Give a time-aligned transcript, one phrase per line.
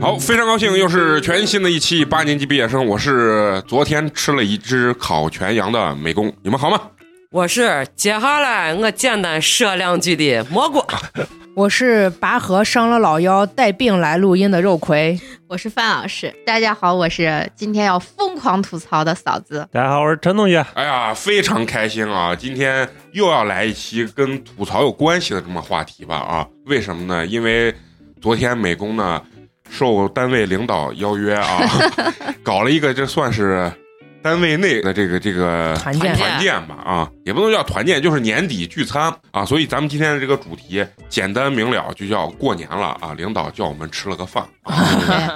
[0.00, 2.86] 好，非常高兴，又是全新的一期八年级毕业生。
[2.86, 6.80] 我是昨天吃了一只烤全羊的美工，你们好吗？
[7.32, 10.82] 我是接下来我简单说两句的蘑菇，
[11.56, 19.68] 我是拔河伤了老腰带病来录音的肉葵，我是范老师，大家好，我是今天要疯狂吐槽的嫂子。
[19.72, 20.64] 大家好，我是陈同学。
[20.74, 22.34] 哎呀，非常开心啊！
[22.34, 26.46] 今天又要来一期跟吐槽有关系的这么话题吧啊？
[26.66, 27.26] 为什么呢？
[27.26, 27.74] 因为
[28.22, 29.20] 昨天美工呢
[29.68, 31.60] 受单位领导邀约啊，
[32.44, 33.70] 搞了一个这算是
[34.22, 39.44] 单位内的这个这个团建团建吧啊，也不能叫团建，就是年底聚餐啊。
[39.44, 43.14] 所以咱们今天的这个主题简单明了，就叫过年了啊！
[43.16, 44.44] 领导叫我们吃了个饭，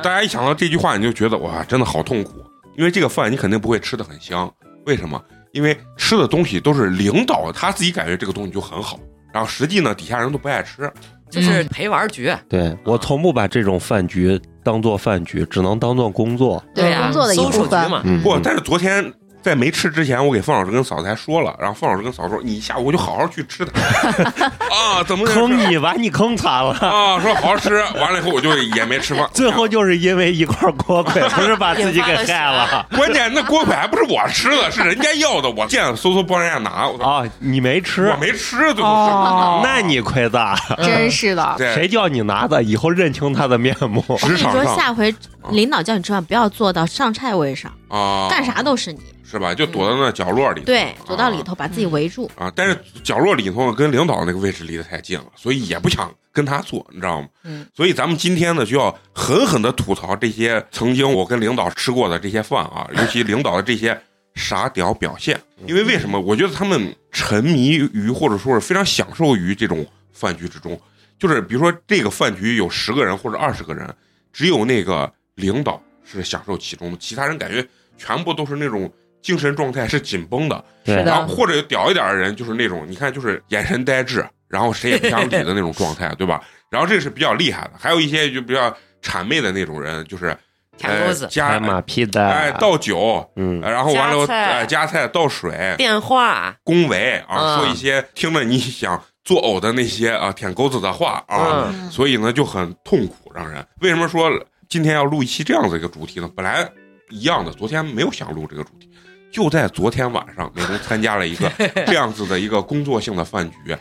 [0.03, 2.33] 大家一想到这句话，你就觉得哇，真的好痛苦，
[2.77, 4.53] 因为这个饭你肯定不会吃的很香。
[4.87, 5.23] 为什么？
[5.53, 8.99] 因为吃的东西都是领导他自己感觉这个东西就很好，
[9.33, 10.93] 然后实际呢底下人都不爱吃。
[11.31, 12.33] 就是陪玩局。
[12.49, 16.61] 对我从不把这种饭局当做饭局，只能当做工作。
[16.75, 18.03] 对呀、工作的一搜手部分嘛。
[18.05, 19.13] 嗯，不，但是昨天
[19.45, 26.73] 在没吃之前，我给方老师跟嫂子还说了，然后方老师跟嫂子说：“你下午就好好去吃它 啊，怎么坑你，把你坑惨了。
[26.79, 27.21] 啊？
[27.21, 27.75] 说好好吃。
[28.01, 37.23] 完了以后我就也没吃饭，最后就是因为一块锅盔，不是把自己给害了关键那锅盔还不是我吃的，是人家要的，我见嗖嗖帮人家拿，我啊！
[37.39, 40.59] 你没吃我，没吃，最后那你亏大。
[40.83, 41.55] 真是的。
[41.75, 42.63] 谁叫你拿的？
[42.63, 44.03] 以后认清他的面目。
[44.09, 45.15] 你说，职场上下回
[45.51, 49.01] 领导叫你吃饭，不要坐到上菜位上，啊，干啥都是你。
[49.35, 49.53] 是吧？
[49.53, 52.31] 就躲到那角落里，对，躲到里头把自己围住。
[52.37, 57.29] 啊，但是角落里头跟领导那个位置离得太近了，所以也不想跟他坐，你知道吗？
[57.43, 64.01] 嗯，所以咱们今天呢，就要狠狠的吐槽这些曾经我跟领导吃过的这些饭啊，尤其领导的这些
[64.37, 65.41] 傻屌表现。
[65.67, 66.21] 因为为什么？
[66.21, 70.81] 我觉得他们沉迷于或者说是非常享受于这种饭局之中，
[71.19, 73.93] 就是比如说这个饭局有十个人或者二十个人，
[74.33, 77.67] 只有那个领导是享受其中的，其他人感觉
[77.97, 78.93] 全部都是那种
[79.25, 80.63] 精神状态是紧绷的。
[80.85, 86.41] 是的然后或者屌一点的人，就是那种你看，就是眼神呆滞，然后谁也不想理的那种状态，对吧？
[86.71, 90.37] 然后这是比较厉害的，还有一些就比较谄媚的那种人，就是呃
[90.77, 104.29] 舔狗子、加拍马屁的，哎倒酒，嗯呃然后完了夹菜哎加菜倒水，电话，恭维啊，嗯说一些听着你想作呕的那些啊舔狗子的话啊，嗯，所以呢就很痛苦，让人为什么说
[104.69, 106.29] 今天要录一期这样子一个主题呢？
[106.37, 106.69] 本来
[107.11, 108.91] 一样的，昨天没有想录这个主题，
[109.35, 111.51] 就在昨天晚上，美工参加了一个
[111.89, 113.77] 这样子的一个工作性的饭局。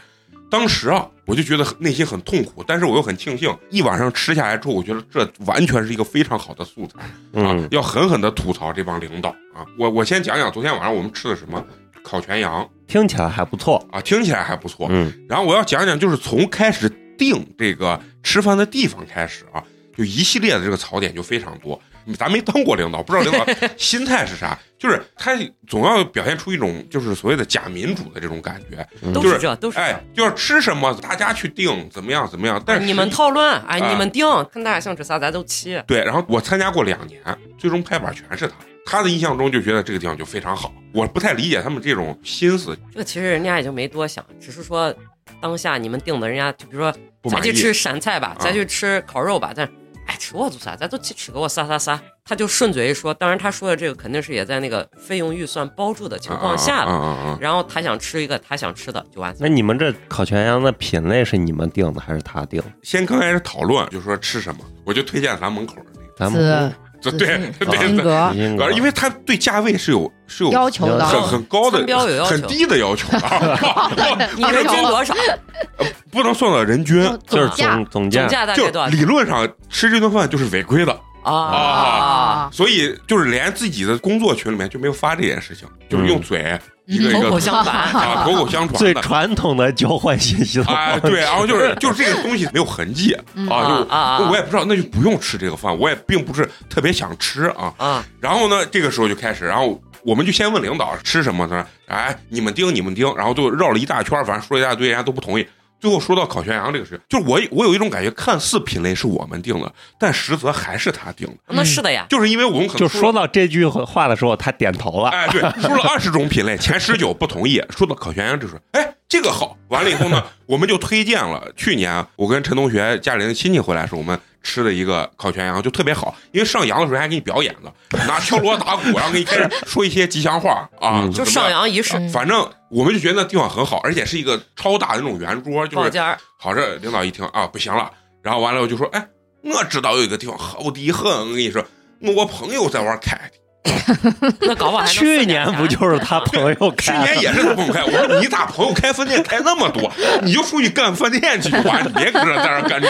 [0.50, 9.64] 当时啊，我就觉得内心很痛苦，但是我又很庆幸，一晚上吃下来之后，我觉得这完全是一个非常好的素材啊嗯，要狠狠的吐槽这帮领导啊！
[9.78, 11.64] 我我先讲讲昨天晚上我们吃的什么
[12.04, 13.84] 烤全羊听起来还不错。
[13.92, 19.64] 啊，听起来还不错，嗯，然后我要讲讲，就是从开始定这个吃饭的地方开始啊，
[19.96, 21.80] 就一系列的这个槽点就非常多。
[22.18, 25.32] 咱没当过领导，不知道领导 心态是啥，就是他
[25.68, 32.62] 总要表现出一种就是所谓的假民主的这种感觉，就是都是这，都是哎。，就是吃什么大家去定，怎么样怎么样。
[32.66, 35.84] 但是你们讨论，哎，啊你们定，看大家想吃啥咱都吃。
[35.88, 37.22] 对，然后我参加过两年，
[37.58, 38.54] 最终拍板全是他。
[38.86, 44.94] 他的印象中就觉得这个地方就非常好，我不太理解他们这种心思，这个其实人家也就没多想，只是说
[45.40, 46.94] 当下你们定的，人家就比如说
[47.32, 49.66] 咱去吃 陕菜吧，啊咱去吃烤肉吧，咱
[50.14, 53.12] 哎吃我做啥，咱都去吃个我啥啥啥，他就顺嘴一说。
[53.12, 59.48] 当然他说的这个肯定是也在那个费用预算包住的情况下嗯的，嗯嗯然后他想吃一个他想吃的就完那。
[59.48, 62.68] 你们这烤全羊的品类是你们定的还是他定的？
[62.84, 66.14] 先刚开始讨论，就说吃什么，我就推荐咱门口的那个。
[66.16, 66.76] 咱们这
[67.12, 75.14] 对对对金格因为他对价位是有是有要求的，很很高的参标有要求很低的要求的， 你们均多少？
[76.12, 82.50] 不能算到人均，就是总价总价，就理论上吃这顿饭就是违规的，啊？
[82.52, 87.76] 所以就是连自己的工作群里面就没有发这件事情，就是用嘴一个一个口口相传。
[87.76, 89.02] 啊口口相传最的。
[89.02, 97.74] 传统的交换信息的啊，对，然后就是就是这个东西没有痕迹啊，啊啊就啊我也不知道，那就不用吃这个饭，我也并不是特别想吃啊。
[97.78, 105.48] 啊，然后呢，这个时候就开始，然后我们就先问领导吃什么，他说：“哎，你们盯，你们盯。”然后就绕了一大圈，反正说了一大堆，人家都不同意。
[105.84, 109.70] 最后说到烤全羊这个事，就是我我有一种感觉，看似品类是我们定的，
[110.00, 115.10] 但实则还是他定的，那是的呀，就是因为我们可能就说到这句话的时候，他点头了。
[115.10, 117.62] 哎，对，说了二十种品类，前十九不同意。
[117.70, 119.58] 说到烤全羊，就说，哎，这个好。
[119.68, 121.52] 完了以后呢，我们就推荐了。
[121.58, 127.74] 去年我跟陈同学家里的亲戚回来的时候，我们吃的一个烤全羊就特别好，因为上羊的时候还给你表演了，
[128.06, 131.60] 拿敲锣打鼓，然后给你开始说一些吉祥话啊，嗯就上怎么样。
[131.62, 136.00] 扬仪式嗯反正我们就觉得那地方很好，而且是一个超大的那种圆桌，就是
[136.38, 137.90] 好这领导一听啊，不行了，
[138.22, 139.08] 然后完了我就说，哎，
[139.44, 141.64] 我知道有一个地方好的很，我跟你说，
[142.02, 143.43] 我我朋友在玩开的。
[144.42, 147.14] 那搞不好 去年不就是他朋友开去？
[147.14, 152.90] 年也是他朋友开，我说你咋朋友开饭店开那么多，你就出去干饭店去吧，你别搁这在这儿干这。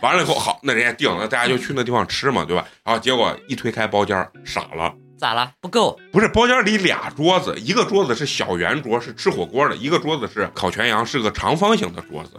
[0.00, 2.64] 完了以后，好，那人家定了，大家就去那地方吃嘛，对吧？
[2.84, 5.50] 然后结果一推开包间，傻了，咋了？
[5.60, 12.30] 不够，不是包间里俩桌子，一个桌子是小圆桌，是吃火锅的；一个桌子是烤全羊，是个长方形的桌子。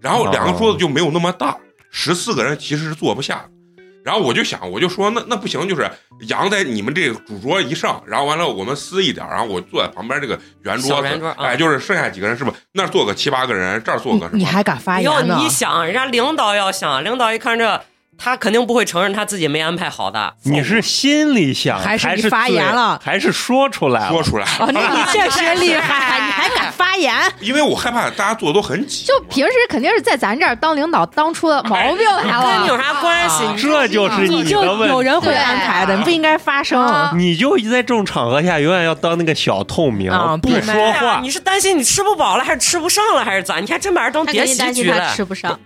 [0.00, 1.56] 然后两个桌子就没有那么大，
[1.90, 3.50] 十四个人其实是坐不下的。
[4.06, 5.90] 然后我就想，我就说，那那不行，就是
[6.28, 14.38] 羊在你们这个主桌一上，然后完了我们撕一点，然后我坐在旁边这个圆桌子，小圆桌啊哎，就是剩下几个人是不是那儿坐个七八个人，这儿坐个什么？
[14.38, 15.36] 你还敢发言呢？
[15.40, 17.82] 你想，人家领导要想，领导一看这，
[18.18, 20.34] 他肯定不会承认他自己没安排好的。
[20.42, 24.08] 你是心里想，还还是你发言了还是说出来了？
[24.08, 27.14] 说出来，哦，那你确实厉害， 你还敢发言？
[27.40, 32.52] 因为我害怕大家做的都很挤，就平时肯定是在咱这儿当领导当出的毛病来了。
[32.52, 33.44] 跟你有啥关系？
[33.60, 34.94] 这就是你就的问题。
[34.94, 36.82] 有人会安排的，你不应该发声。
[36.82, 40.10] 啊你就在这种场合下，永远要当那个小透明，
[40.40, 41.20] 不说话。
[41.20, 43.58] 你是担心你吃不饱了，还是吃不上了，还是咋？
[43.58, 45.14] 你还真把人当他叠肯定担心他喜剧了。
[45.14, 45.58] 吃不上，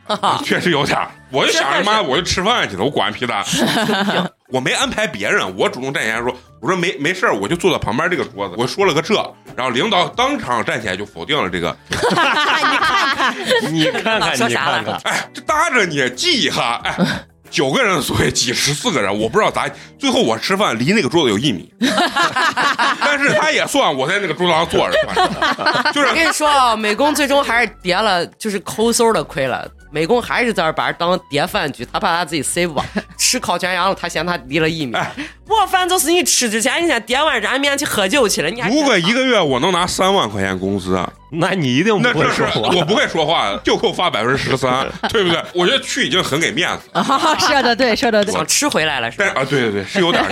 [0.45, 1.09] 确实有点儿。
[1.31, 3.35] 我就想着妈，我就吃饭去了，我管皮的。
[4.51, 9.15] 我没安排别人，我主动站起来说：“我说没没事儿，我就坐在旁边这个桌子。”我说了个这，
[9.57, 11.77] 然后领导当场站起来就否定了这个。
[11.91, 11.97] 你
[12.77, 13.35] 看看，
[13.73, 16.97] 你看看，你看看，哎，这搭着你记一下，哎，
[17.51, 19.69] 九个人的座位挤十四个人，我不知道咋。
[19.99, 21.71] 最后我吃饭离那个桌子有一米，
[23.01, 24.97] 但是他也算我在那个桌子上坐着，
[25.93, 29.69] 就是我跟你说啊，美工最终还是叠了，就是抠搜的亏了。
[29.93, 32.85] 美工还是在这把人当叠饭局，他怕他自己塞不饱。
[33.19, 34.95] 吃烤全羊了，他嫌他离了一米。
[34.95, 35.13] 哎
[35.49, 42.77] 我饭就是你吃之前，你先叠碗燃面去喝酒去了，你还如果一个月我能拿三万块钱工资，啊那你一定那这是不会说话。
[42.77, 45.43] 我不会说话的，就扣发百分之十三， 对不对？
[45.55, 46.89] 我觉得去已经很给面子。
[46.99, 47.03] 啊
[47.39, 48.33] 说的对，是的对。
[48.33, 49.33] 想吃回来了是吧？
[49.35, 50.29] 但 是啊，对对对，是有点儿。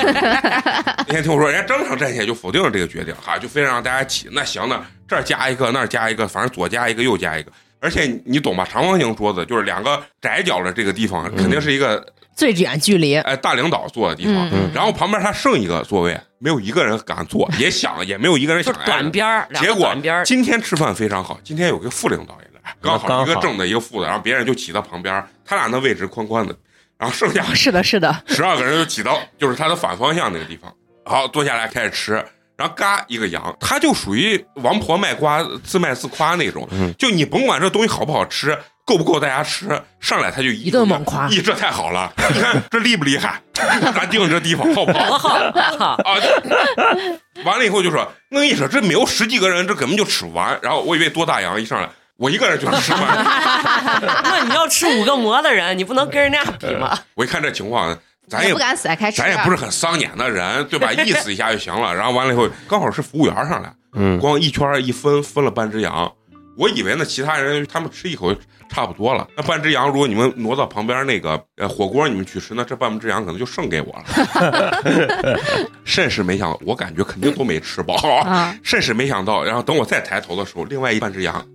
[1.07, 4.29] 那天听我说，人家张场站起来就否定了这个决定，哈，就非让让大家起。
[4.33, 7.53] 那行，那这儿加一个，那儿加一个，反正左加一个，右加一个。
[7.81, 8.67] 而且你你懂吧？
[8.69, 12.05] 长方形桌子就是两个窄角的这个地方，肯定是一个
[12.39, 14.49] 最远距离，哎大领导坐的地方。
[14.53, 14.71] 嗯。
[14.73, 20.25] 然后旁边他剩一个座位，没有一个人敢坐， 也想也没有一个人就想挨短边儿，两结果短边儿。
[20.25, 26.55] 今天吃饭非常好，今天有个副领导也来，刚好一个正的一个副的，然后别人就挤到旁边，他俩那位置宽宽的，
[26.97, 30.73] 然后剩下 是的，是的，十二个人就挤到就是他的反方向那个地方，
[31.05, 32.25] 好坐下来开始吃，
[32.57, 36.95] 然后嘎一个羊，他就属于王婆卖瓜自卖自夸那种，嗯。
[36.97, 38.57] 就你甭管这东西好不好吃。
[38.89, 39.69] 够不够大家吃？
[40.01, 42.11] 上来他就一顿猛夸咦，这太好了！
[42.35, 43.39] 你看这厉不厉害？
[43.95, 45.05] 咱定这地方好不好？
[45.05, 45.29] 多好，
[45.79, 46.17] 好啊！
[47.45, 48.01] 完了以后就说，
[48.31, 50.59] 我跟你说，这没有十几个人，这根本就吃不完。
[50.63, 53.03] 然后我以为多大洋一上来，我一个人就能吃完。
[54.25, 56.99] 那你要吃五个馍的人，你不能跟人家比吗？
[57.15, 57.95] 我一看这情况，
[58.27, 59.19] 咱也也不敢甩开吃。
[59.21, 60.91] 咱也不是很丧眼的人，对吧？
[60.93, 61.95] 意思一下就行了。
[61.95, 66.11] 然后完了以后，刚好是服务员上来，嗯，光一圈一分分了半只羊。
[66.59, 68.35] 我以为呢，其他人他们吃一口
[68.69, 69.27] 差不多了。
[69.37, 75.39] 那半只羊，如果你们挪到旁边那个呃火锅，你们去吃，那这半只羊可能就剩给我了。
[75.85, 77.95] 甚是没想到，我感觉肯定都没吃饱。
[78.25, 81.47] 啊，甚是没想到，然后等我再抬头的时候，另外一半只羊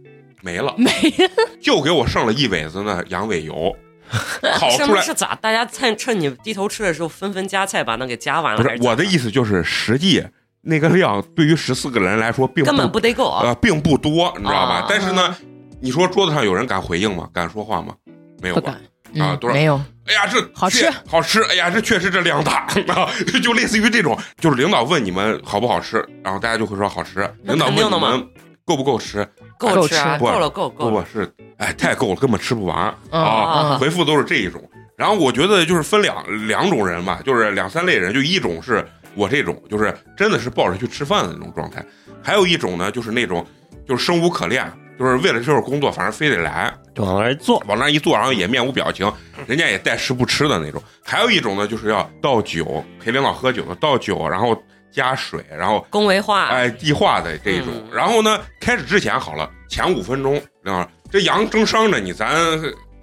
[0.42, 1.30] 没了，没了
[1.62, 3.76] 就给我剩了一尾子呢羊尾油，
[4.56, 5.02] 烤是出来。
[5.02, 5.36] 是咋？
[5.36, 8.64] 大家趁趁你低头吃的时候，纷纷夹菜把那给夹完了。
[8.64, 10.24] 不是我的意思，就是实际
[10.64, 13.42] 那个量 对于十四个人来说并根本不得够啊！
[13.46, 14.76] 呃并不多，你知道吧？
[14.82, 15.36] 啊但是呢，
[15.82, 17.30] 你说桌子上有人敢回应吗？
[17.34, 17.94] 敢说话吗？
[18.42, 18.76] 没有吧敢？
[19.22, 21.44] 啊多少嗯没有，哎呀，这好吃好吃！
[21.44, 22.66] 哎呀，这确实这量大
[22.96, 23.08] 啊！
[23.44, 27.30] 就类似于这种，就是领导问你们好不好吃，然后大家就会说好吃。
[27.44, 28.28] 领导问你们
[28.66, 29.28] 够不够吃，
[29.60, 30.92] 够吃啊，够了，够够了。
[30.92, 33.62] 不不是，哎，太够了，根本吃不完嗯啊！
[33.74, 34.60] 嗯回复都是这一种。
[34.98, 38.84] 然后我觉得就是分两两种人吧，就是两三类人，就一种是
[39.16, 41.82] 我这种，就是真的是抱着去吃饭的那种状态；
[42.22, 43.46] 还有一种呢，就是那种
[43.88, 44.66] 就是生无可恋，
[44.98, 49.12] 就是为了这份工作，反正非得来，就往那儿一坐，往那儿一坐，然后也面无表情，
[49.48, 50.82] 人家也带吃不吃的那种。
[51.04, 54.58] 还有一种呢，就是要倒酒陪领导喝酒的，倒酒，然后
[54.92, 57.68] 加水，然后恭维话，哎递话的这一种。
[57.74, 62.32] 嗯然后呢，开始之前好了，前五分钟，领导这羊正伤着你，咱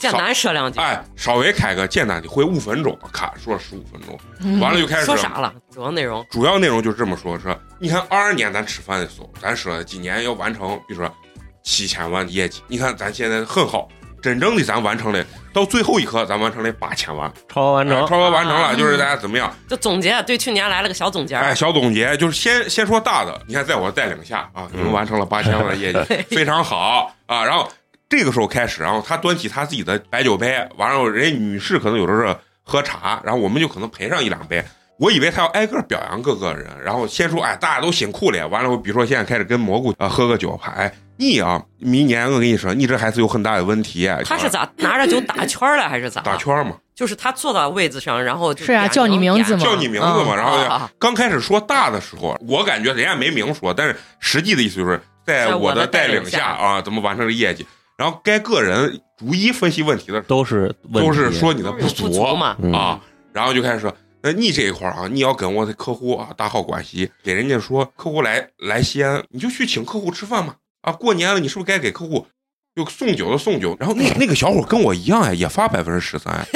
[0.00, 0.80] 简单说两句。
[0.80, 5.52] 哎稍微开个简单的会，五分钟，咔说了十五分钟，完了就开始说啥了？
[5.71, 11.14] 主要内容主要内容就是这么说，说你看二二年咱吃饭的时候，咱说今年要完成，比如说
[11.62, 13.87] 七千万的业绩，你看咱现在很好，
[14.23, 19.54] 真正的咱完成了，到最后一刻咱完成了八千万，超额完成哎，超额完成了，啊就是大家怎么样？
[19.69, 21.35] 就总结，对去年来了个小总结。
[21.37, 25.99] 哎，小总结就是先先说大的，你看在我带领下啊，你们完成了八千万的业绩，
[26.35, 27.45] 非常好啊。
[27.45, 27.71] 然后
[28.11, 34.62] 这个时候开始，然后他端起他自己的白酒杯，完了人家女士可能有的是喝茶，然后我们就可能陪上一两杯。
[34.99, 38.47] 我以为他要挨个表扬各个人，然后先说，哎，大家都辛苦了。
[38.49, 44.11] 完了，我比如说现在开始跟蘑菇啊、喝个酒，哎，你啊，明年我跟你说，你这还是有很大的问题。
[44.26, 46.21] 他是咋拿着酒打圈了，还是咋？
[46.21, 46.76] 打圈嘛？
[46.95, 50.35] 就是他坐到位子上，然后是啊叫你名字点嘛叫你名字嘛。
[50.35, 57.67] 嗯然后刚开始说大的时候，我感觉人家没明说，但是实际的意思就是在在我的带领带领下啊，怎么完成这业绩。
[58.00, 62.99] 然后该个人逐一分析问题的时候都是候，问题都是说你的不足嘛嗯啊，
[63.30, 63.95] 然后就开始说。
[64.23, 70.54] 那你这一块啊，你要跟我的客户啊打好关系，给人家说客户来来西安，你就去请客户吃饭嘛。
[70.80, 72.26] 啊，过年了，你是不是该给客户
[72.75, 73.76] 就送酒的送酒？
[73.78, 76.47] 然后那那个小伙跟我一样呀，也发百分之十三。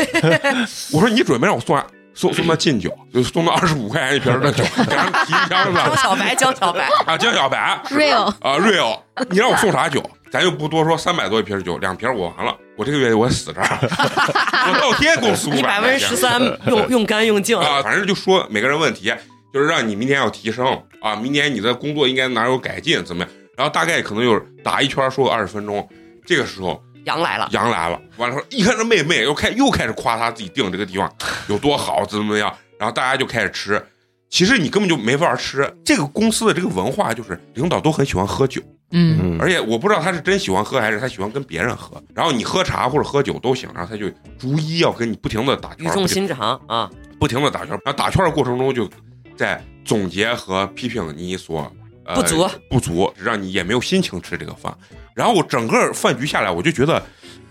[0.92, 1.86] 我说你准备让我送啥？
[2.14, 7.80] 送送那金酒，就送那二十五块钱一瓶的酒，给他提一箱子江小白，江小白，啊，江小白。
[7.90, 10.02] Real 啊，real，你让我送啥酒？
[10.30, 19.12] 咱就不多说，三百多一瓶酒，两瓶我完了，我这个月我死这儿， 我倒贴公司五你百分之十三用用干用净，啊，反正就说每个人问题，
[19.52, 20.66] 就是让你明天要提升
[21.00, 23.32] 啊，明年你的工作应该哪有改进，怎么样？
[23.56, 25.88] 然后大概可能就是打一圈说个二十分钟，
[26.26, 31.10] 这个时候羊来了，羊来了，完了说一看这妹妹又开又开始夸她自己定这个地方
[31.48, 33.82] 有多好，怎么怎么样，然后大家就开始吃。
[34.30, 35.72] 其实你根本就没法吃。
[35.84, 42.02] 这个公司的这个文化就是领导都很喜欢喝酒，嗯，嗯，而且我不知道他是真喜欢喝还是他喜欢跟别人喝。
[42.14, 47.70] 然后你喝茶或者喝酒都行，然后他就逐一要跟你不停的打圈语，重心长啊，不停的打圈。
[47.84, 48.90] 然后打圈的过程中就
[49.36, 51.70] 在总结和批评你所。
[52.06, 54.76] 呃、不足不足，让你也没有心情吃这个饭。
[55.14, 57.02] 然后我整个饭局下来，我就觉得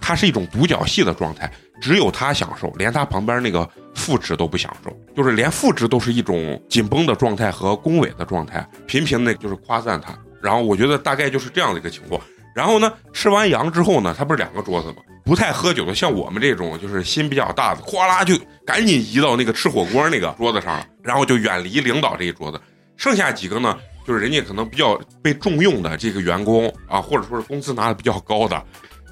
[0.01, 1.51] 他是一种独角戏的状态，
[1.81, 10.13] 只有他享受，连他旁边那个副职都不享受，就是连副职都是一种紧绷的状态和恭维的状态，频频的就是夸赞他。
[10.41, 12.21] 然后我觉得大概就是这样的一个情况。
[12.53, 14.97] 然后呢，吃完羊之后呢，他不是两个桌子吗？
[15.23, 22.61] 不太喝酒的，像我们这种就是心比较大的，哗啦就赶紧移到那个吃火锅那个桌子上了，然后就远离领导这一桌子。
[22.97, 28.61] 剩下几个呢，就是人家可能比较被重用的这个员工啊，或者说是工资拿的比较高的，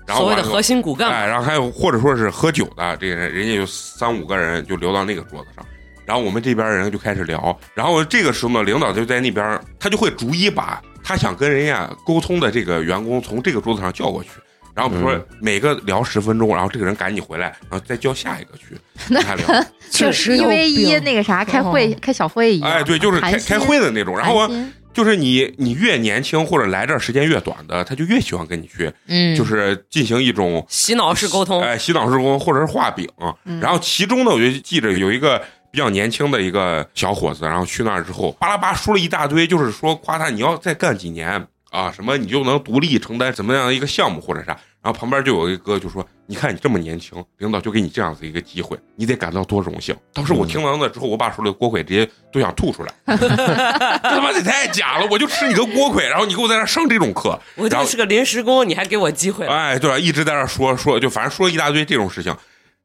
[0.06, 5.66] 然后所谓的核心骨干嘛，哎，然后还有或者说是喝酒的这个人，人家有三五个人就留到那个桌子上，
[6.06, 14.30] 然后我们这边人就开始聊，然后这个时候呢，领导就在那边，他就会逐一把他想跟人家沟通的这个员工从这个桌子上叫过去。
[14.74, 18.80] 然后比如说每个聊十分钟，然后这个人赶紧回来，然后再叫下一个去
[19.14, 19.46] 跟他聊。
[19.92, 24.18] 确实有一 v 一那个啥开会哦开小会一样，哎，对，就是开开会的那种。
[24.18, 33.08] 然后啊寒心就是你你越年轻或者来这儿时间越短的，他就越喜欢跟你去，嗯，就是进行一种洗脑式沟通，哎，洗脑式沟通或者是画饼。
[33.46, 44.58] 嗯然后其中呢，我就记着有一个比较年轻的一个小伙子，然后去那儿之后，巴拉巴说了一大堆，就是说夸他你要再干几年啊，什么你就能独立承担什么样的一个项目或者啥。
[44.84, 53.28] 然后旁边就有一个就说：“你看你这么年轻，领导就给你这样子一个机会，你得感到多荣幸。”当时我听完了之后，我把手里的锅盔直接都想吐出来，这
[54.10, 55.08] 他妈的太假了！
[55.12, 60.00] 我就吃你个锅盔，然后你给我在那上这种课，我就是个临时工，你还给我机会了，哎，对吧？
[60.00, 62.36] 一直在那说说，就反正说了一大堆这种事情。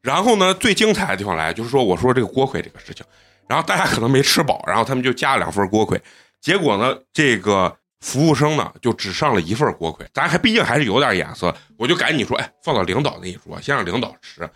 [0.03, 3.05] 然后呢，最精彩的地方来，就是说我说这个锅盔这个事情，
[3.49, 6.01] 然后大家可能没吃饱，然后他们就加了两份锅盔，
[6.43, 7.75] 结果呢，这个
[8.07, 14.49] 服务生呢就只上了一份锅盔，咱还毕竟还是有点眼色，我就赶紧说，哎，放到领导那一桌，先让领导吃。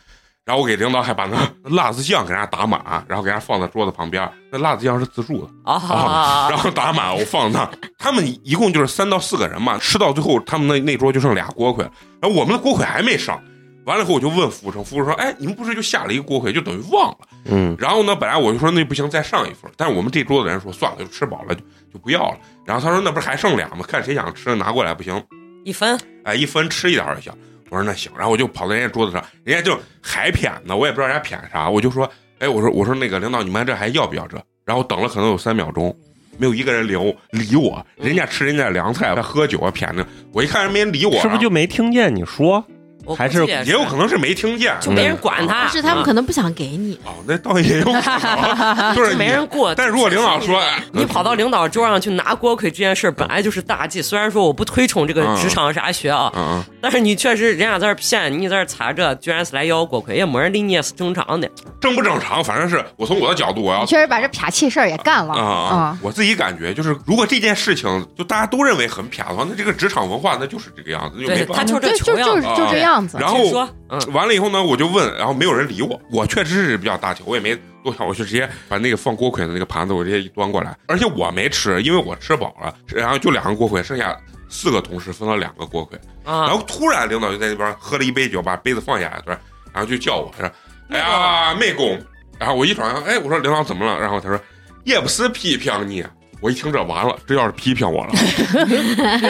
[0.44, 4.30] 然后我给领导还把那辣子酱给人家打满，然后给人家放在桌子旁边。
[4.52, 7.68] 那辣子酱是自助的，啊，然后打满我放那。
[7.98, 11.84] 他们一共就是三到四个人嘛，吃到最后他们那那桌就剩俩锅盔，
[12.22, 13.40] 然后我们的锅盔还没上。
[13.84, 17.18] 完了以后我就问服务生，服务生说：“哎，你们不是就下了一个锅盔，就等于忘了。
[17.46, 19.70] 嗯”然后呢，本来我就说那不行，再上一份。
[19.76, 21.60] 但是我们这桌子人说算了，就吃饱了就
[21.92, 22.38] 就不要了。
[22.66, 23.84] 然后他说那不是还剩俩吗？
[23.88, 25.22] 看谁想吃拿过来不行，
[25.64, 27.32] 一分哎，一分吃一点儿就行。
[27.70, 32.10] 我说那行，然后我就跑到人家桌子上，人家就还谝呢，我也不知道人家谝啥，我就说，
[32.40, 34.42] 哎，我说我说那个领导，你们这还要不要这？
[34.64, 35.96] 然后等了可能有三秒钟，
[36.36, 42.64] 没有一个人理我理我，人家吃人家凉菜，他喝酒啊谝的，我一看人没人理我，是不是就没听见你说？
[43.10, 49.74] 我还是也也有可能是没听见，就没人管他，但是他们啊可能不想给你，哦，那倒也有可能， 就是没人过。
[49.74, 61.50] 但如果领导说，哎你跑到领导桌上去拿锅盔这件事本来就是大忌，虽然说我不推崇这个职场啥学啊，但是你确实人家在这骗你，在这儿擦这，居然是来要锅盔，也没人理你也是正常的。
[61.80, 65.34] 正不正常，反正是我从我的角度，我要你确实把这撇气事儿也干了。
[65.34, 65.98] 啊！
[66.02, 71.62] 我自己感觉就是，如果这件事情就大家都认为很撇的话，那这个职场文化那就是这个样子，那就没对，办法。
[71.62, 72.42] 他就就这穷样子。
[72.42, 73.18] 就就是就这样子。
[73.18, 76.00] 然后说，嗯，完了以后呢，我就问，然后没有人理我。
[76.10, 84.16] 我确实是比较大气，我也没多想，我就直接把那个放锅盔的那个盘子，我直接一端过来，而且我没吃，因为我吃饱了，然后就两个锅盔，剩下
[84.48, 85.98] 四个同事分了两个锅盔。
[86.24, 89.38] 然啊，后突然领导就在那边喝了一杯酒，把杯子放下来，
[89.72, 90.50] 然后就叫我说
[90.90, 91.98] ：“哎呀，美工。”
[92.38, 94.00] 然后我一转，哎，我说领导怎么了？
[94.00, 94.40] 然后他说
[94.84, 96.04] ：“也不是批评你。”
[96.40, 98.12] 我一听这完了，这要是批评我了，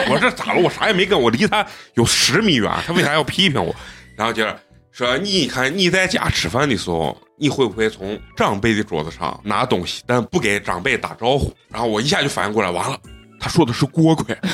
[0.09, 0.61] 我这咋了？
[0.61, 1.65] 我啥也没干，我离他
[1.95, 3.75] 有十米远，他为啥要批评我？
[4.15, 4.57] 然后接着
[4.91, 12.97] 说：“你看你在家吃饭的时候，你会不会从长辈的桌子上拿东西，但不给长辈打招呼？”然后我一下就反应过来，完了，
[13.41, 14.37] 他说的是锅盔。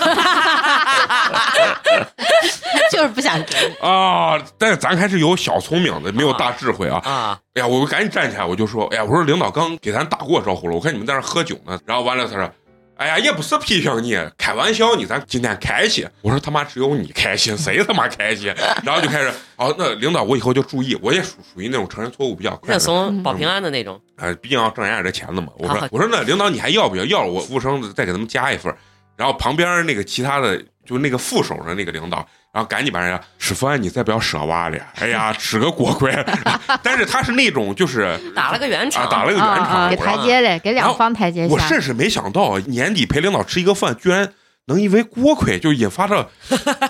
[2.89, 3.55] 就是不想给。
[3.81, 4.41] 啊！
[4.57, 7.01] 但是咱还是有小聪明的，没有大智慧啊！
[7.03, 11.77] 啊，哎呀，我赶紧站起来，我就说，哎呀，我说领导刚给咱打过招呼了，我看你们在那喝酒呢。
[11.85, 12.49] 然后完了，他说，
[12.97, 16.05] 哎呀，也不是批评你，开玩笑呢，咱今天开心。
[16.21, 18.47] 我说他妈只有你开心，谁他妈开心？
[18.83, 22.79] 然后就开始，哦，那领导我以后就注意，我也属属于那种承认错误比较快认的。
[22.79, 24.01] 怂保平安的那种。
[24.15, 25.49] 哎，毕竟要挣人家这钱的嘛。
[25.57, 27.05] 我说好，我说那领导你还要不要？
[27.05, 28.73] 要了我服务生再给他们加一份。
[29.15, 34.77] 然后旁边那个其他的，就那个副手的那个领导，然后赶紧把人家吃饭你再不要舍娃了。
[34.95, 36.11] 哎呀，吃个锅盔。
[36.81, 41.53] 但是他是那种就是 打了个圆场，啊，打了个圆场，给台阶嘞，给两方台阶下。
[41.53, 44.33] 我甚至没想到年底陪领导吃一个饭，居然
[44.65, 46.27] 能因为锅盔就引发着，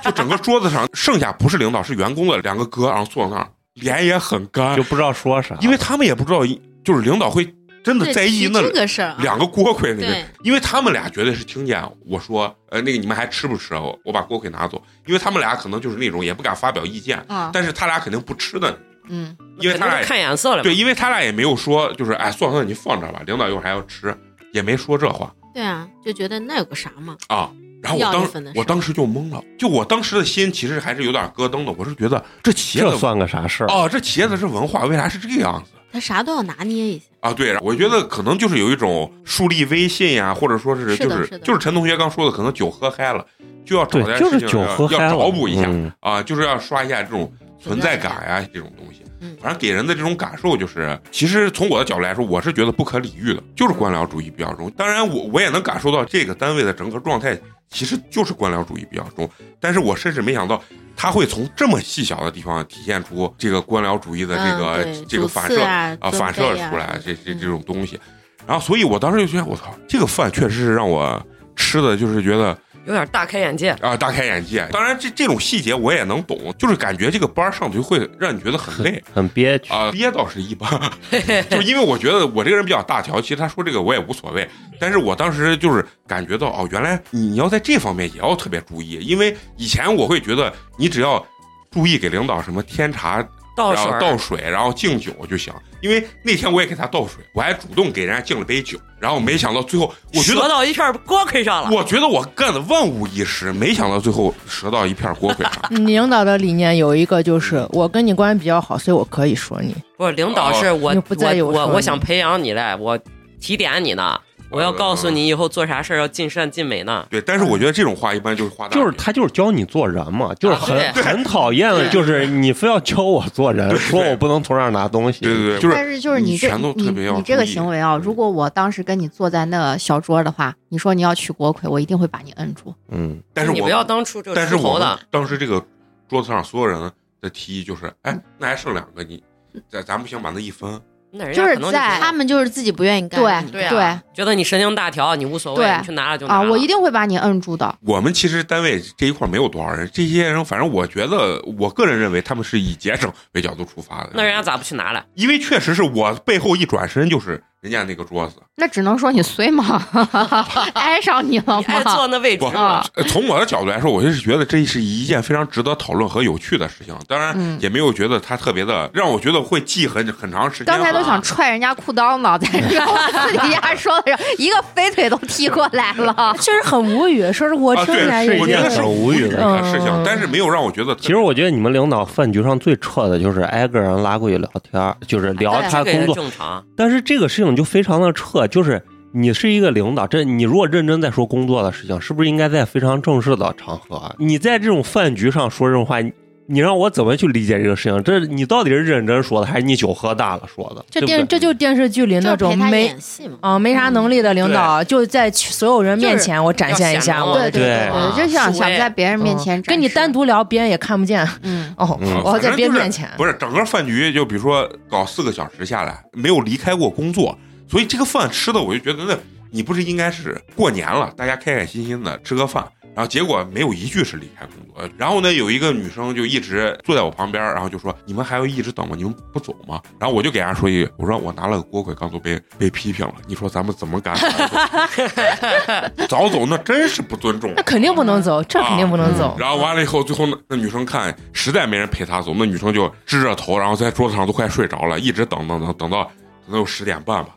[0.02, 6.46] 就整个桌子上剩下不是领导是员工的两个哥，然后坐那儿，脸也很干就，不知道说啥，因为他们也不知道，
[6.86, 7.44] 就是领导会
[7.88, 13.80] 真的在意那个事儿啊，两个锅盔那个对，因为他们俩绝对是听见我说，呃，那个你们还吃不吃啊？
[13.80, 18.78] 我我把锅盔拿走，因为他们俩可能就是那种也不敢发表意见，啊，但是他俩肯定不吃的，
[19.08, 20.64] 嗯，因为他俩看眼色了。
[20.64, 24.14] 对，因为他俩也没有说就是哎，算了算了，你放这儿吧，领导一会儿还要吃，
[24.52, 25.34] 也没说这话。
[25.54, 27.50] 对啊，就觉得那有个啥嘛，啊。
[27.82, 31.72] 然后我当我当时就懵了，就我当时的心其实还是有点咯噔的。
[31.78, 33.68] 我是觉得这茄子这算个啥事儿？
[33.68, 37.06] 哦，这企业的这文化为啥是这个样子他啥都要拿捏一下。
[37.22, 37.34] 啊？
[37.34, 43.26] 对，我觉得可能就是有一种树立威信呀，或者说是就是是是就是陈同学刚说的，可能酒喝嗨了，
[43.66, 49.02] 就要找点，对就是事情要要酒喝嗨了，找补一下嗯啊，就是要刷一下这种存在感呀这种东西。
[49.20, 54.70] 嗯反正给人的这种感受就是，其实从我的角度来说，我是觉得不可理喻的，就是官僚主义比较重。
[54.78, 57.36] 当然我，我也能感受到这个单位的整个状态
[57.70, 59.30] 其实就是官僚主义比较重。
[59.60, 60.62] 但是我甚至没想到，
[60.96, 68.00] 他会从这么细小的地方体现出这个官僚主义的这个、嗯这个反射啊啊，反射出来这这嗯这种东西。
[68.46, 71.22] 然后，所以我当时就觉得，我操，这个饭确实是让我
[71.56, 73.72] 吃的，就是觉得有点大开眼界。
[73.82, 74.68] 啊，大开眼界。
[74.72, 79.74] 当然，这这种细节我也能懂，就是感觉这个班儿上去会让你觉得很累很憋屈。
[79.74, 79.92] 啊。
[79.92, 80.70] 憋倒是一般，
[81.50, 84.48] 就因为我觉得我这个人比较大条，其实他说这个我也无所谓。
[84.80, 91.26] 但是我当时就是感觉到，哦，原来你要在这方面也要特别注意，因为以前我会觉得你只要
[91.70, 95.52] 注意给领导什么添茶倒水儿倒水，然后敬酒就行。
[95.82, 101.70] 因为那天我也给他倒水，我还主动给人家敬了杯酒，然后没想到最后，我觉折得，到一片锅盔上了。
[101.76, 105.54] 我觉得我干的万无一失，没想到最后折到一片锅盔上。
[105.86, 109.76] 领导的理念有一个就是，我跟你关系比较好，所以我可以说你。
[109.98, 113.00] 不是领导是我你不在意我我我我想培养你来，我
[113.40, 117.06] 提点你呢，我要告诉你以后做啥事儿要尽善尽美呢。
[117.10, 125.22] 对，但是我觉得这种话一般就是话大就是他就是教你做人嘛，就是啊很对很讨厌的，就是你非要教我做人，说我不能从这儿拿东西。
[125.22, 132.74] 对对对，就是但是就是你这你全都你特别要你这个行为啊，如果我当时跟你坐在那小桌的话，你说你要取国魁，我一定会把你摁住。
[132.90, 135.64] 嗯，但是我不要当初这个但是我当时这个
[136.08, 139.22] 桌子上所有人的提议就是，哎，那还剩两个，你
[139.70, 140.80] 咱咱不行把那一分。
[141.12, 143.20] 那人就是家可能在他们就是自己不愿意干。
[143.22, 147.76] 对对啊对觉得你神经大条，你无所谓，你去拿了就拿啊，我一定会把你摁住的。
[147.82, 154.12] 我们其实单位这一块没有多少人，这些人反正我觉得，我个人认为他们是以节省为角度出发的。
[154.14, 155.06] 那人家咋不去拿了？
[155.14, 158.36] 因为确实是我背后一转身就是人人家那个桌子。
[158.60, 159.86] 那只能说你随嘛，
[160.74, 162.08] 挨上你了你爱坐？
[162.08, 166.96] 那位置不了，呃从我的角度来说，我就是觉得这是一件非常值得讨论和有趣的事情。
[167.08, 170.66] 当然，嗯也没有觉得他特别的让我觉得会记很很长时间。
[170.66, 172.86] 刚才都想踹人家裤裆呢，在这个
[173.28, 176.34] 私底下说的时候，一个飞腿都踢过来了。
[176.40, 177.22] 确实很无语。
[177.32, 179.38] 说是我听起来也是我觉得很无语的。
[179.46, 180.96] 呃事情嗯，但是没有让我觉得。
[180.96, 186.16] 其实我觉得你们领导饭局上最扯的就是挨个人拉过去聊天，就是聊他工作。
[186.16, 186.64] 正常。
[186.76, 194.16] 但是这个事情就非常的扯，就是你是一个领导，这你如果认真在说工作的事情，是不是应该在非常正式的场合？
[194.20, 196.14] 你在这种饭局上说这种话，你
[196.50, 198.04] 你让我怎么去理解这个事情？
[198.04, 200.86] 这你到底是认真说的，还是你酒喝大了说的？
[200.90, 203.38] 这对对电这就电视剧里那种没演戏嘛。
[203.42, 211.28] 啊没啥能力的领导，就在所有人面前我展现一下我对对个对对，就想想在别人面嗯前跟你单独聊，别人也看不见。
[211.44, 213.10] 嗯，哦嗯，我要在别人面前。
[213.18, 217.38] 不是整个饭局，就比如说搞四个小时下来，没有离开过工作，
[217.70, 219.18] 所以这个饭吃的，我就觉得那
[219.52, 224.90] 你不是应该是过年了，大家开开心心的吃个饭，然后结果没有一句是离开工作。
[224.98, 228.94] 然后呢，有一个女生就一直坐在我旁边，然后就说：“你们还要一直等吗？
[228.96, 236.06] 你们不走吗？”然后我就给人家说一句：“我说我拿了个锅盔，刚都被被批评了，你说咱们怎么敢早走？
[236.08, 239.36] 早走那真是不尊重。”那肯定不能走，这肯定不能走。
[239.40, 247.32] 然后完了以后，最后那那女生看实在没人陪她走，那女生就支着头，然后在桌子上都快睡着了，一直等等等等到可能有十点半吧，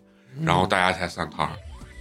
[0.45, 1.53] 然后大家才散摊儿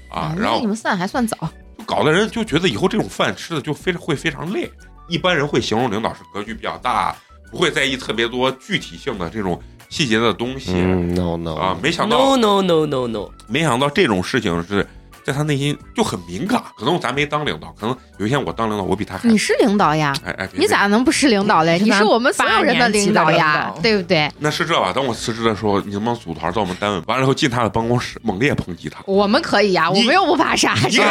[0.09, 1.37] 啊，然后那你们散还算早，
[1.77, 4.69] 就搞得人就觉得以后这种饭吃的就非常会非常累。
[5.07, 7.15] 一般人会形容领导是格局比较大，
[7.51, 11.77] 不会在意特别多具体性的这种细节的东西、嗯，no no 啊。
[11.81, 14.87] 没想到 No no no no no，没想到这种事情是
[15.29, 16.61] 在他内心就很敏感。
[16.75, 21.77] 可能咱没当领导，可能有一天我当领导，我比他还你是领导呀，哎哎，你咋能不是领导嘞？
[21.79, 24.31] 你是我们所有人的领导呀对不对？
[24.39, 24.91] 那是这吧？
[24.93, 27.01] 等我辞职的时候，你能不能组团到我们单位？
[27.05, 28.99] 完了以后进他的办公室，猛烈抨击他。
[29.05, 31.01] 我们可以呀，我你们又不怕啥，是不是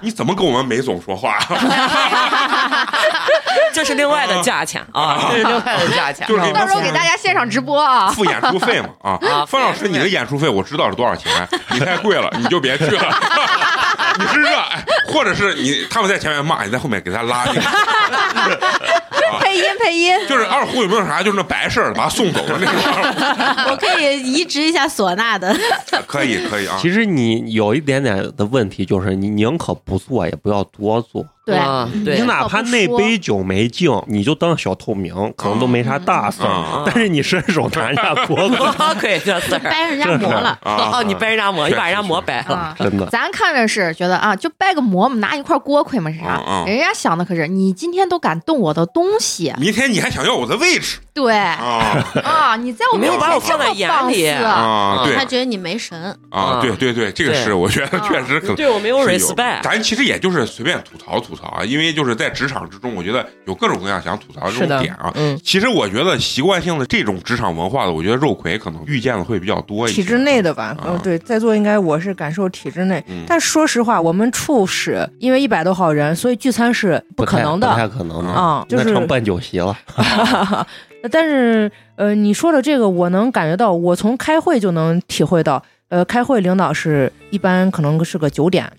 [0.00, 1.38] 你怎么跟我们梅总说话？
[3.72, 6.26] 这是另外的价钱啊，这是另外的价钱。
[6.30, 8.10] 就是你到时候给大家现场直播啊！
[8.10, 9.44] 付演出费嘛啊啊！
[9.48, 11.30] 范老师，你的演出费我知道是多少钱，
[11.70, 13.20] 你太贵了，你就别去了。
[14.20, 17.60] 你是热爱或者是你他们在前面骂，你在后面给他拉那个，
[19.40, 22.74] 配音配音，就是二胡有没有啥就是那白事儿把他送走了那种？
[23.70, 25.56] 我可以移植一下唢呐的，
[26.06, 26.76] 可以可以啊。
[26.80, 31.24] 其实你有一点点的问题，就是你宁可不做，也不要多做。
[31.50, 36.48] 对啊对你哪怕那杯酒没敬，你就当小透明，可能都没啥大事儿。
[36.48, 39.58] 嗯但是你伸手拿人家锅子，多亏这事儿。
[39.58, 40.58] 掰人家馍了。
[41.06, 42.54] 你掰人家馍，你把人家馍掰了。
[42.54, 43.06] 啊，真的。
[43.06, 55.02] 咱看着是觉得啊，就掰个馍嘛，拿一块锅盔嘛是啥人家想的可是你今天都敢动我的东西，明天你还想要我的位置对啊啊，你在我没有面前把我放在这么放眼里肆啊！
[55.04, 59.62] 对他觉得你没神，啊，对对对，这个是我觉得确实可能对我没有 respect。
[59.62, 65.12] 咱其实也就是随便吐槽吐槽啊，因为就是在职场之中，我觉得有各种各样想吐槽的这种点啊。
[65.14, 70.02] 嗯，其实我觉得习惯性的这种职场文化的，我觉得肉葵可能遇见的会比较多一些。
[70.02, 78.30] 体制内的吧，啊嗯，对，在座应该我是感受体制内，嗯但说实话，我们处室因为一百多号人，所以聚餐是不可能的不太的可能的。
[78.30, 79.76] 啊，就是那成办酒席了。
[81.10, 88.70] 但是呃，你说的这个，我能感觉到，我从开会就能体会到，呃，开会领导是一般可能是个九点，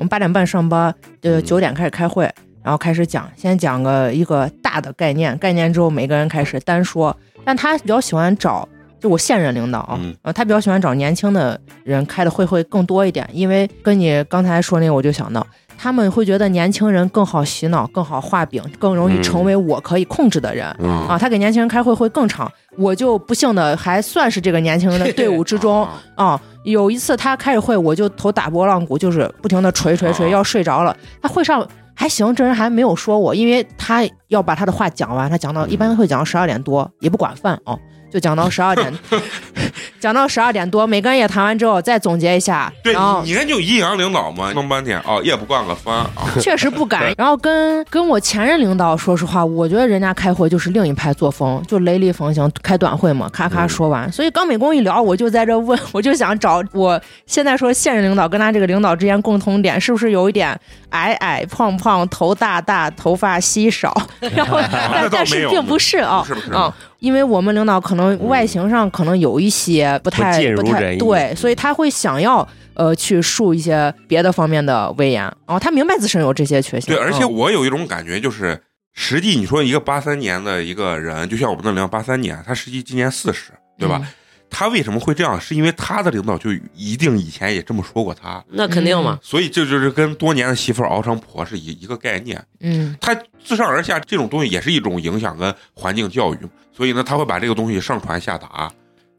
[0.00, 2.24] 我们八点半上班，呃，嗯九点开始开会，
[2.62, 8.66] 然后开始讲，先讲个一个大的概念，概念之后每个人开始单说，但他比较喜欢找。
[8.98, 9.78] 就我现任领导
[10.22, 15.46] 啊，他比较喜欢找年轻的人开的会会更多一点，因为跟你刚才说那个，我就想到，
[15.78, 20.74] 他们会觉得年轻人更好洗脑，更好画饼，更容易嗯成为我可以控制的人。
[20.80, 22.50] 嗯啊，他给年轻人开会会更长。
[22.76, 26.42] 我就不幸的还算是这个年轻人的队伍之中啊啊。
[26.62, 30.96] 有一次他开着会，我就头打波浪鼓，就是不停的捶捶捶，啊要睡着了。
[31.22, 37.78] 他会上还行，这人还没有说我，因为他要把他的话讲完，他讲到一般会讲到十二点多，也不管饭哦。
[38.10, 38.92] 就讲到十二点，
[40.00, 46.10] 讲到十二点多，每个人也谈完之后再总结一下，对，然后你你看就阴阳领导嘛，弄半天哦，也不惯个饭啊。
[46.40, 47.14] 确实不敢。
[47.16, 54.10] 然后跟跟我前任领导，说实话，我觉得人家开会就是另一派作风，就雷厉风行，开短会嘛，咔咔说完。
[54.10, 60.58] 所以刚美工一聊，我就在这问，我就想找我现在说现任领导跟他这个领导之间共同点，是不是有一点
[60.90, 63.94] 矮矮胖胖、头大大、头发稀少？
[64.34, 66.74] 然后但但是并不是啊不是不是啊。
[67.00, 75.26] 因为我们领导可能外形上可能有一些不太不不太对，所以他会想要呃去树一些别的方面的威严。
[75.46, 76.94] 哦，他明白自身有这些缺陷。
[76.94, 84.00] 对，而且嗯我有一种感觉，就是实际你说一个八三年的一个人，就像我们的领导八三年，他实际今年四十，对吧？
[84.02, 84.06] 嗯
[84.50, 85.40] 他为什么会这样？
[85.40, 89.18] 是因为他的领导就一定以前也这么说过他，那肯定嘛。
[89.22, 92.44] 所以这就是跟多年的媳妇熬成婆是一一个概念。
[92.60, 96.38] 嗯，他自上而下这种东西也是一种影响跟环境教育，
[96.76, 98.70] 所以呢，他会把这个东西上传下达。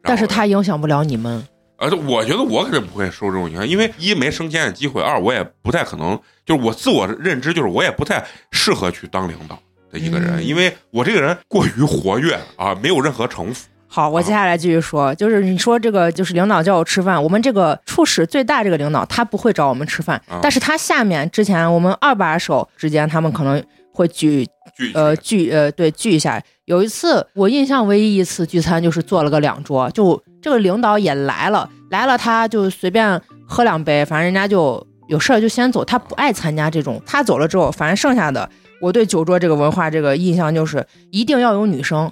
[0.04, 1.44] 但是他影响不了你们。
[1.78, 9.58] 而且，我觉得我肯定不会受这种影响，因为一没升迁的机会，二我也不太可能，就是我自我认知就是我也不太适合去当领导
[9.92, 13.68] 的一个人，嗯因为我这个人过于活跃啊，没有任何城府。
[13.94, 23.62] 好，我接下来继续说，就是你说这个，就是领导叫我吃饭，我们这个处室最大这个领导他不会找我们吃饭，啊但是他下面之前我们二把手之间，他们可能
[23.94, 26.42] 会聚具体呃聚呃对聚一下。
[26.64, 37.02] 有一次我印象唯一一次聚餐就是做了个两桌，就这个领导也来了，来了他就随便喝两杯，反正人家就有事儿就先走，他不爱参加这种。
[37.06, 38.50] 他走了之后，反正剩下的
[38.80, 42.10] 我对酒桌这个文化这个印象就是一定要有女生。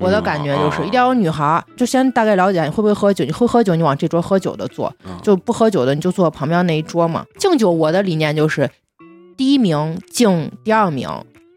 [0.00, 7.24] 我的感觉就是嗯一定要有女孩儿，就先大概了解你会不会喝酒，你会喝酒你往这桌喝酒的坐，嗯就不喝酒的你就坐旁边那一桌嘛。
[7.38, 8.68] 敬酒我的理念就是
[9.36, 11.08] 第一名敬第二名，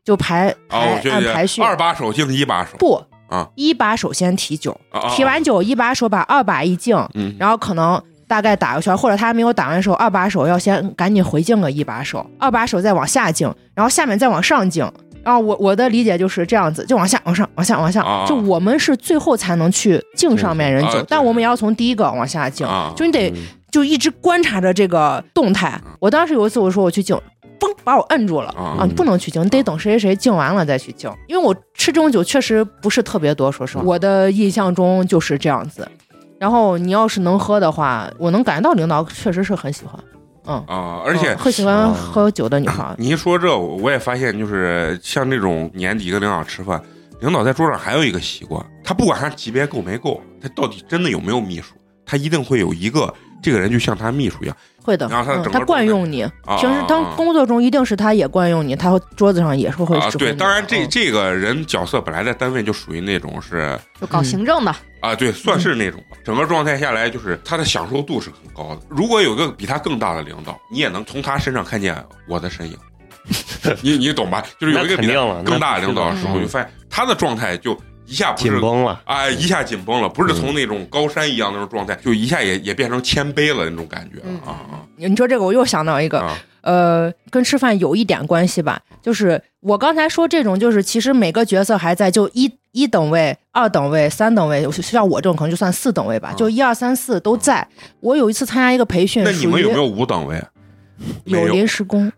[0.04, 1.62] 就排按排序。
[1.62, 4.78] 二把手敬一把手不啊，一把手先提酒，
[5.16, 14.86] 提完酒一把手把二把一敬，嗯然后可能大概打个圈，或者他还没有打完的时候，二把手要先赶紧回敬个一把手，二把手再往下敬，然后下面再往上敬。
[15.24, 23.34] 然后我我的理解就是这样子，就往下往上往下往下，啊就我们是最后才能去敬上面人酒，啊但我们也要从第一个往下敬，啊就你得
[23.72, 25.80] 就一直观察着这个动态。
[26.00, 27.16] 我当时有一次我说我去敬，
[27.60, 28.86] 嘣把我摁住了啊啊！
[28.86, 31.10] 你不能去敬，你得等谁谁谁敬完了再去敬。
[31.28, 35.88] 因为我吃这种酒确实不是特别多，说实话，我的印象中就是这样子。
[36.38, 39.98] 然后你要是能喝的话，我能感觉到领导确实是很喜欢，
[40.46, 42.94] 嗯，啊，而且嗯会喜欢喝酒的女孩。
[42.98, 46.82] 你一说这，我我也发现，就是像这种年底跟领导吃饭，
[47.22, 51.76] 领导在桌上还有一个习惯，他不管他级别够没够，他到底真的有没有秘书，
[52.06, 54.58] 他一定会有一个这个人就像他秘书一样。
[54.86, 56.58] 会的，然后他嗯他惯用你，啊。
[56.60, 60.88] 平时当工作中一定是他也惯用你，他会桌子上也是会啊，对，当然这嗯。
[60.92, 66.16] 这个人角色本来在单位就属于那种是就搞行政的，啊，对，算是那种吧。
[66.24, 68.82] 整个状态下来，就是他的享受度是很高的。
[68.88, 71.94] 如果有个比他更大的领导，你也能从他身上看见
[72.26, 72.78] 我的身影，
[73.84, 74.42] 你你懂吧？
[74.58, 75.14] 就是有一个比他
[75.44, 79.02] 更大的领导的时候，就发现他的状态就一下不是紧绷了。
[79.04, 84.40] 啊，一下紧绷了，不是从那种高山一样那种状态，就一下也也变成谦卑了那种感觉嗯。
[84.46, 84.88] 啊啊。
[84.96, 86.38] 你说这个，我又想到一个，啊。
[86.62, 97.66] 呃，跟吃饭有一点关系吧，就是我刚才说这种，就是其实每个角色还在，就一一等位、二等位、三等位，像我这种可能就算四等位吧，啊就一二三四都在。
[98.02, 100.44] 我有一次参加一个培训，那你们有没有五等位？
[101.26, 102.12] 有有临时工？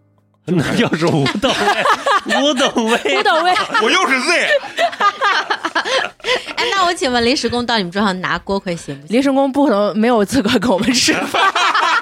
[0.48, 4.46] 那就是 五等位，五等位五，等位，我又是 Z，
[6.56, 9.15] 哎，那我请问临时工到你们桌上拿锅盔行不行？
[9.15, 11.41] 临时工不能没有资格跟我们吃饭。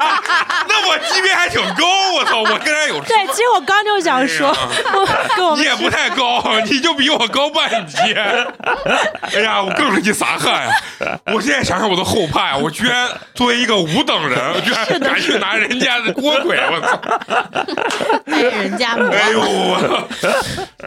[0.67, 1.85] 那我级别还挺高，
[2.15, 4.55] 我操，我跟人有对，其实我刚就想说，
[5.35, 7.97] 跟我你也不太高，你就比我高半级。
[9.33, 11.19] 哎呀，我更是一撒汗呀！
[11.33, 12.57] 我现在想想我都后怕呀！
[12.57, 17.01] 我居然作为一个五等人，我居然敢去拿人家的锅盔，我操！
[18.25, 19.07] 带人家馍。
[19.09, 20.07] 哎呦我，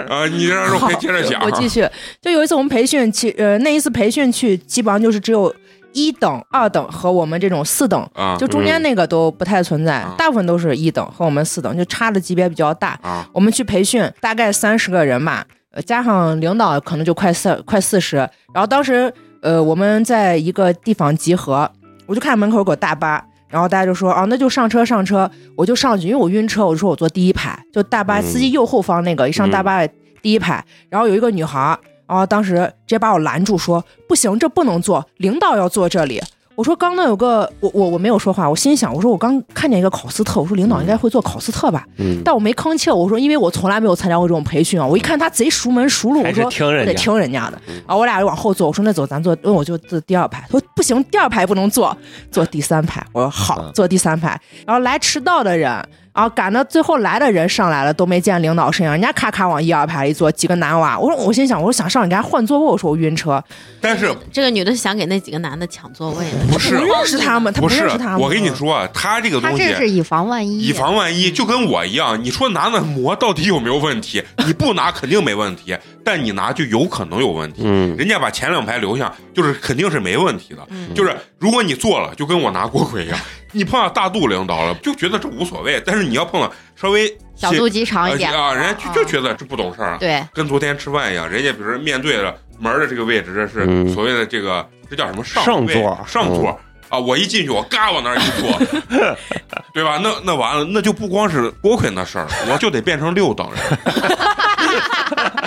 [0.08, 1.46] 啊，你这样说可以接着讲啊。
[1.46, 1.88] 我继续，
[2.20, 5.54] 就有一次我们培训去，呃，那一次培训去，基本上就是只有
[5.96, 10.14] 一等、二等和我们这种四等，啊就中间那个都不太存在，啊。
[10.18, 12.98] 大部分都是一等和我们四等，就差的级别比较大。
[13.00, 13.26] 啊。
[13.32, 18.18] 我们去培训，大概三十个人吧，呃，加上领导可能就快四快四十。
[18.52, 21.70] 然后当时呃我们在一个地方集合，
[22.04, 32.54] 我就看门口有个大巴，然后大家就说啊那就上车上车，我就上去，因为我晕车，我就说我坐第一排，就大巴嗯司机右后方那个，一上大巴的第一排，然后有一个女孩儿，然后当时
[32.86, 36.22] 直接把我拦住说不行，这不能坐，领导要坐这里。
[36.54, 47.74] 我说刚那有个我我我没有说话，我心想我说我刚看见一个考斯特，我说领导应该会做考斯特吧，嗯，但我没吭气，我说因为我从来没有参加过这种培训啊，我一看他贼熟门熟路，我说我得听人家听人家的，嗯。
[47.86, 51.94] 然后我俩就往后坐，我说那走咱坐，因为我就坐第二排，他说不行，第二排不能坐，
[52.30, 55.86] 坐第三排，我说好嗯，坐第三排，然后来迟到的人。
[56.16, 63.44] 然后赶到最后来的人上来了，都没见领导身影，人家咔咔往一二排一坐，几个男娃，我说我心想，我说想上去给他换座位，我说我晕车，
[63.82, 66.38] 但是这个女的是想给那几个男的抢座位呢。
[66.50, 68.20] 不是不认识他们，他不是认识他们。
[68.20, 69.66] 我跟你说啊，他这个他东西。
[69.66, 74.22] 这是以防万一，以防万一，就跟我一样，你说拿那膜到底有没有问题？
[74.46, 77.60] 你不拿肯定没问题，但你拿就有可能有问题。
[77.62, 80.66] 嗯，人家把前两排留下，就是肯定是没问题的。
[80.94, 83.18] 就是如果你做了，就跟我拿锅盔一样，
[83.52, 89.96] 你碰到大度领导了，就觉得这无所谓；但是你要碰到稍微小肚鸡肠一点啊，人家就就觉得这不懂事儿啊。
[90.00, 96.98] 对，跟昨天吃饭一样，人家比如说面对着门儿的这个位置，这是嗯所谓的这个这叫什么上上座上座啊！
[96.98, 98.58] 我一进去，我嘎往那儿一坐，
[99.74, 99.98] 对吧？
[100.02, 103.58] 那那完了，那就不光是锅盔那事儿，我就得变成六等人。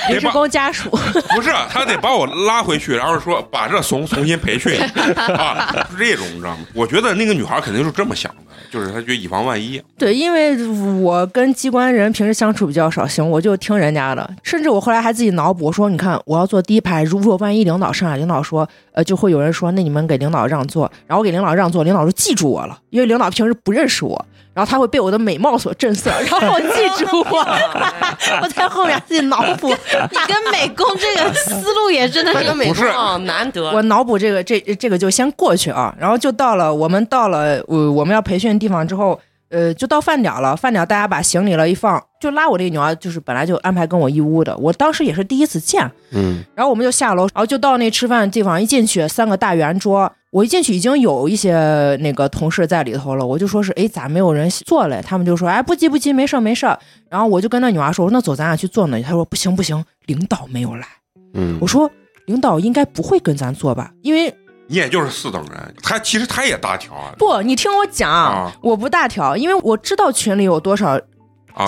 [0.09, 0.89] 临时工家属，
[1.35, 4.79] 不是，他得把我拉回去，然后说把这怂重新培训
[5.37, 6.59] 啊，是这种你知道吗？
[6.73, 9.81] 我觉得那个女孩肯定是这么想的，就是她觉得以防万一。
[9.97, 10.67] 对，因为
[11.01, 14.29] 我跟机关人平时相处比较少，行，我就听人家的。
[14.43, 24.25] 甚至我后来还自己脑补，我说你看，我要坐第一排，如果万一领导上来，领导说，呃，就会有人说，那你们给领导让座，然后我给领导让座，领导就记住我了，因为领导平时不认识我，
[24.59, 27.47] 然后他会被我的美貌所震慑， 然后记住我。
[28.43, 29.69] 我在后面自己脑补，
[30.11, 39.17] 你跟美工这个思路也真的是个美不是工难得，我脑补这个这这个就先过去啊，然后就到了我们到了呃我们要培训的地方之后，
[39.49, 40.53] 呃，就到饭点了。
[40.57, 45.89] 饭点大家把行李了一放，就拉我这个女儿，就是本来就安排跟我一屋的，我当时也是第一次见。
[46.11, 55.01] 嗯然后我们就下楼，然后就到那吃饭的地方，一进去三个大圆桌，我一进去已经有一些那个同事在里头了，我就说是哎咋没有人坐嘞？
[55.01, 56.77] 他们就说哎不急不急，没事儿没事儿。
[57.09, 59.03] 然后我就跟那女娃说，我说那走咱俩去坐那里。
[59.03, 60.85] 她说不行不行，领导没有来。
[61.33, 61.89] 嗯我说
[62.25, 63.91] 领导应该不会跟咱坐吧？
[64.03, 64.33] 因为
[64.67, 71.01] 你也就是四等人，他其实他也大条啊不，你听我讲，啊我不大条，因为我知道群里有多少啊！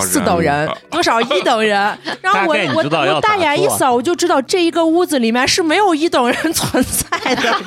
[0.00, 1.78] 四等人啊，多少一等人，
[2.22, 7.42] 然后我我我大眼一扫，我就知道这一个屋子里面是没有一等人存在的。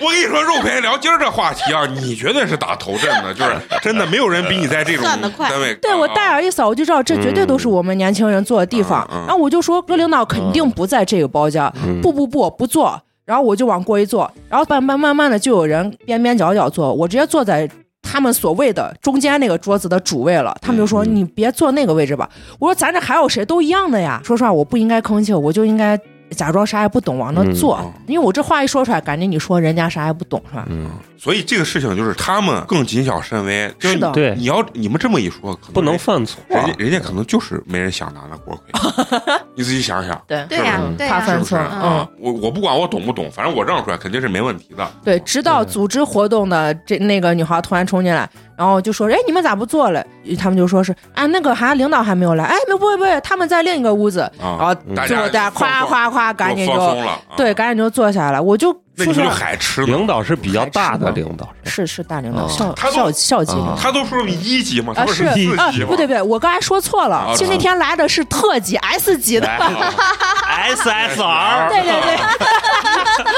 [0.00, 5.74] 我跟你说，肉陪聊今儿这话题啊，你绝对是打头阵的，就是 真的没有人比你在这种算得快单位。
[5.76, 9.06] 对我啊大眼一扫，我就知道这绝对都是我们年轻人坐的地方。
[9.26, 13.00] 然后我就说，各领导肯定不在这个包间，嗯不不不不坐。
[13.26, 17.68] 然后我就往过一坐，然后慢慢慢慢的就有人边边角角坐，我直接坐在
[18.02, 20.56] 他们所谓的中间那个桌子的主位了。
[20.60, 25.98] 他们就说：“嗯你别坐那个位置吧。”我说：“咱这还有谁都一样的呀。”说实话，我不应该吭气，我就应该
[26.30, 30.66] 假装啥也不懂往那坐，嗯因为我这话一说出来，感觉你说人家啥也不懂是吧？
[30.68, 33.72] 嗯，所以这个事情就是他们更谨小慎微。
[33.78, 36.42] 就是的对你要你们这么一说，可能不能犯错。
[36.48, 38.72] 人家人家可能就是没人想拿那锅盔，
[39.54, 40.20] 你自己想想。
[40.26, 42.06] 对对呀怕犯错嗯？
[42.18, 44.88] 我我不管我懂不懂，反正我让出来肯定是没问题的。
[45.04, 48.28] 对，直到组织活动的这那个女孩突然冲进来，
[48.60, 50.04] 然后就说：“哎，你们咋不做了？”
[50.38, 54.20] 他们就说是：“啊，那个还领导还没有来。”哎，不不会不会，他们在另一个屋子。
[54.38, 56.96] 啊，然后大家最后大家夸夸夸，赶紧就
[57.38, 58.38] 对，，赶紧就坐下来。
[58.38, 63.76] 我就那你们就说实话，海吃呢领导是比较大的领导，是是大领导，啊校校校级领导。
[63.76, 65.70] 他都说你一级嘛，他是啊四级，吗？
[65.86, 72.14] 不对不对，我刚才说错了啊，其实那天来的是特级 S 级的，SSR，对对对，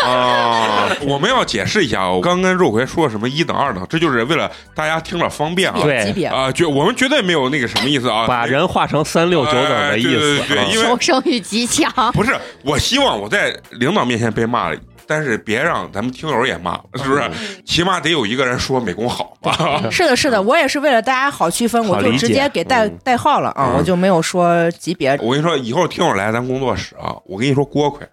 [0.05, 5.79] 啊，我们要解释一下，我刚跟肉葵说什么一等二等，这就是为了大家听着方便啊。
[5.83, 6.27] 对级别。
[6.27, 11.93] 啊，绝我们绝对没有那个什么意思啊，把人划成三六九等的意哎对对思对因为求生欲极强。
[12.12, 12.35] 不是，
[12.65, 14.77] 我希望我在领导面前被骂了，
[15.12, 17.20] 但是别让咱们听友也骂，是不是？
[17.20, 17.33] 嗯
[17.66, 19.55] 起码得有一个人说美工好吧？
[19.92, 25.11] 是的，是的，我也是为了大家好区分，我就直接给代嗯代号了啊，嗯我就没有说级别。
[25.20, 28.07] 我跟你说，以后听友来咱工作室啊，我跟你说锅盔，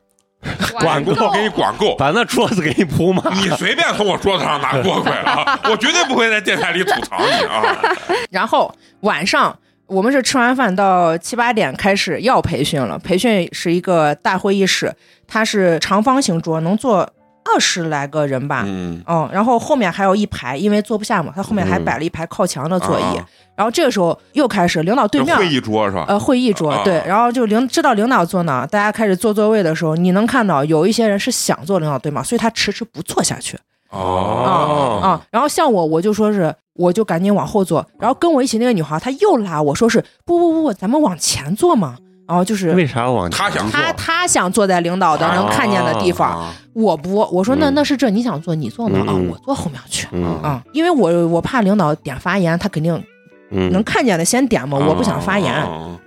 [0.80, 1.96] 管够我给你管够。
[1.96, 3.24] 把那桌子给你铺满。
[3.36, 7.64] 你随便从我桌子上拿锅盔啊，我绝对不会在电台里吐槽你啊！
[8.30, 9.58] 然后晚上
[9.90, 14.94] 我们是吃完饭到七八点开始要培训了，培训是一个大会议室，
[15.28, 17.00] 它是长方形桌，能坐
[17.44, 18.64] 二十来个人吧。
[18.66, 23.18] 嗯，嗯，然后后面还有一排，因为坐不下嘛，他后面还嗯摆了一排靠墙的座椅。
[23.18, 23.26] 啊
[23.60, 26.06] 然后这个时候又开始领导对面这会议桌是吧？
[26.08, 33.58] 呃，会议桌啊对，然后就领知道领导坐哪，大家开始坐座位的时候，你能看到有一些人是想坐领导对吗，所以他迟迟不坐下去
[33.92, 41.98] 哦啊、然后像我，我就说是，我就赶紧往后坐，然后跟我一起那个女孩，她又拉我说是不不不不，咱们往前坐嘛。
[42.28, 49.06] 然后就是为啥往她想坐她她想坐在领导的能看见的地方，啊我不，我说那嗯那是这你想坐你坐哪啊？
[49.10, 50.08] 嗯我坐后面去。
[50.12, 53.04] 嗯啊、因为我我怕领导点发言，他肯定
[53.50, 55.52] 嗯能看见的先点嘛，我不想发言。
[55.52, 55.98] 啊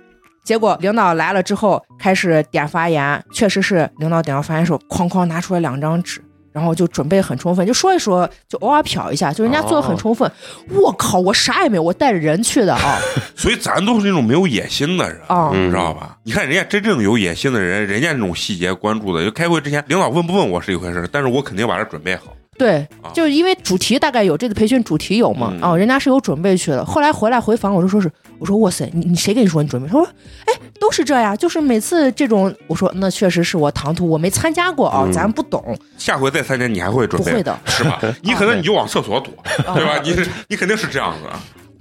[0.45, 6.21] 结果领导来了之后，开始点发言，确实是领导点到发言的时候，哐哐拿出来两张纸，
[6.53, 10.31] 然后就准备很充分，就说一说，就偶尔瞟一下，就人家做的很充分。
[10.69, 12.99] 我靠，我啥也没有，我带着人去的啊
[13.35, 15.19] 所以咱都是那种没有野心的人。
[15.27, 15.49] 啊！
[15.53, 16.17] 嗯你知道吧？
[16.23, 22.35] 你看人家真正有野心的人，人家那种细节关注的，就开会之前，领导问不问我是一回事，但是我肯定把这准备好。
[22.55, 26.85] 对啊，就是因为主题大概有这次培训主题有嘛，嗯啊，人家是有准备去的。
[26.85, 28.11] 后来回来回访，我就说是，
[28.43, 29.87] 我说哇塞，你你谁跟你说你准备？
[29.87, 30.05] 他说，
[30.45, 37.31] 哎，都是这样，就是每次这种，我说那确实是我唐突，我没参加过啊，嗯咱不懂，下回再参加，你还会准备？
[37.31, 38.01] 不会的，是吧？
[38.21, 39.31] 你可能你就往厕所躲，
[39.65, 39.97] 啊对吧？
[40.03, 40.13] 你
[40.49, 41.29] 你肯定是这样子。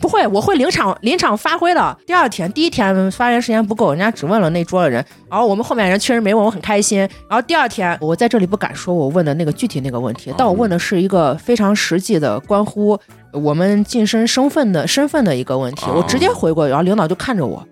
[0.03, 1.97] 不会，我会临场临场发挥的。
[2.05, 6.99] 第二天，第一天发言时间不够，人家只问了那桌的人，然后我们后面人确实没问，我很开心。
[6.99, 12.99] 然后第二天，我在这里不敢说我问的那个具体那个问题，但我问的是一个非常实际的，关乎
[13.33, 17.65] 我们晋升身份的身份的一个问题，哦我直接回过，然后领导就看着我。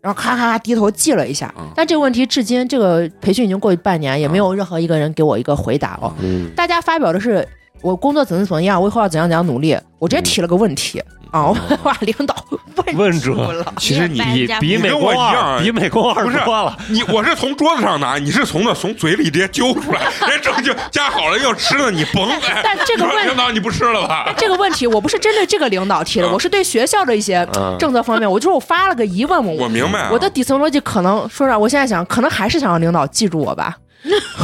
[0.00, 6.10] 然后咔咔咔低头记了一下嗯，但这个问题至今这个培训已经过去半年，也没有任何一个人给我一个回答哦。
[6.20, 7.46] 嗯，大家发表的是
[7.82, 9.76] 我工作怎么怎么样，我以后要怎样怎样努力。
[9.98, 13.64] 我直接提了个问题、啊， 我把领导问问住住了。
[13.78, 16.76] 其实你比比美你跟我工一样二，比美国二不是多了。
[16.88, 22.60] 你我是从桌子上拿，你是从那从嘴里直接揪出来，人正经夹好了要吃的，你甭哎。
[22.64, 24.32] 但这个问领导你不吃了吧？
[24.36, 29.64] 这个问题我不是针对这个领导提的，嗯我是对学校的一些嗯政策方面，我就是我发了个疑问我。
[29.64, 33.76] 我明白啊我的底层逻辑可能说实话，我现在想，可能还是想让领导记住我吧。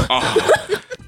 [0.09, 0.21] 啊，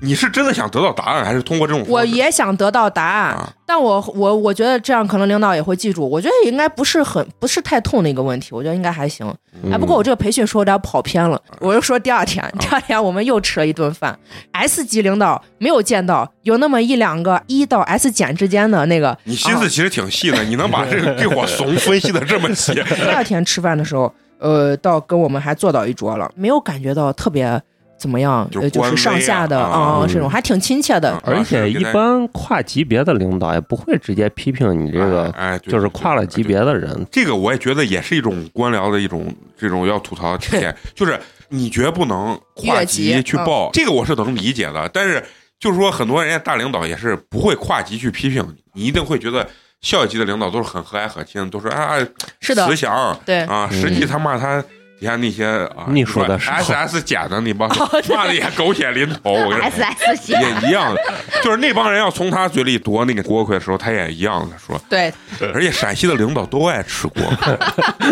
[0.06, 1.84] 你是真的想得到答案，还是通过这种？
[1.88, 6.08] 我也想得到答案，啊但我我我觉得这样可能领导也会记住。
[6.08, 9.26] 我觉得应该不是很不是太痛的一个问题，我觉得应该还行。
[9.64, 14.16] 嗯哎，不过我这个培训说有点跑偏了，啊我又说第二天， 第二天我们又吃了一顿饭
[14.52, 19.18] ，S 级领导没有见到，有那么一两个一到 S 减之间的那个。
[19.24, 22.72] 你心思其实挺细的，你能把这个这伙怂分析的这么细。
[22.94, 27.60] 第二天吃饭的时候，呃，到跟我们还坐到一桌了，没有感觉到特别
[27.98, 31.10] 怎么样，就呃，就是上下的啊这种还挺亲切的。
[31.10, 36.42] 啊而且一般跨级别的领导也不会直接批评你这个，哎，对就是跨了级。
[36.46, 37.06] 别的人。
[37.10, 41.18] 这个我也觉得也是一种官僚的一种这种要吐槽的体现， 就是
[41.48, 44.88] 你绝不能跨级级去报，这个我是能理解的。
[44.94, 45.20] 但是
[45.58, 49.44] 就是说，很多人家大领导也是不会跨级去批评你，你一定会觉得
[49.80, 51.96] 校级的领导都是很和蔼可亲，都是啊
[52.40, 54.62] 是的慈祥对，啊，实际他妈他。
[54.98, 55.44] 底下那些
[55.76, 57.68] 啊，你说的是 S S 减的那帮，
[58.08, 61.00] 骂的也狗血淋头，我跟你说，S 系也一样的，
[61.42, 64.80] 就是那帮人要从他嘴里夺那个锅盔的时候，他也一样的说。
[64.88, 65.12] 对，
[65.52, 67.58] 而且陕西的领导都爱吃锅盔，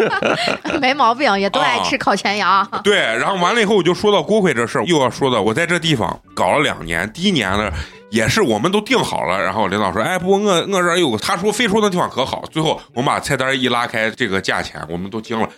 [0.78, 2.68] 没毛病，也都爱吃烤全羊。
[2.82, 7.72] 对，然后完了以后，我就说到锅盔这事儿，又要说到我在这地方搞了两年，第一年呢
[8.10, 15.48] 也是我们都定好了，然后领导说，哎，不过，我我这儿有个，他说非说那地方可好，最后我们把菜单一拉开，这个价钱我们都惊了，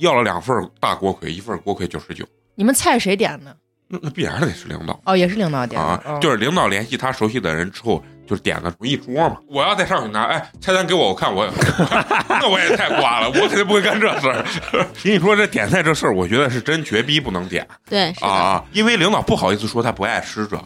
[0.00, 3.56] 要了两份大锅盔，一份锅盔九十九，你们菜谁点的？
[3.92, 5.00] 那那必然得是领导。
[5.04, 5.86] 哦，也是领导点的。
[5.86, 9.36] 啊，哦就是领导联系他熟悉的人之后，就是点个一桌嘛。
[9.48, 11.44] 我要再上去拿，哎，菜单给我，我看我，
[12.28, 14.44] 那我也太瓜了，我肯定不会干这事儿。
[15.02, 20.56] 跟你说这点菜这事儿，我觉得是真绝逼不能点对，是，啊，因为领导不好意思说他不爱吃这，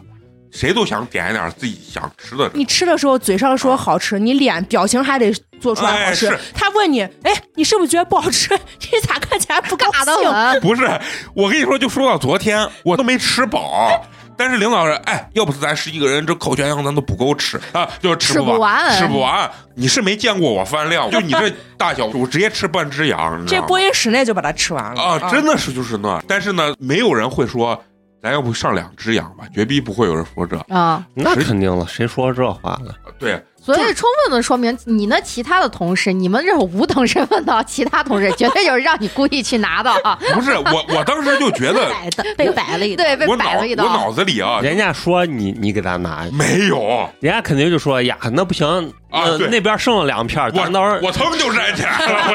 [0.55, 2.48] 谁都想点一点自己想吃的。
[2.55, 6.28] 你吃的时候嘴上说好吃，你脸表情还得做出来好吃。
[6.28, 8.55] 哎他问你，哎，你是不是觉得不好吃？
[8.80, 10.32] 你咋看起来不高尬得兴？
[10.32, 10.88] 很，不是，
[11.34, 14.07] 我跟你说，就说到昨天，我都没吃饱。
[14.36, 19.48] 但是领导说，哎，要不是咱十几个人，这烤全羊咱都不够吃啊，就是吃吃不完，吃不完。
[19.76, 26.20] 你是没见过我饭量，就你这大小，我直接吃半只羊，这播音室内就把它吃完了啊，真的是就是那。
[26.26, 27.80] 但是呢，没有人会说，
[28.25, 29.45] 咱要不上两只羊吧？
[29.55, 30.57] 绝逼不会有人说这。
[30.75, 32.95] 啊，那肯定了，谁说这话了？
[33.18, 41.93] 对，所以充分的说明你那其他的同事，你们这种无等身份的 其他同事，绝对就是让你故意去拿的啊， 不是我，我当时就觉得，
[42.35, 43.05] 被摆了一道。
[43.05, 43.85] 对，被我摆了一刀。
[43.85, 47.07] 脑子里啊，人家说你你给他拿，没有。
[47.20, 48.66] 人家肯定就说呀，那不行，
[49.11, 52.33] 啊那边剩了两片，我咱到时候我腾就占钱了，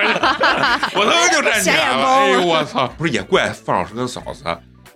[0.93, 1.79] 我他妈 就占钱了。
[1.79, 2.87] 显眼包哎呦我操！
[2.95, 4.43] 不是也怪范老师跟嫂子，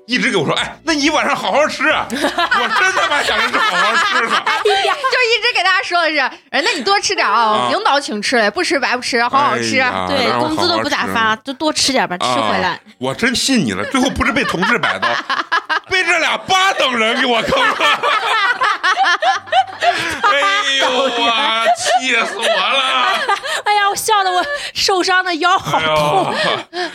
[0.06, 1.88] 一直给我说，哎，那你晚上好好吃。
[1.90, 4.44] 啊 我真他妈想着是好好吃呢。
[4.64, 9.80] 就一直给大家说的是，哎，那你多吃点啊啊，领导请吃嘞，不吃白不吃，好好吃。
[9.80, 12.80] 哎呀对，让我工资都不咋发，就多吃点吧，吃回来。
[12.98, 15.08] 我真信你了，最后不是被同事摆刀，
[15.90, 17.76] 被这俩八等人给我坑了。
[19.84, 21.10] 哎呦我
[21.78, 23.20] 气死我了！
[23.66, 24.44] 哎呀，我笑的我
[24.74, 26.36] 受伤的腰好哎痛。
[26.72, 26.90] 呦，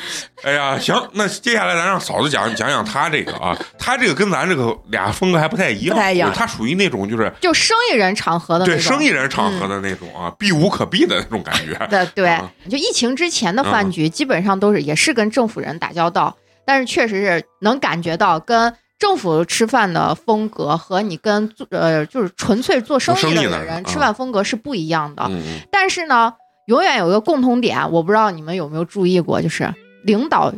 [0.45, 6.33] 哎呀，行，那接下来咱让嫂子讲讲讲她这个啊，她这个跟咱这个俩风格还不太一样，不太一样。
[6.33, 8.79] 她属于那种就是就生意人场合的那对。
[8.81, 11.75] 生意人场合的那种啊，避无可避的那种感觉。
[11.91, 25.29] 对对啊，就疫情之前的饭局，基本上都是也是跟政府人打交道，但是确实是能感觉到跟政府吃饭的风格和你跟做呃就是纯粹做生意的人吃饭风格是不一样的。
[25.73, 26.33] 但是呢，
[26.67, 29.73] 永远有一个共同点，我不知道你们有没有注意过，就是
[30.09, 30.53] 领导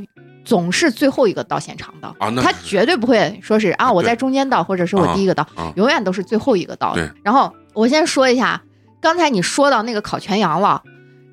[0.45, 6.95] 总是最后一个到现场的，啊，他绝对不会说是啊我在中间到，或者是我第一个到，啊永远都是最后一个到。
[6.95, 7.15] 的。
[7.25, 8.63] 然后我先说一下，
[9.01, 10.81] 刚才你说到那个烤全羊了。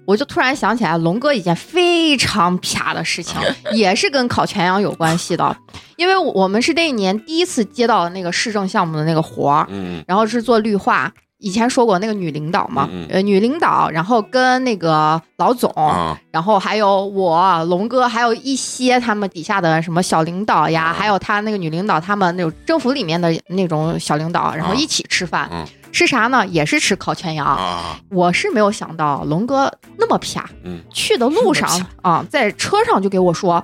[0.07, 3.35] 我就突然想起来，龙哥一件非常啪的事情，
[3.75, 5.57] 也是跟烤全羊有关系的，
[5.97, 10.01] 因为我们是那一年第一次接到那个市政项目的那个活儿，嗯。
[10.07, 26.45] 然后是做绿化，以前说过那个女领导嘛，嗯嗯呃，女领导，然后跟那个老总，啊然后还有我龙哥，还有一些他们底下的什么小领导呀，啊还有他那个女领导，他们那种政府里面的那种小领导，然后啊一起吃饭，嗯吃啥呢？
[26.47, 27.45] 也是吃烤全羊。
[27.45, 31.69] 啊，我是没有想到龙哥那么啪，嗯去的路上
[32.01, 33.63] 啊，在车上就给我说。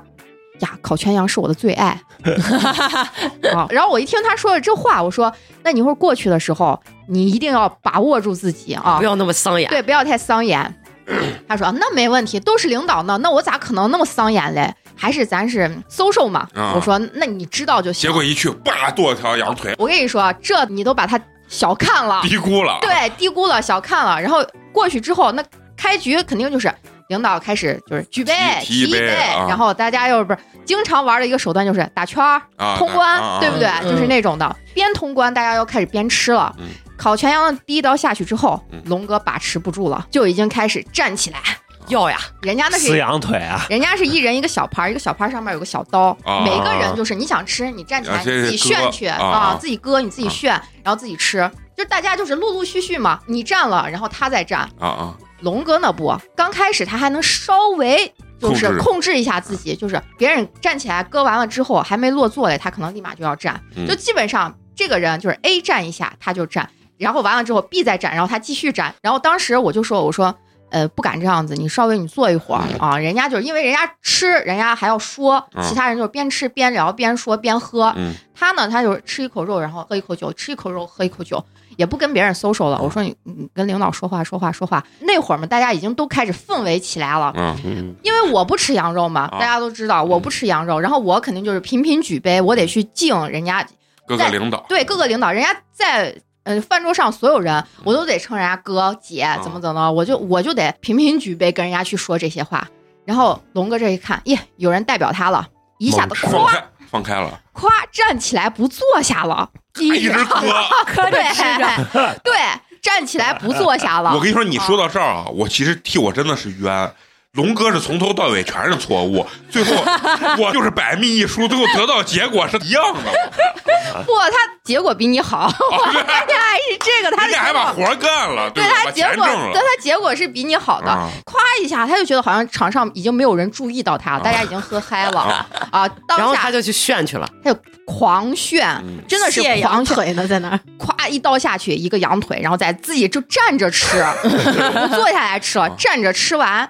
[0.59, 2.01] 呀，烤全羊是我的最爱啊！
[3.69, 5.31] 然后我一听他说的这话，我说
[5.63, 9.69] ：“那你一会儿过去的时候，你一定要把握住自己啊不，要那么桑眼。
[9.69, 10.73] 对，不要太桑眼。
[11.47, 14.73] ”他说：“那没问题，都是领导呢，那我咋可能那么桑眼嘞？
[14.95, 16.47] 还是咱是 social 嘛。
[16.55, 21.19] 啊我说：“那你知道就行。”结果一去，叭剁了条羊腿，我跟你说，这你都把他
[21.49, 22.77] 小看了，低估了。
[22.81, 24.21] 对，低估了，小看了。
[24.21, 25.43] 然后过去之后，那
[25.75, 26.73] 开局肯定就是
[27.09, 28.99] 领导开始就是举杯提杯
[29.47, 33.67] 然后大家又不是经常玩的一个手段就是打圈儿、啊，通关，啊对不对？
[33.81, 36.53] 嗯就是那种的，边通关大家又开始边吃了。
[36.59, 41.39] 嗯烤全羊的第一刀下去之后嗯，龙哥把持不住了，就已经开始站起来。
[41.87, 42.97] 要呀，人家那撕是。
[42.97, 43.65] 羊腿啊！
[43.69, 63.85] 人家是一人一个小盘儿，一个小盘儿上面有个小刀，啊每个人就是你想吃，你站起来自己炫去啊啊，自己割你自己炫，然后自己吃，就大家就是陆陆续续嘛，你站了，然后他再站，啊啊，龙哥那不，刚开始他还能稍微就是控制一下自己，就是别人站起来割完了之后还没落座嘞，他可能立马就要站，嗯。
[63.85, 70.35] 就基本上这个人就是 A 站一下他就站，然后完了之后 B 再站，然后他继续站，然后当时我就说我说。
[70.69, 78.11] 呃，不敢这样子，你稍微你坐一会儿啊，人家就是因为人家吃，人家还要说，嗯其他人就是边吃边聊边说边喝，嗯。
[78.33, 81.45] 他呢，他就是吃一口肉，然后喝一口酒，吃一口肉，喝一口酒，
[81.77, 82.79] 也不跟别人 social 了。
[82.81, 84.83] 我说你你跟领导说话说话说话。
[85.01, 93.65] 那会儿嘛，大家已经都开始氛围起来了，嗯嗯，因为我不吃羊肉嘛，啊大家都知道我不吃羊肉，然后我肯定就是频频举杯，我得去敬人家，
[94.07, 96.15] 各个领导对各个领导，人家在。
[96.45, 102.67] 呃，饭桌上所有人，我都得称人家哥姐，怎么怎么，我就我就得频频举杯跟人家去说这些话。
[103.05, 105.47] 然后龙哥这一看，耶，有人代表他了，
[105.77, 110.47] 一下子猛吃咵放开放开了，咵站起来不坐下了，一直磕。
[110.85, 112.33] 磕着吃着，对，
[112.81, 114.13] 站起来不坐下了。
[114.15, 116.93] 我跟你说，你说到这儿啊，我其实替我真的是冤。
[117.33, 119.71] 龙哥是从头到尾全是错误，最后
[120.37, 123.01] 我就是百密一疏，最后得到结果是一样的。
[124.05, 125.51] 不，他结果比你好，
[125.93, 127.51] 人家还是这个，他的人家还。
[127.53, 129.25] 把活干了，对他结果。
[129.51, 135.87] 对他结果是比你好的，啊咵一下他就觉得好像场上已经没有人注意到他了，大家已经喝嗨了啊啊！
[136.07, 137.27] 当下然后他就去炫去了。
[137.43, 140.59] 他就狂炫，嗯真的是羊腿呢，在那儿。
[140.77, 146.69] 咵一刀下去一个羊腿，然后再自己就站着吃，不坐下来吃了，站着吃完，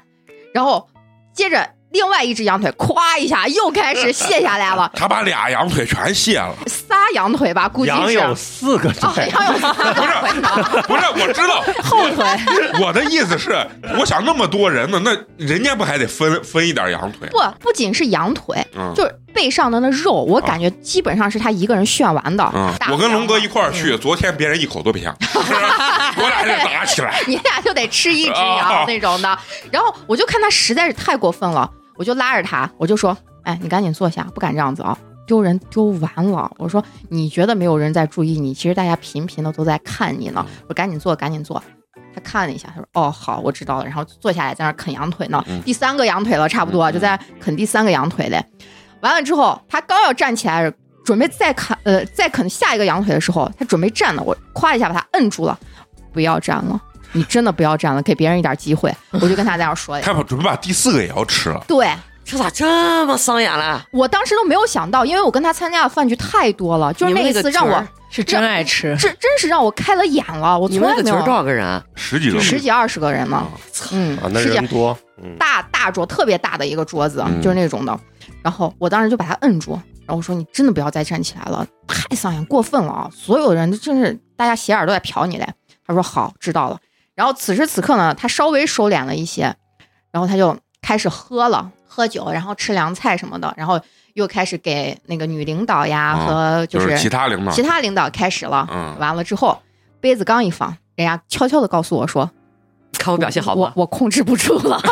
[0.53, 0.87] 然后
[1.33, 7.97] 接着另外一只羊腿咵一下又开始卸下来了， 他把俩羊腿全卸了，仨羊腿吧，估计是。
[7.97, 10.03] 羊有四个哦，腿，羊有仨腿
[10.41, 10.83] 呢。
[10.87, 13.51] 不是我知道 后腿，我的意思是，
[13.99, 17.27] 我想那么多人呢，那人家不还得分分一点羊腿？
[17.29, 22.49] 不，不仅是羊腿，嗯就是背上的那肉，我感觉基本上是他一个人炫完的。
[22.53, 25.13] 嗯，我跟龙哥一块儿嗯去，昨天别人一口都别想，
[26.17, 27.19] 我俩就打起来。
[27.27, 29.39] 你俩就得吃一只哦羊那种的。
[29.71, 41.61] 然后我就看他实在是太过分了，我就拉着他，我就说：“哎，你赶紧坐下，不敢这样子啊，丢人丢完了。”我说：“你觉得没有人在注意你，其实大家频频的都在看你呢。”我说：“赶紧坐，赶紧坐。”
[42.15, 48.43] 他看了一下，他说：“哦，好，我知道了。”然后坐下来在那啃羊腿呢，嗯第三个羊腿了，差不多嗯就在啃第三个羊腿嘞。
[49.03, 50.71] 完了之后，他刚要站起来，
[51.03, 55.59] 准备再啃呃再啃下一个羊腿的时候，他准备站了，我夸一下把他摁住了，
[56.13, 56.79] 不要站了，
[57.11, 58.89] 你真的不要站了，给别人一点机会。
[59.11, 61.87] 我就跟他在那儿说呀，他把准备把第四个也要吃了，对
[62.23, 63.85] 这咋这么伤眼了？
[63.91, 68.95] 我当时都没有想到，因为我跟他参加的饭局太多了，就是那一次让我是真爱吃。
[68.95, 71.83] 真真是让我开了眼了，我从来没们那个局儿多有少个人啊？
[71.95, 73.51] 十几个十几二十个人呢啊，
[73.91, 77.99] 嗯啊，，那十几人多，嗯，大大桌，特别大的一个桌子，嗯就是那种的。
[78.43, 79.71] 然后我当时就把他摁住，
[80.05, 83.09] 然后我说：“你真的不要再站起来了，太丧眼，过分了啊！
[83.11, 85.47] 所有人都真是大家斜眼都在瞟你嘞。”
[85.87, 86.77] 他说：“好，知道了。”
[87.15, 89.55] 然后此时此刻呢，他稍微收敛了一些，
[90.11, 93.79] 然后他就开始喝了，喝酒，然后吃凉菜什么的，然后
[94.13, 98.67] 又开始给那个女领导呀啊和就就是是其他领导其他领导开始了。
[98.71, 99.57] 嗯完了之后，
[100.01, 102.29] 杯子刚一放，人家悄悄的告诉我说
[102.97, 103.73] 看我表现好吧？
[103.75, 104.81] 我我控制不住了。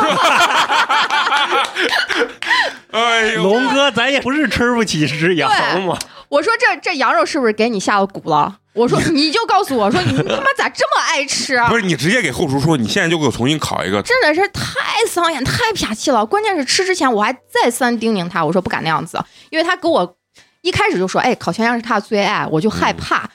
[2.92, 5.50] 哎呦，龙哥，咱也不是吃不起只羊
[5.82, 8.58] 嘛，我说这这羊肉是不是给你下了蛊了？
[8.74, 11.76] 我说你就告诉我说你他妈咋这么爱吃啊不？
[11.76, 16.24] 是你直接给后厨说，你现在就给我重新烤一个，真的是太桑眼、太撇气了。
[16.24, 20.16] 关键是吃之前我还再三叮咛他，我说不敢那样子，因为他给我
[20.62, 23.28] 一开始就说，哎，烤全羊是他的最爱，我就害怕。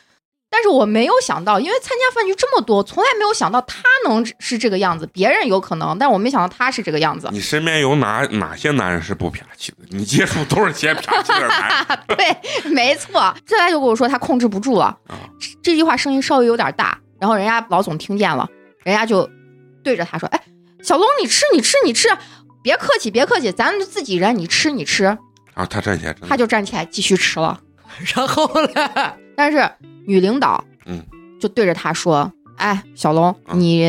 [0.50, 5.06] 但是我没有想到，因为参加饭局这么多，从来没有想到他能是这个样子。
[5.08, 7.30] 别人有可能，但我没想到他是这个样子。
[7.32, 9.80] 你身边有哪哪些男人是不啪气的？
[9.90, 12.00] 你接触都是些啪气的男人。
[12.18, 13.36] 对，没错。
[13.46, 18.48] 再来就跟我说他控制不住了，啊这这句话声音稍微有点大，然后人家老总听见了，
[18.84, 19.30] 人家就
[19.84, 20.42] 对着他说：“哎，
[20.82, 22.08] 小龙，你吃，你吃，你吃，
[22.64, 25.06] 别客气，别客气，咱自己人，你吃，你吃。
[25.54, 27.60] 啊，他站起来，”他就站起来继续吃了。
[28.16, 29.14] 然后呢？
[29.38, 29.70] 但是
[30.08, 31.00] 女领导，嗯，
[31.40, 33.82] 就对着他说：“哎，小龙，啊你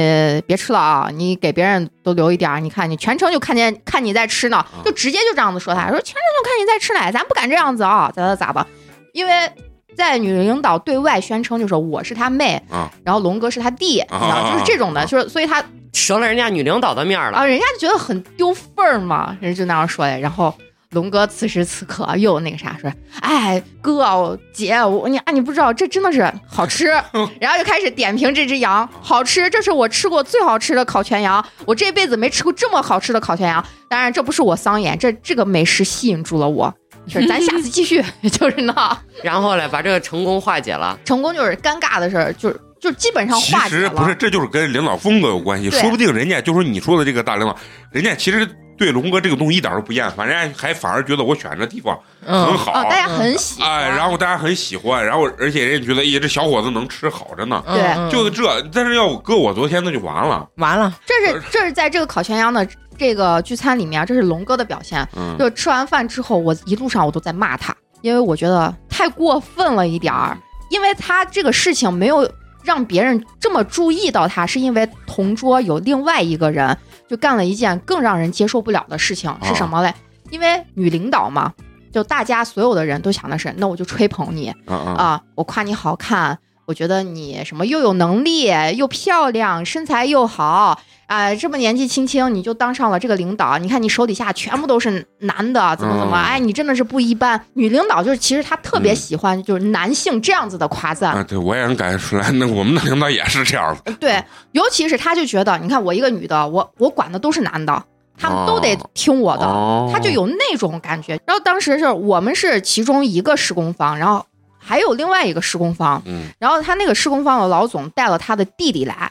[0.46, 2.60] 别吃了啊，你给别人都留一点儿。
[2.60, 8.66] 你看你全程就看见看你在吃呢，就直接就这样子说他，说全程就看你在吃奶，咱不敢这样子啊，咋咋咋的？
[9.14, 9.50] 因为
[9.96, 17.38] 在女领导对外宣称就是我是他妹，啊然后龙哥是他弟，你知道啊就是这种的，啊就是所以他折了人家女领导的面儿了。
[17.38, 20.20] 啊，人家就觉得很丢份儿嘛，人家就那样说的。
[20.20, 20.54] 然后
[20.92, 26.86] 龙哥此时此刻又那个啥说，哎哥姐我你啊你不知道这真的是好吃，
[27.40, 33.64] 然后就开始点评这只羊好吃，这是我吃过最好吃的烤全羊，我这辈子没吃过这么好吃的烤全羊。
[33.90, 36.74] 当然这不是我丧眼，这这个美食吸引住了我。
[37.06, 40.98] 就是咱下次继续， 就是那然后嘞，把这个成功化解了。
[41.06, 43.82] 成功就是尴尬的事儿，就是就基本上化解了。
[43.82, 45.70] 实不是，这就是跟领导风格有关系。
[45.70, 47.56] 说不定人家就是你说的这个大领导，
[47.92, 48.46] 人家其实
[48.78, 52.72] 对龙哥这个东西一点都不厌烦，人家还反而觉得我选这地方很嗯，好。
[52.72, 53.70] 啊，大家很喜欢。
[53.70, 58.62] 哎，然后大家很喜欢，然后而且人家觉得，哎，这小伙子能吃好着呢，对嗯就这。
[58.72, 62.66] 但是要搁我昨天那就完了，完了，这是这是在这个烤全羊的
[62.96, 65.06] 这个聚餐里面，这是龙哥的表现。
[65.16, 70.38] 嗯，就吃完饭之后，我一路上我都在骂他，因为我觉得太过分了一点儿。
[70.70, 72.30] 因为他这个事情没有
[72.62, 76.76] 让别人这么注意到他，是因为同桌有另外一个人
[77.08, 79.94] 就干了一件更让人接受不了的事情，是什么嘞？
[80.30, 81.52] 因为女领导嘛，
[81.90, 90.78] 就大家所有的人都想的是，那我就吹捧你啊我夸你好看，我觉得你什么又有能力又漂亮，身材又好。
[91.08, 97.40] 啊、这么年纪轻轻你就当上了这个领导，你看你手底下全部都是男的，怎么怎么，嗯哎，你真的是不一般。
[97.54, 101.24] 女领导就是其实她特别喜欢就是男性这样子的夸赞，啊！
[101.26, 103.92] 对，我也能感觉出来，那我们的领导也是这样的。
[103.94, 107.82] 对，尤其是她就觉得，你看我一个女的，我我管的都是男的，
[108.18, 111.18] 他们都得哦听我的，哦他就有那种感觉。
[111.24, 114.26] 然后当时是我们是其中一个施工方，然后
[114.58, 119.10] 还有另外一个施工方，嗯然后他那个施工方的老总带了他的弟弟来，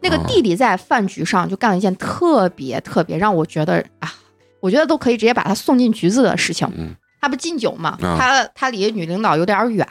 [0.00, 4.12] 那个哦弟弟在饭局上就干了一件特别特别让我觉得啊，
[4.60, 6.68] 我觉得都可以直接把他送进局子的事情。
[6.76, 9.84] 嗯他不敬酒嘛，啊他他离女领导有点远，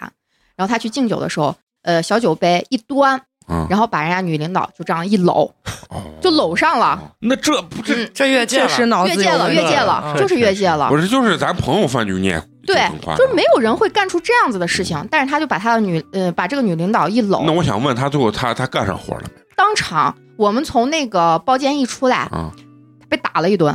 [0.55, 5.51] 然后他去敬酒的时候，呃，小酒杯一端，啊，然后把人家女领导就这样一搂，
[5.89, 10.97] 哦就搂上了，哦那这不这嗯，这越界了，确实越界了，越界了，嗯就是越界了不。
[10.97, 19.29] 是就是咱朋友饭局你也对，就是没有人会干出这样子的事情，但是他就把他的女呃把这个女领导一搂那，我想问他最后他他干上活了没？
[19.55, 22.51] 当场我们从那个包间一出来，啊
[23.09, 23.71] 被打了一顿，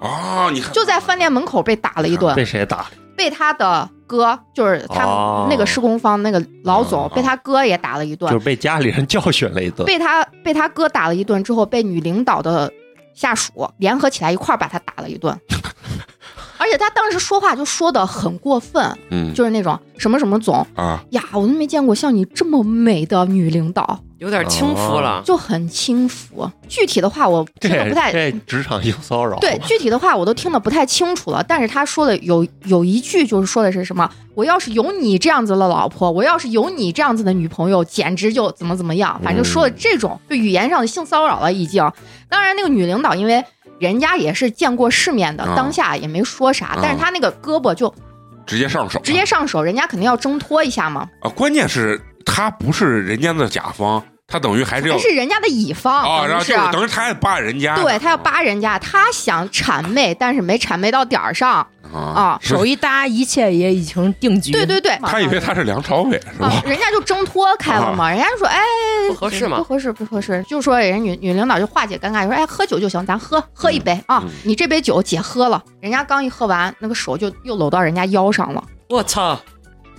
[0.00, 0.50] 啊！
[0.52, 2.86] 你看就在饭店门口被打了一顿，被谁打？
[3.16, 9.84] 被他的哥，就是他哦那个施工方那个老总，哦被他哥也打了一顿就，是被家里人教训了一顿。
[9.84, 12.70] 被他被他哥打了一顿之后，被女领导的
[13.14, 15.32] 下属联合起来一块儿把他打了一顿。
[16.58, 25.22] 而且他当时说话就说的很过分，嗯就是那种什么什么总啊呀，我都没见过像你这么美的女领导，有点轻浮了。
[25.24, 26.50] 就很轻浮。
[26.68, 29.38] 具体的话我这听的不太这职场性骚扰。
[29.38, 31.44] 对，具体的话我都听得不太清楚了。
[31.46, 34.10] 但是他说的有有一句就是说的是什么？
[34.34, 39.20] 我要是有你这样子的老婆，我要是有你这样子的女朋友，简直就怎么怎么样。
[39.22, 41.88] 反正说的这种就语言上的性骚扰了已经。
[42.28, 43.44] 当然那个女领导因为。
[43.80, 47.92] 人家也是见过世面的，啊当下也没说啥，啊但是他那个胳膊就
[48.46, 51.28] 直接上手，直接上手，人家肯定要挣脱一下嘛，啊！
[51.30, 64.50] 关键是他不是人家的甲方，他等于还是要这是人家的乙方，啊，然后就是等于他要扒人家，对他要扒人家，他想谄媚，但是没谄媚到点儿上啊手一搭，一切也已经定局。
[64.50, 66.48] 对对对，他以为他是梁朝伟是吧？
[66.48, 68.58] 啊，人家就挣脱开了嘛，人家就说，哎，
[69.08, 69.58] 不合适嘛。
[69.58, 79.38] 不合适，不合适，就说人女女领导就化解尴尬，就说，哎，喝酒就行，咱喝喝一杯啊嗯，你这杯酒姐喝了，人家刚一喝完，那个手就又搂到人家腰上了，我操！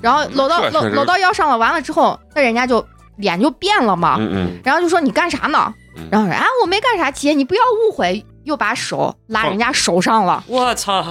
[0.06, 2.86] 然后搂到搂搂到腰上了，完了之后，那人家就
[3.18, 6.08] 脸就变了嘛，嗯嗯然后就说你干啥呢嗯？
[6.12, 11.03] 然后说，啊，我没干啥，姐你不要误会，又把手拉人家手上了，我操！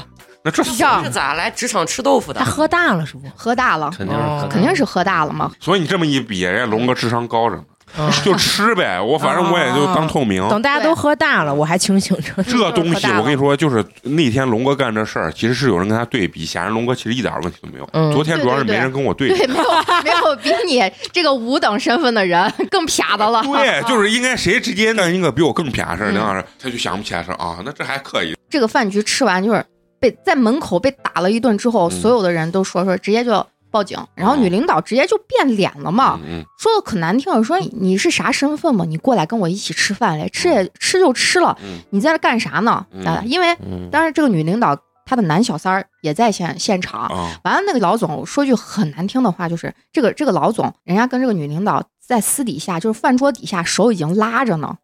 [0.45, 2.45] 那这这咋来职场吃豆腐的他？
[2.45, 3.27] 喝大了是不？
[3.35, 5.51] 喝大了，肯定是哦肯定是喝大了嘛。
[5.59, 7.65] 所以你这么一比，人家龙哥智商高着呢。
[7.99, 10.47] 嗯 就吃呗，我反正我也就当透明。
[10.49, 12.43] 等大家都喝大了，我还清醒着。
[12.43, 17.89] 这东西我跟你说，就是那天龙哥干这事儿，其实是有人跟他对比，显然龙哥其实一点问题都没有。
[17.93, 19.37] 嗯昨天主要是没人跟我对比。
[19.39, 19.65] 对，没有
[20.05, 20.83] 没有比你
[21.13, 23.43] 这个五等身份的人更撇的了。
[23.55, 28.37] 对，就是应该谁直接干一个比我更撇的事儿，嗯那样儿他就想不起来说啊，那这还可以。
[28.51, 29.65] 这个饭局吃完就是
[30.01, 33.45] 被在门口被打了一顿之后，嗯所有的人都说说直接就
[33.75, 38.85] 报警，然后女领导直接就变脸了嘛，嗯说的可难听了，说你是啥身份嘛？
[38.85, 42.87] 你过来跟我一起吃饭来，吃也吃就吃了，嗯你在这干啥呢？
[42.93, 47.09] 嗯啊，因为嗯，当时这个女领导她的男小三儿也在现现场。
[47.09, 54.77] 啊完了，那个老总说句很难听的话，就是这个这个老总，人家跟这个女领导在私底下，就是饭桌底下手已经拉着呢，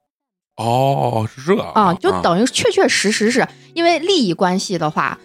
[0.57, 5.19] 哦，是这啊，就等于确确实实是因为利益关系的话，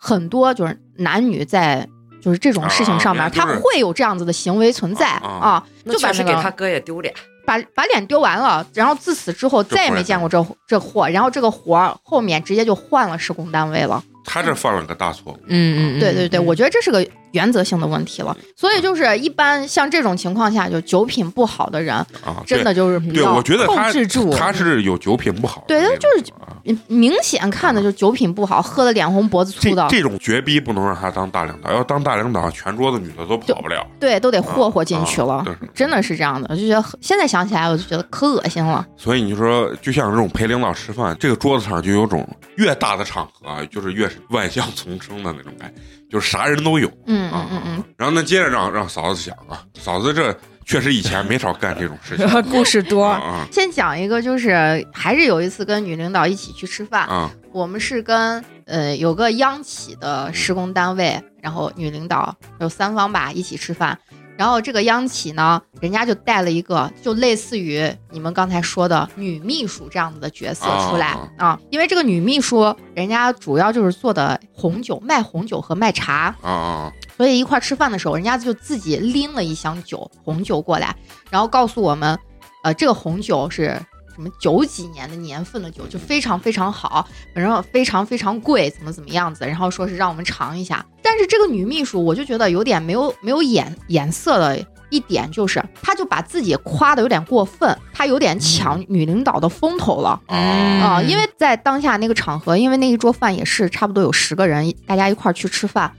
[0.00, 1.88] 很多就是男女在
[2.20, 7.14] 就是这种事情上面，啊他会有这样子的行为存在啊啊，就把那个他哥也丢脸。
[7.46, 14.04] 把把脸丢完了，然后自此之后再也没见过这这货，然后这个活儿后面直接就换了施工单位了。
[14.26, 15.38] 他这犯了个大错误。
[15.46, 17.02] 嗯嗯，对对对，我觉得这是个
[17.32, 18.36] 原则性的问题了。
[18.56, 33.84] 所以就是一般像这种情况下，就酒品不好的人，啊，真的就是比对，我觉得他控制住他是有酒品不好的对他，就是明显看的就酒品不好，喝的脸红脖子粗的，这这种绝逼不能让他当大领导，要当大领导，全桌子女的都跑不了。
[33.98, 38.86] 对，都得霍霍进去了真的是这样的，我就觉得现在想起来我就觉得可恶心了。
[38.96, 47.46] 所以你就说，就像这种陪领导吃饭，这个桌子上就有种越大的场合啊，就是越是万象丛生的那种感觉，就是啥人都有嗯啊。
[47.50, 47.84] 嗯嗯嗯，。
[47.96, 52.26] 然后呢，接着让让嫂子讲啊，嫂子这确实以前没少干这种事情。
[52.26, 53.18] 嗯， 故事多。
[53.50, 57.30] 先讲一个，就是还是有一次跟女领导一起去吃饭，啊。
[57.52, 63.98] 我们是跟呃有个央企的施工单位，然后女领导有三方吧一起吃饭。
[64.38, 71.60] 然后这个央企呢，人家就带了一个就类似于你们刚才说的女秘书这样子的角色出来啊啊。
[71.70, 76.92] 因为这个女秘书人家主要就是做的红酒，卖红酒和卖茶，啊啊。
[77.16, 80.94] 所以一块儿吃饭的时候，人家就自己拎了一箱酒红酒过来，
[81.30, 82.16] 然后告诉我们，
[82.62, 83.76] 呃，这个红酒是
[84.18, 90.84] 什么九几年的年份的酒，就非常非常好，反正非常非常贵，怎么怎么样子，然后说是让我们尝一下。
[91.00, 100.20] 但是这个女秘书，我就觉得有点没有没有眼眼色的一点就是，她就把自己夸的有点过分，她有点抢女领导的风头了。
[100.26, 105.92] 啊因为在当下那个场合，因为那一桌饭也是差不多有十个人，大家一块儿去吃饭，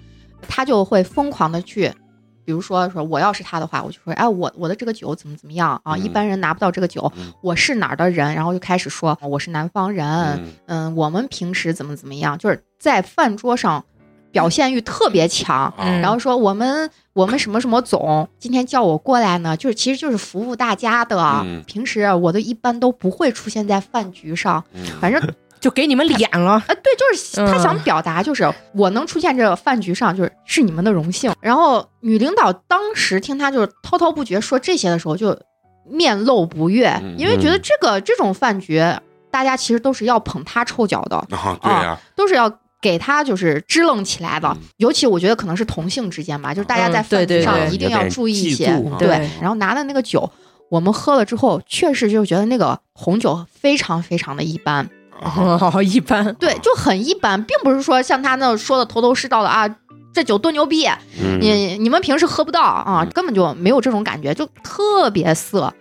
[0.46, 1.90] 她就会疯狂的去，
[2.50, 5.94] 比如说说我要是他的话，我就说，哎，我我的这个酒怎么怎么样啊？
[5.94, 6.04] 嗯。
[6.04, 7.32] 一般人拿不到这个酒，嗯。
[7.44, 10.54] 我是哪儿的人，然后就开始说我是南方人，嗯。
[10.66, 13.86] 嗯我们平时怎么怎么样，就是在饭桌上
[14.32, 15.72] 表现欲特别强。
[15.78, 21.22] 然后说我们我们什么什么总今天叫我过来呢，就是其实就是服务大家的。
[21.46, 21.64] 嗯。
[21.68, 24.84] 平时我都一般都不会出现在饭局上，嗯。
[25.00, 25.22] 反正
[25.60, 26.52] 就给你们脸了。
[26.52, 31.34] 啊，对，就是他嗯想表达，就是我能出现这个饭局上，就是是你们的荣幸。
[31.42, 35.40] 然后女领导当时听他就是滔滔不绝说这些的时候，就
[35.86, 38.84] 面露不悦，嗯因为觉得这个这种饭局，
[39.32, 42.52] 大家其实都是要捧他臭脚的，啊，对呀，都是要。
[42.82, 44.48] 给他就是支棱起来的。
[44.48, 49.06] 嗯，尤其我觉得可能是同性之间吧，就是大家在饭局上一定要注意一些，对。
[49.06, 49.30] 对。
[49.42, 50.32] 然后拿的那个酒，
[50.70, 54.90] 我们喝了之后，确实就觉得那个红酒非常非常的一般，啊
[55.20, 56.34] 哦，一般。
[56.36, 59.68] 对，就很一般，并不是说像他那说的头头是道的啊，
[60.14, 60.86] 这酒多牛逼，
[61.22, 65.74] 嗯你你们平时喝不到啊，根本就没有这种感觉，就特别涩。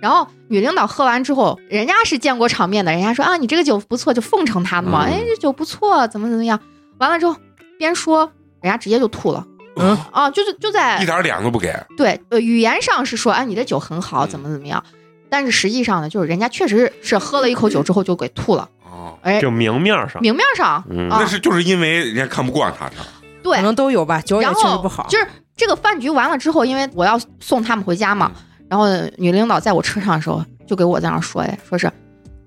[0.00, 6.58] 然后女领导喝完之后，人家是见过场面的，人家说啊，你这个酒不错，就奉承他的嘛，嗯哎，这酒不错，怎么怎么样。
[6.98, 7.34] 完了之后，
[7.78, 8.30] 边说
[8.62, 9.44] 人家直接就吐了，
[9.76, 11.74] 嗯啊，就是就在一点脸都不给。
[11.96, 14.84] 对，呃，语言上是说，哎，你这酒很好，嗯怎么怎么样，
[15.28, 18.77] 但是实际上呢，就是人家确实是喝了一口酒之后就给吐了，哦，
[19.22, 21.08] 哎，就明面上，明面上嗯。
[21.10, 21.18] 啊。
[21.20, 23.02] 那是就是因为人家看不惯他，他
[23.42, 23.56] 对。
[23.56, 25.06] 可，能都有吧，酒也确实不好。
[25.08, 28.30] 就是这个饭局完了之后，因为我要送他们回家嘛，
[28.68, 31.90] 然后女领导在我车上的时候就给我在那说，哎，说是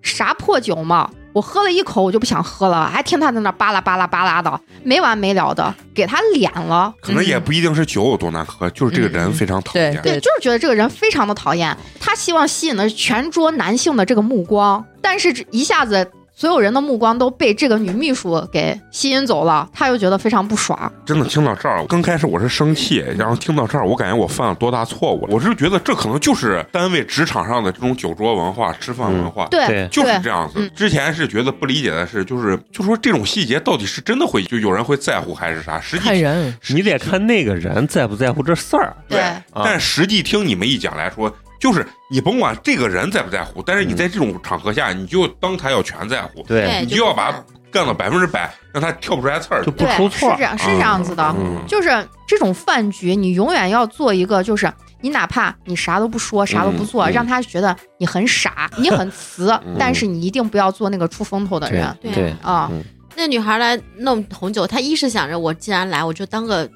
[0.02, 6.94] 啥破酒嘛，我喝了一口我就不想喝了，还听他在那巴拉巴拉巴拉的，没完没了的，给他脸了。
[7.02, 9.94] 可能也不一定是酒有多难喝，就是这个人非常讨厌。
[10.02, 16.12] 对对，就是觉得这个人非常的讨厌，他希望吸引的是全桌男性的这个目光，但是这一下子
[16.42, 20.92] 所有人的目光都被这个女秘书给吸引走了，他又觉得非常不爽。
[21.06, 25.28] 真的听到这儿，刚开始我是生气，然后听到这儿，我感觉我犯了多大错误。
[25.30, 29.46] 我是觉得这可能就是单位职场上的这种酒桌文化、吃饭文化。
[29.52, 30.72] 对对就是这样子嗯。
[30.76, 35.80] 之前是觉得不理解的是，就是就说这种细节到底是真的会就有人会在乎还是啥？
[35.80, 38.98] 实际看人，你得看那个人在不在乎这事儿。
[39.08, 39.22] 对
[39.54, 41.32] 但实际听你们一讲来说，
[41.62, 47.42] 就是你甭管这个人在不在乎，但是你在这种场合下，你就当他要全在乎，对，你就要把它
[47.72, 49.72] 干到百分之百，让他跳不出来刺儿就。
[49.72, 50.44] 不，出错是这。
[50.44, 51.34] 样，是这样子的。
[51.38, 51.90] 嗯就是
[52.28, 54.70] 这种饭局，你永远要做一个，就是
[55.02, 62.72] 你哪怕你啥都不说，啥都不做，嗯让他觉得你很傻， 你很瓷嗯，但是你一定不要做那个出风头的人对对，啊。
[63.16, 66.68] 那女孩来弄红酒，她一是想着我既然来，我就当个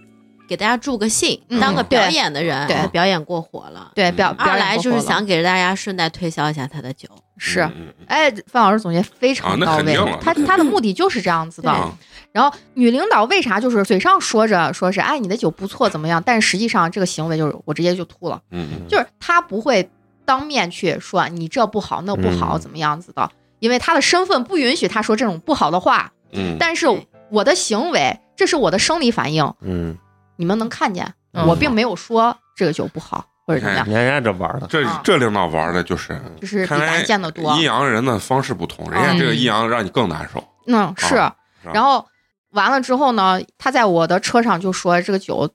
[0.47, 3.91] 给大家助个兴，嗯当个表演的人，对她表演过火了。
[3.95, 7.07] 对，表二来就是想给大家顺带推销一下他的酒。
[7.37, 7.69] 是，
[8.07, 11.69] 哎，范老师总结非常到位他他的目的就是这样子的。
[11.71, 11.97] 啊
[12.31, 19.89] 然后女领导为啥就是嘴上说着说是哎你的酒不错怎么样，但实际上这个行为就是我直接就吐了，嗯嗯就是他不会
[20.25, 26.11] 当面去说你这不好那不好嗯怎么样子的，因为他的身份不允许他说这种不好的话。
[26.33, 26.87] 嗯，但是
[27.29, 29.95] 我的行为，这是我的生理反应，嗯，
[30.37, 37.63] 你们能看见，嗯我并没有说这个酒不好或者怎么样，人家这玩的，这啊这领导玩的就是，就是比看来咱见的多阴。
[37.63, 40.43] 阳人的方式不同，人家这个阴阳让你更难受。
[40.67, 41.15] 嗯，是。
[41.73, 42.05] 然后
[42.51, 45.49] 完了之后呢，他在我的车上就说这个酒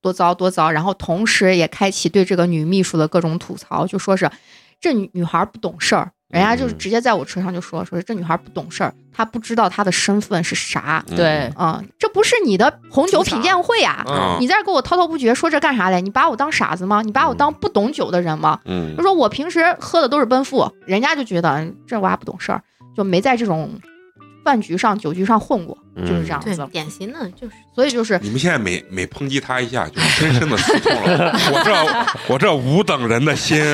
[0.00, 4.30] 多糟多糟，然后同时也开启对这个女秘书的各种吐槽，就说是
[4.80, 11.04] 这女女孩不懂事儿，人家就是直接在我车上就说说这女孩不懂事儿，她不知道她的身份是啥。
[11.08, 16.00] 嗯对，啊、这不是你的红酒品鉴会呀、啊你在这给我滔滔不绝说这干啥嘞？
[16.00, 17.00] 你把我当傻子吗？
[17.02, 18.58] 你把我当不懂酒的人吗？
[18.64, 22.60] 嗯就说我平时喝的都是奔富，人家就觉得嗯这娃不懂事儿，
[22.96, 23.70] 就没在这种
[24.44, 33.62] 饭局上、酒局上混过，就是这样对子。，典型的就是所以就是你们现在每每抨击他一下，就深深的刺痛了我这我这五等人的心。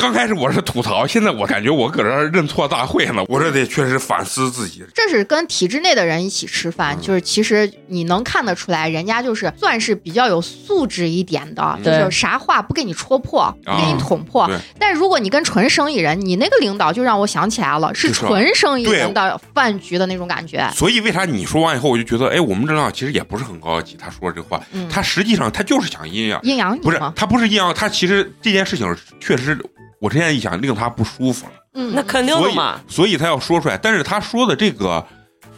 [0.00, 4.82] 刚开始我是吐槽，现在我感觉我搁这儿认错大会呢，我这得确实反思自己。
[4.94, 14.44] 这是跟体制内的人一起吃饭，嗯就是其实你能看得出来，人家就是算是比较有素质一点的，就是啥话不给你戳破，不给你捅破。
[14.44, 20.66] 啊但如果你跟纯生意人，你那个领导就让我想起来了，是纯生意人的饭局的那种感觉。
[20.74, 23.96] 所以为啥你说完以后，我就觉得，哎，我们这领导其实也不是很高级。
[23.98, 29.58] 他说这话，嗯，他实际上他就是想阴阳，阴阳你，不是他不是阴阳，他其实这件事情确实，
[30.00, 33.78] 我这样一想令他不舒服了，嗯，那肯定所以的嘛，所以他要说出来。
[33.78, 35.06] 但是他说的这个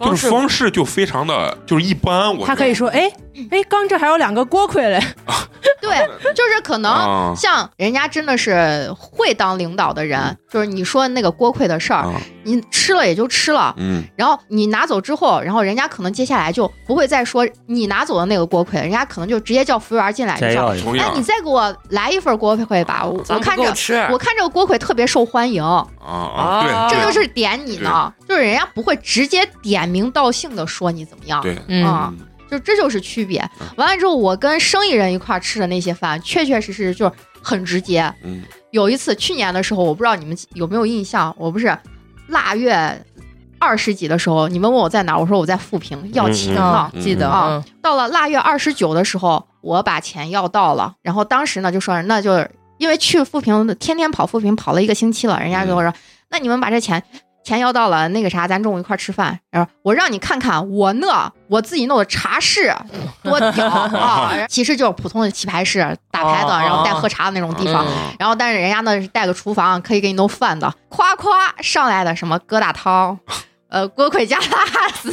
[0.04, 3.10] 就是方式就非常的就是一般，我他可以说，哎
[3.50, 5.00] 哎，刚这还有两个锅盔嘞，
[5.80, 5.96] 对，
[6.34, 7.32] 就是可能啊。
[7.36, 23.62] 像人家真的是会当领导的人，就是你说那个锅盔的事儿，啊你吃了也就吃了，嗯然后你拿走之后，然后人家可能接下来就不会再说你拿走的那个锅盔，人家可能就直接叫服务员进来，哎你再给我来一份锅盔吧，我我看着，
[24.10, 32.12] 我看这个锅盔特别受欢迎，啊啊对这就是点你呢，就是人家不会直接点名道姓的说你怎么样，对，嗯，啊
[32.50, 33.38] 就这就是区别。
[33.76, 38.12] 完了之后，我跟生意人一块儿吃的那些饭，确确实实就是很直接。
[38.24, 41.76] 嗯有一次去年的时候，我不知道你们有没有印象，我不是
[42.28, 43.04] 腊月
[43.58, 46.62] 二十几的时候，你们问我在哪儿，我说我在富平要钱呢。
[46.62, 55.92] 啊，记得嗯啊，到了腊月二十九的时候，我把钱要到了，然后当时呢就说那就是因为去富平天天跑富平跑了一个星期了，人家就说、
[56.30, 57.02] 那你们把这钱。
[57.44, 59.38] 钱要到了，那个啥，咱中午一块儿吃饭。
[59.50, 62.72] 然后我让你看看我那我自己弄的茶室
[63.22, 64.32] 多屌啊！
[64.48, 67.84] 其实就是普通的棋牌室，打牌的，哦然后带喝茶的那种地方。
[67.86, 73.18] 嗯然后，但是人家那是带个厨房，可以给你弄饭的，夸夸上来的什么疙瘩汤，
[73.68, 75.10] 呃，锅盔加辣子，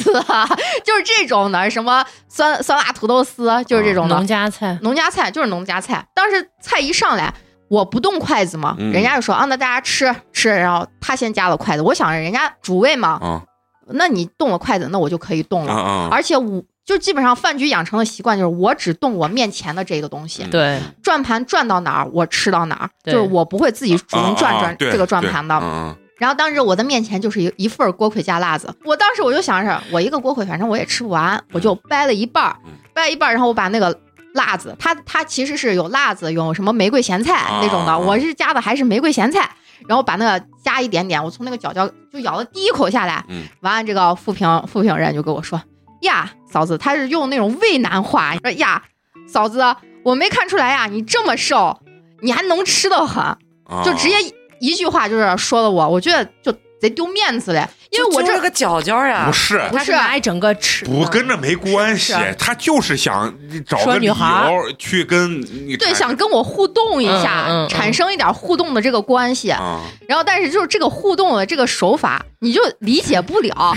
[0.83, 6.05] 就是这种的，什么酸酸辣土豆丝，就是这种的农家菜，农家菜，就是农家菜。
[6.13, 7.33] 当时菜一上来。
[7.69, 11.83] 我不动筷子嘛，嗯人家就说啊，那大家吃吃，然后他先夹了筷子。
[11.83, 13.43] 我想着人家主位嘛，啊
[13.91, 16.09] 那你动了筷子，那我就可以动了。
[16.11, 25.55] 而且我就基本上饭局养成的习惯就是，我只动我面前的这个东西，嗯对，转盘转到哪儿我吃到哪儿，对就是我不会自己主动转转这个转盘的。
[25.61, 33.97] 嗯然后当时我的面前就是一一份锅盔加辣子，我当时我就想着，我一个锅盔反正我也吃不完，我就掰了一半儿嗯，掰了一半儿，然后我把那个。
[34.33, 39.49] 辣子，它它其实是有辣子，有什么玫瑰咸菜啊那种的，啊我是加的还是玫瑰咸菜，
[39.87, 43.43] 然后把那个加一点点，我从那个角角就咬了第一口下来，嗯。
[43.61, 45.61] 完了这个富平富平人就跟我说
[46.01, 48.83] 呀，嫂子，他是用那种渭南话说呀，
[49.27, 49.63] 嫂子，
[50.03, 51.79] 我没看出来呀，你这么瘦，
[52.21, 53.83] 你还能吃的很，啊。
[53.83, 54.15] 就直接
[54.59, 63.33] 一句话就是说的我，我觉得就贼丢面子嘞，因为我这个角角呀不，是他是拿一整个吃，不跟这没关系，他就是想
[63.65, 73.73] 找说个理女孩由去跟你对想跟我互动一下，嗯嗯嗯产生一点互动的这个关系，啊然后但是就是这个互动的这个手法，你就理解不了。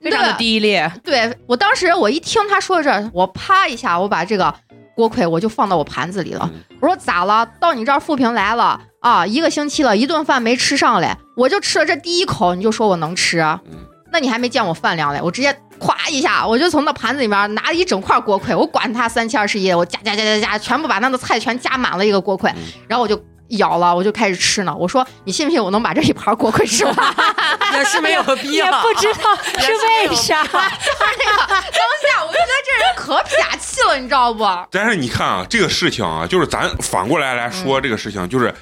[0.00, 4.54] 非常的低劣，对我当时我一听他说这，我啪一下，我把这个
[4.96, 6.48] 锅盔我就放到我盘子里了。
[6.52, 7.46] 嗯我说咋了？
[7.58, 13.38] 到你这儿富平来了啊，一个星期了，一顿饭没吃上来，我就吃了这第一口，你就说我能吃？
[13.38, 13.76] 啊嗯
[14.10, 23.20] 那你还没见我饭量嘞，我直接咵一下，我就从那盘子里面拿了一整块锅盔，我管它三七二十一，我夹夹夹夹夹，全部把那个菜全夹满了一个锅盔，嗯然后我就
[23.58, 24.74] 咬了，我就开始吃呢。
[24.74, 26.94] 我说你信不信我能把这一盘锅盔吃完？
[27.74, 29.72] 也是没有必要也，不知道是
[30.08, 30.44] 为啥。
[30.46, 34.44] 当下我就觉得这人可撇气了，你知道不？
[34.70, 38.54] 但是你看啊，这个事情啊，就是咱反过来来说这个事情，就是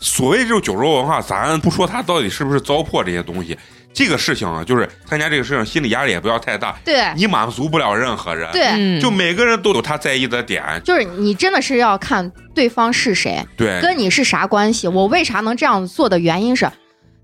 [0.00, 3.56] 所谓这种酒桌文化，咱不说他到底是不是糟粕这些东西，
[3.92, 14.88] 这个事情啊，就是参加这个事情，心理压力也不要太大，对你满足不了任何人，对，嗯就每个人都有他在意的点，就是你真的是要看对方是谁，对，跟你是啥关系。
[14.88, 16.70] 我为啥能这样做的原因是。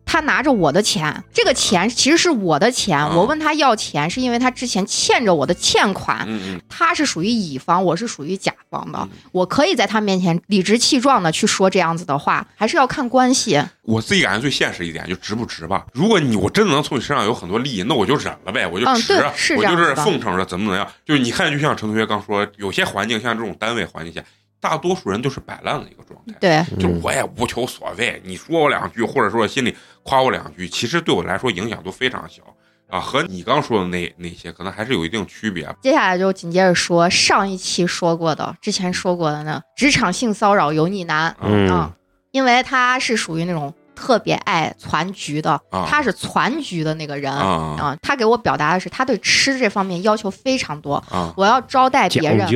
[0.06, 2.96] 他拿着我的钱，这个钱其实是我的钱。
[2.98, 6.26] 啊我问他要钱，是因为他之前欠着我的欠款，
[6.68, 9.10] 他是属于乙方，我是属于甲方的嗯。
[9.32, 13.62] 我可以在他面前理直气壮的去说这样子的话，还是要看关系。
[13.82, 15.84] 我自己感觉最现实一点，就值不值吧。
[15.92, 20.88] 如果你我真的能从你身上有很多利益，那我就忍了呗，我就嗯值，我就是奉承着怎么怎么样。
[21.04, 24.22] 就是你看，就像陈同学刚说，有些环境像这种单位环境下，
[24.68, 26.34] 大多数人都是摆烂的一个状态。
[26.40, 32.42] 对，就我也无求所谓，你说我两句，或者说心里夸我两句，其实对我来说影响都非常小
[32.88, 32.98] 啊。
[32.98, 35.72] 和你刚说的那那些，可能还是有一定区别。
[35.80, 41.92] 接下来就紧接着说上一期说过的，之前说过的呢，职场性骚扰油腻男嗯啊，
[42.32, 52.46] 因为他是属于那种特别爱攒局的，啊他是攒局的那个人啊啊，他给我表达的是他对吃这方面要求非常多，啊，我要招待别人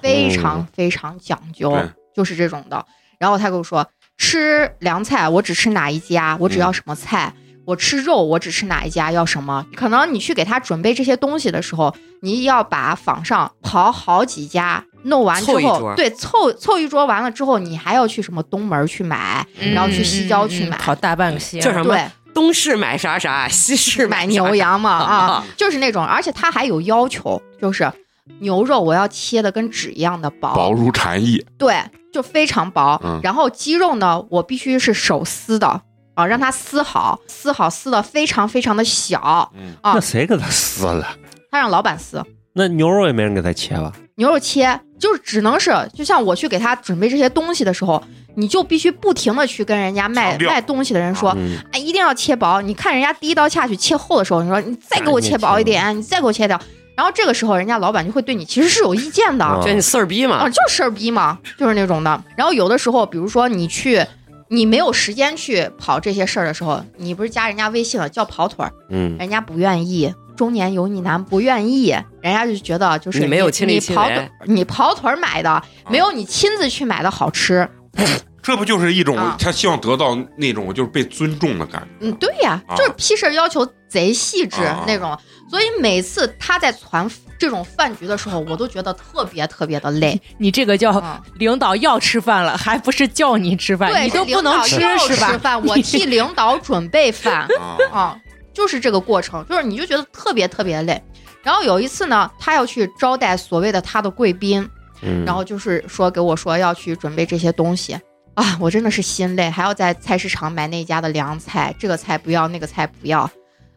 [0.00, 2.84] 非常非常讲究，对就是这种的。
[3.18, 3.84] 然后他跟我说，
[4.18, 7.32] 吃凉菜我只吃哪一家，我只要什么菜。
[7.66, 9.64] 我吃肉，我只吃哪一家要什么？
[9.76, 21.64] 可能你去给他准备这些东西的时候，你要把坊上跑好几家，弄完之后，凑对，凑凑一桌完了之后，你还要去什么东门去买，嗯然后去西郊去买，跑大半个西安。
[21.64, 21.94] 叫什么？
[21.94, 27.90] 对，东市买啥啥，西市买啥牛羊嘛啊啊，就是那种，而且他还有要求，就是
[28.40, 30.72] 牛肉我要切的跟纸一样的薄。
[30.72, 31.76] 如蝉翼，对，
[32.12, 33.00] 就非常薄。
[33.02, 33.18] 嗯。
[33.22, 35.80] 然后鸡肉呢，我必须是手撕的
[36.14, 39.50] 啊，让它撕好，撕好撕的非常非常的小。
[39.56, 39.74] 嗯。
[39.82, 39.94] 啊。
[39.94, 40.00] 那。
[40.00, 41.16] 谁给他撕了？
[41.50, 42.24] 他让老板撕，
[42.54, 43.92] 那牛肉也没人给他切吧？
[44.16, 48.00] 牛肉切就是只能是，就像我去给他准备这些东西的时候，
[48.36, 52.60] 你就必须不停的去跟人家卖卖东西的人说，嗯，哎，一定要切薄。
[52.60, 56.60] 你看人家第一刀下去切厚的时候，你说你再给我切薄一点，你再给我切掉。
[56.94, 62.22] 然后这个时候，人家老板就会对你其实是有意见的，啊就你事儿逼啊，就是事儿逼嘛，就是那种的。
[62.36, 64.04] 然后有的时候，比如说你去，
[64.52, 71.90] 你没有时间去跑这些事儿的时候，你不是加人家微信了，叫跑腿儿，嗯，人家不愿意，中年油腻男不愿意，
[72.20, 77.68] 人家就觉得就是你没有亲力亲为腿你跑腿儿买的，没有你亲自去买的好吃。
[78.42, 82.06] 这不就是一种啊他希望得到那种就是被尊重的感觉？
[82.06, 85.16] 嗯，对呀，啊就是批事儿要求贼细致啊那种，
[85.50, 90.20] 所以每次他在传这种饭局的时候，我都觉得特别特别的累。
[90.38, 95.32] 你这个叫啊领导要吃饭了，还不是叫你吃饭，对，你都是领导不能吃要是吧？
[95.32, 97.46] 吃饭，我替领导准备饭。
[97.58, 98.20] 啊，啊，
[98.52, 101.02] 就是这个过程，就是你就觉得特别特别累。
[101.42, 104.68] 然后有一次呢，他要去招待所谓的他的贵宾，
[105.02, 107.98] 嗯然后就是说给我说要去准备这些东西
[108.40, 113.30] 啊，我真的是心累，还要在菜市场买那家的凉菜，这个菜不要，那个菜不要。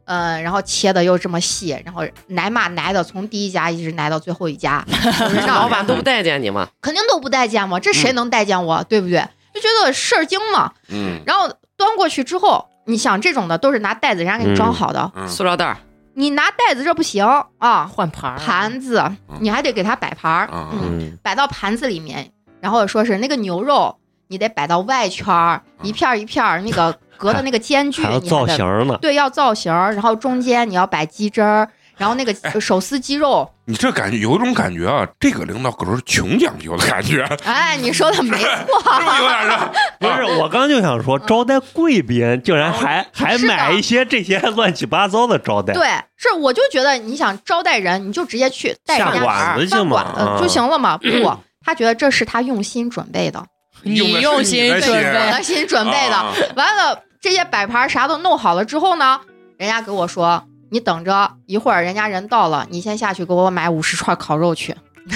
[0.06, 4.86] 嗯，然后切的又这么细，然后奶嘛奶的，从第一家一直奶到最后一家，
[5.48, 9.22] 老板都不待见你吗，肯定都不待见我，这谁能待见我，对不对？
[9.54, 10.72] 就觉得事儿精嘛。
[10.90, 15.78] 嗯然后端过去之后，你想这种的都是拿袋子人家给你装好的，嗯塑料袋儿
[16.16, 17.26] 你拿袋子这不行
[17.58, 19.04] 啊，换盘盘子
[19.40, 22.30] 你还得给他摆盘嗯摆到盘子里面，
[22.62, 23.98] 然后说是那个牛肉
[24.34, 28.98] 你得摆到外圈儿，一片儿一片儿那个 隔的那个间距，还要造型呢。
[29.00, 51.04] 对，要造型儿，然后中间你要摆鸡汁儿，然后那哎个手撕鸡肉，你这感觉有一种感觉啊，这个领导可是穷讲究的感觉，是 哎，你说的没错， 不是有点儿不是，我刚就想说，招待贵宾竟然还还买一些这些乱七八糟的招待，对，是我就觉得你想招待人，你就直接去带人下家馆子去嘛饭馆就行了嘛，不。
[51.66, 53.42] 他觉得这是他用心准备的，
[53.84, 56.16] 你用心准备我的 心准备的。
[56.16, 59.20] 啊完了，这些摆盘啥都弄好了之后呢，
[59.58, 64.76] 人家给我说，你等着一会儿人家人到了，你先下去给我买五十串烤肉去。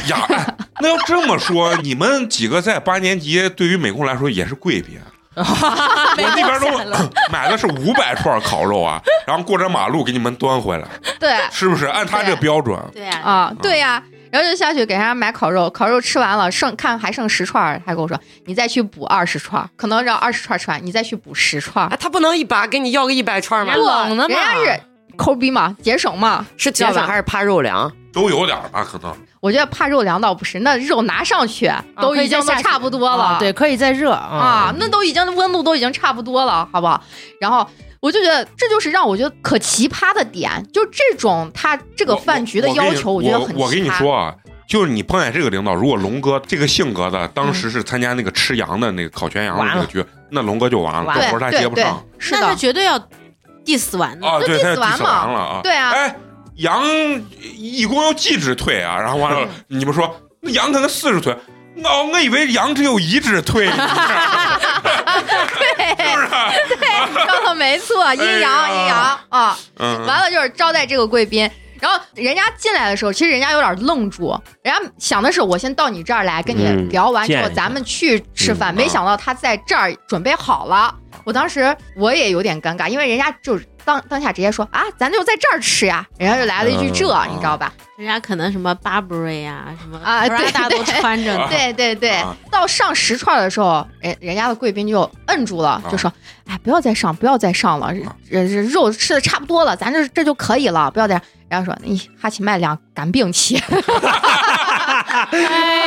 [0.09, 4.99] 呀，哎那要这么说，你们几个在八年级对于美工来说也是贵宾。
[5.37, 6.67] 我那边都
[7.31, 10.87] 买的是五百串烤肉啊，然后过着马路给你们端回来，
[11.19, 11.85] 对是不是？
[11.85, 14.01] 按他这标准，对啊，啊，对呀、
[14.31, 21.97] 然后就下去给人家买烤肉，烤肉吃完了剩看还剩十串儿，他跟我说你再去补二十串儿，可能让二十串儿吃完，你再去补十串儿啊，。
[21.99, 23.73] 他不能一把给你要个一百串吗？
[23.73, 24.81] 不冷的嘛人家是
[25.17, 26.45] 抠逼嘛，节省嘛。
[26.57, 27.91] 是节省还是怕肉凉？
[28.13, 29.15] 都有点儿吧，可能。
[29.39, 31.71] 我觉得怕肉凉倒不是，那肉拿上去
[32.01, 33.23] 都已经都差不多了。
[33.23, 37.01] 啊对，可以再热啊啊，那都已经温度都已经差不多了，好不好？
[37.39, 37.67] 然后
[37.99, 43.57] 我就觉得这就是让我觉得可奇葩的点，就这种他这个饭局的要求，我觉得很奇葩。
[43.57, 44.33] 我我跟你说啊，
[44.67, 52.99] 就是你碰见这个领导，如果龙哥这个性格的，当时是参加那个吃羊的那个烤全羊的完了这个局，那龙哥就完了，这活儿他对对接不上。，是那他的，绝对要
[53.65, 54.27] diss 完的。
[54.27, 55.59] 啊，就对，他 diss 完完了啊。
[55.63, 56.15] 对啊哎，
[56.55, 56.83] 羊
[57.55, 58.97] 一共要几只腿啊？
[58.99, 61.35] 然后完了，你们说那羊可能四十腿。
[61.83, 63.69] 哦，我以为羊只有一只腿，
[66.67, 66.83] 是不
[67.19, 67.25] 是？
[67.25, 69.57] 说的没错，阴阳哎阴阳啊。
[69.79, 71.49] 嗯，完了就是招待这个贵宾。
[71.79, 78.73] 然后人家进来的时候，其实人家有点愣住，人家想的是我先到你这儿来跟你嗯聊完之后，咱们去吃饭。
[78.73, 80.91] 嗯没想到他在这儿准备好了，
[81.23, 87.71] 我当时我也有点尴尬，因为人家就当当下直接说啊，咱就在这儿吃呀，人家就来了一句这，嗯你知道吧？
[87.97, 91.47] 人家可能什么 Burberry 啊，什么啊对 Prada 都对穿着呢。
[91.49, 96.11] 对对对啊，到上十串的时候，人人家的贵宾就摁住了，就说
[96.47, 97.93] ：“哎，不要再上，不要再上了，
[98.29, 103.55] 这这肉吃的差不多了，咱这这就可以了，不要再。”然后说：“你哈奇麦两干病气。
[105.31, 105.86] 哎呀，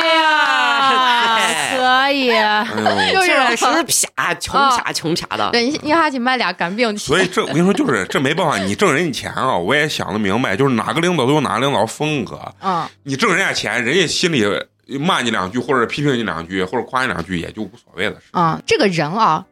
[2.07, 3.83] 可以，就是这种是
[4.15, 5.49] 啪，穷啪穷啪的。
[5.51, 7.05] 对，你你哈奇麦俩干病气。
[7.05, 14.45] 所以这我跟你说，就是这没办法，你挣人家钱啊，我也想得明白，就是哪个领导都有哪个领导风格，嗯，你挣人家钱，人家心里
[14.99, 18.27] 骂你两句，或者批评你两句，或者夸你两句，也就无所谓的事。
[18.31, 19.45] 啊、这个人啊，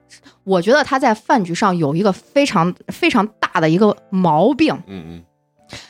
[0.43, 5.23] 我觉得他在饭局上有一个非常非常大的一个毛病，嗯嗯，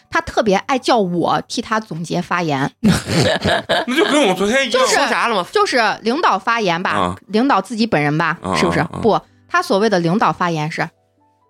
[0.09, 5.45] 他特别爱叫我替他总结发言， 那就跟我昨天一样，就是说啥了吗？
[5.51, 8.83] 就是领导发言吧，啊领导自己本人吧，啊是不是？
[9.01, 10.89] 不，他所谓的领导发言是，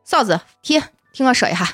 [0.06, 0.82] 嫂子听
[1.14, 1.68] 听我说一下，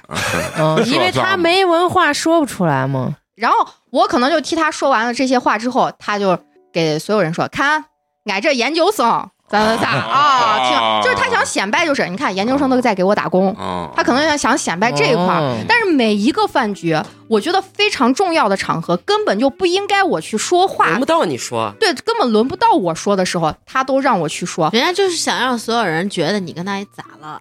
[0.85, 3.15] 因为他没文化说不出来嘛。
[3.35, 6.39] 然后我可能就替他说完了这些话之后，他就
[6.71, 7.85] 给所有人说，看
[8.25, 15.39] 俺这研究生咋咋咋啊，听，就是他想显摆，就是你看研究生都在给我打工，啊，他可能想显摆这一块儿。
[15.39, 21.05] 哦但是每一个饭局，我觉得非常重要的场合，根本就不应该我去说话轮不。
[21.05, 24.69] 到你说，对，根本轮不到我说的时候，他都让我去说。
[24.73, 27.39] 人家就是想让所有人觉得你跟他咋了，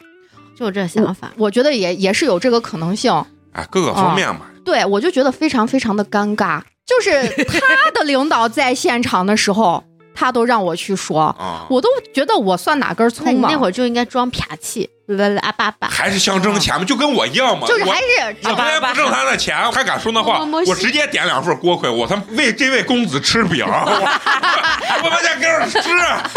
[0.56, 1.32] 就这想法。
[1.36, 3.12] 我觉得也也是有这个可能性。
[3.52, 9.82] 哎，各个方面嘛，对我就觉得非常非常的尴尬，就是他的领导在现场的时候，
[10.14, 13.48] 他都让我去说，啊，我都觉得我算哪根葱嘛？
[13.48, 15.88] 你那会儿就应该装啪气，啦啦叭叭。
[15.88, 25.78] 还是想挣钱嘛，就跟我一样嘛，我就是还是我昨天不挣他的钱，他敢说那话，我直接点两份锅盔，我他妈为这位公子吃饼， 我我把家给我吃，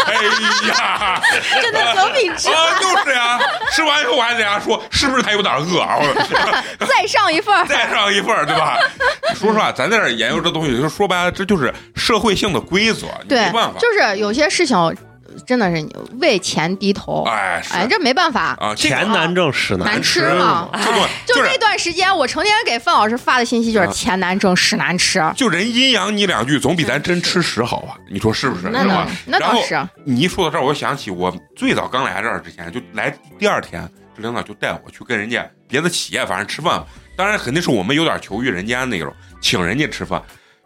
[0.04, 0.14] 哎
[0.68, 1.22] 呀，
[1.62, 2.50] 真的走品质。
[2.50, 3.38] 啊，就是呀，
[3.72, 5.96] 吃完以后我还得家说，是不是他有点饿啊？
[5.98, 6.06] 我
[6.86, 7.66] 再上一份。
[7.66, 8.76] 再上一份，对吧？
[9.34, 14.76] 说实话，咱在这研究这东西，就说白了，这就是社会性的规则，你对没办法，，就是有些事情
[15.48, 15.90] 真的是你
[16.20, 18.54] 为钱低头，哎，是哎，这没办法。
[18.60, 25.24] 啊，钱难挣，屎难吃吃嘛这东西就就那段时间，我成天给范老师发的信息就是啊钱难挣，屎难吃。
[25.34, 27.96] 就人阴阳你两句，总比咱真吃屎好吧？
[28.10, 28.68] 你说是不是？
[28.68, 29.16] 那是吧嗯？
[29.24, 36.84] 那倒是，你一说到这儿，我想起我最早刚来这儿之前，就来第二天，这领导就带我去跟人家别的企业反正吃饭，
[37.16, 40.22] 当然肯定是我们有点求于人家那种，请人家吃饭。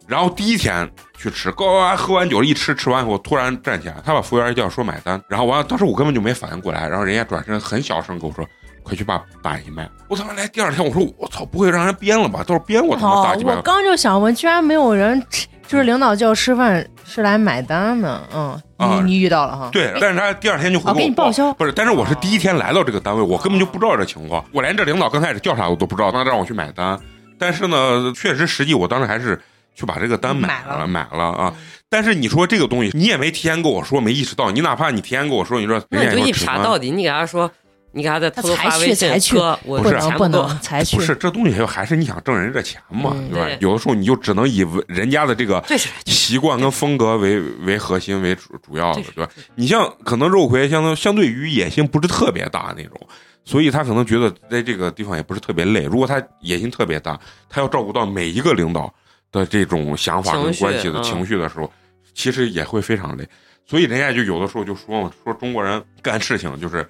[0.07, 8.45] 然后第一天去吃，高完喝完酒一吃，吃完以后突然站起来，他把服务员叫说买单，然后完了，当时我根本就没反应过来，然后人家转身很小声跟我说。
[8.85, 9.89] 快去把大姨卖！
[10.09, 12.39] 我他妈来第二天，我说我操，不会让人编了吧？
[12.39, 19.69] 到时候编我他妈大哦几，百我刚就想问，居然没有人吃，就是领导叫吃饭是来买单的，嗯，啊你你遇到了哈？
[19.71, 26.99] 对，但是他第二天就会哦给你报销不是，但是我是第一天来到这个单位，我根本就不知道这情况，我连这领导刚开始叫啥我都不知道，他让我去买单，
[27.39, 29.41] 但是呢，确实实际我当时还是
[29.75, 31.53] 去把这个单买了，买了啊。
[31.89, 37.51] 但是你说这个东西，你也没提前跟我说，没意识到，你哪怕你提前跟我说，你说那你就一人家说吃饭啪到底，你给他说，
[37.91, 43.57] 你给他再偷偷发他才去微信才，去哥，我不是不能不能才去不，是这东西，还是你想挣人家钱嘛，嗯对吧？
[43.59, 45.63] 有的时候你就只能以人家的这个
[46.05, 49.31] 习惯跟风格为为核心为主主要的对，对吧？
[49.53, 52.99] 你像可能肉葵相当相对于野心不是特别大那种，
[53.45, 55.83] 所以他可能觉得在这个地方也不是特别累。
[55.83, 58.91] 如果他野心特别大，他要照顾到每一个领导
[59.33, 61.69] 的这种想法跟关系的嗯情绪的时候，
[62.13, 63.27] 其实也会非常累。
[63.65, 66.87] 所以人家就有的时候就说嘛，说中国人干事情就是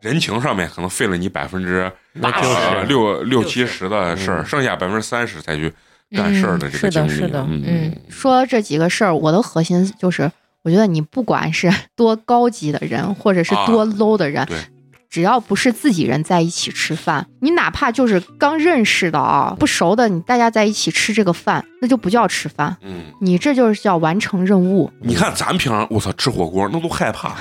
[0.00, 5.72] 人情上面可能费了你百分之那就是呃六六七十的事儿，嗯剩下百分之三十才去
[6.10, 10.30] 干事儿的这个是的，是的嗯嗯说这几个事儿，我的核心就是，
[10.62, 14.46] 我觉得你不管是多高级的人，或者是多 low 的人，
[15.14, 24.90] 只要不是自己人在一起吃饭，你哪怕就是刚认识的啊，不熟的，你大家在一起吃这个饭，那就不叫吃饭，嗯，你这就是叫完成任务。
[25.00, 27.36] 你看咱平常我操吃火锅那都害怕。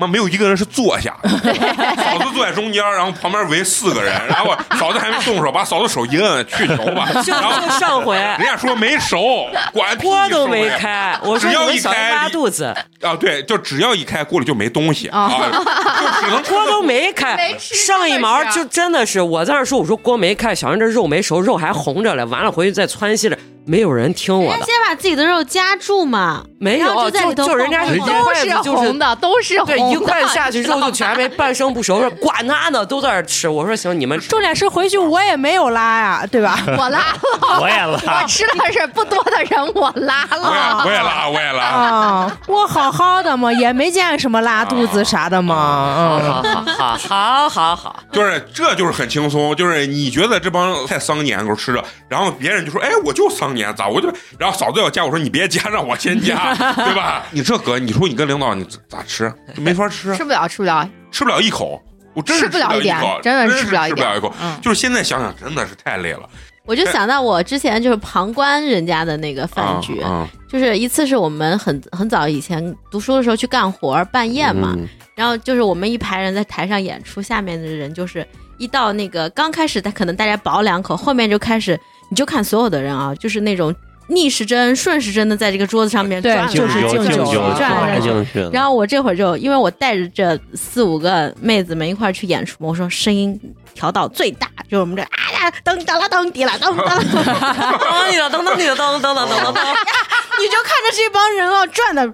[0.00, 7.08] 妈，没有一个人是坐下， 嫂子坐在中间，然后旁边围四个人，然后嫂子还没动手，把嫂子手一摁，去球吧。
[7.22, 12.64] 就然后就上回人家说没熟，管锅都没开，我说只要一开你拉肚子，
[13.02, 15.50] 啊，对，就只要一开锅里就没东西啊啊，
[16.00, 23.36] 就只能锅都没开上一毛就真的是我在那说，我说锅没开，小人这肉没熟，肉还红着嘞，完了回去再窜稀了，
[23.66, 29.76] 没有人听我的，先把自己的肉夹住嘛，没有，然后就在里头就人家是一筷子就是红的，都是红的。
[29.76, 33.48] 对，一筷子下去，肉就全没半生不熟，说管他呢，都在那吃。
[33.48, 36.58] 我说行，你们吃重点是回去我也没有拉呀，对吧？
[36.76, 40.82] 我拉了，我也拉 我，吃的是不多的人，我拉了。
[40.84, 41.64] 我也拉，我也拉。
[41.64, 46.42] 啊，我好好的嘛，也没见什么拉肚子啥的嘛。
[46.44, 57.26] 嗯，好好好好好，就是这就是很轻松，就是你觉得这帮太丧年狗吃着，然后别人就说，哎，我就丧年咋我就，然后嫂子要加，我说你别加，让我先加， 对吧？
[57.30, 59.32] 你这哥，你说你跟领导你咋吃？
[59.54, 61.82] 就没法吃，吃不了，吃不了，吃不了一口，
[62.14, 64.34] 我真是吃不了一点真的吃不了一点吃不了一口。
[64.40, 66.28] 嗯就是现在想想，真的是太累了。
[66.66, 74.86] 我就想到我之前就是旁观人家的那个饭局，啊就是一次是我们很很早以前读书的时候去干活儿办宴嘛，嗯
[75.16, 78.24] 然后就是我们一排人在台上演出，下面的人就是
[78.58, 81.78] 一到那个刚开始，他可能大家饱两口，后面就开始
[82.10, 83.74] 你就看所有的人啊，就是那种
[84.08, 88.40] 逆时针、顺时针的在这个桌子上面转来就是敬酒敬酒，转来转去。
[88.52, 93.40] 然后我这会儿就因为我带着这四五个妹子们一块儿去演出，我说声音
[93.72, 99.62] 调到最大，就是我们这啊呀噔哒啦噔滴啦噔哒啦噔，当你的噔噔你的噔噔噔噔噔噔，
[100.40, 102.12] 你就看着这帮人啊转的呜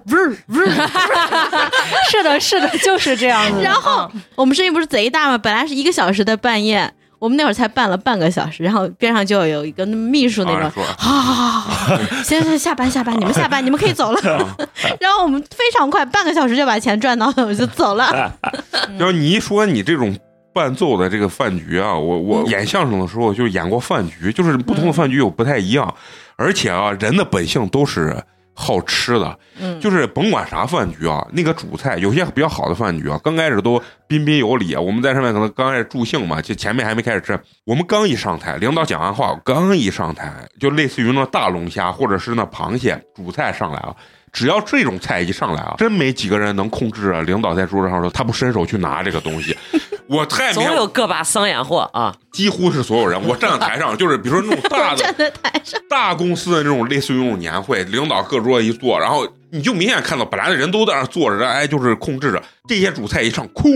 [0.49, 0.59] 呜。
[2.11, 3.63] 是的，是的，就是这样子。
[3.63, 5.37] 然后我们声音不是贼大吗？
[5.39, 14.19] 本来是一个小时的办宴，我们那会儿才办了半个小时，然后边上就有一个秘书那种啊，说好好好好好，行行下班下班，你们下班，你们可以走了。
[14.99, 18.31] 然后我们非常快，半个小时就把钱赚到了，我就走了。
[18.97, 20.15] 然后你一说你这种
[20.53, 25.93] 伴奏的这个饭局啊，我我演相声的时候就演过饭局，就是不同的饭局有不太一样，
[26.35, 28.15] 而且啊，人的本性都是
[28.59, 29.79] 好吃的，嗯。
[29.79, 43.95] 就是甭管啥饭局啊，那个主菜有些比较好的饭局啊，刚开始都彬彬有礼，我们在上面可能刚开始助兴嘛，就前面还没开始吃，我们刚一上台，领导讲完话，刚一上台，就类似于那大龙虾或者是那螃蟹主菜上来了。
[44.37, 47.21] 只要这种菜一上来啊，真没几个人能控制啊。
[47.21, 49.57] 领导在桌子上说，他不伸手去拿这个东西，
[50.05, 52.15] 我太总明有个把桑眼货啊！
[52.31, 53.19] 几乎是所有人。
[53.27, 62.39] 我站在台上，就是比如说那种大的 站在台上，大公司的那种类似于那种年会，领导各桌一坐，然后你就明显看到本来的人都在那坐着，哎，就是控制着
[62.69, 63.71] 这些主菜一上，空，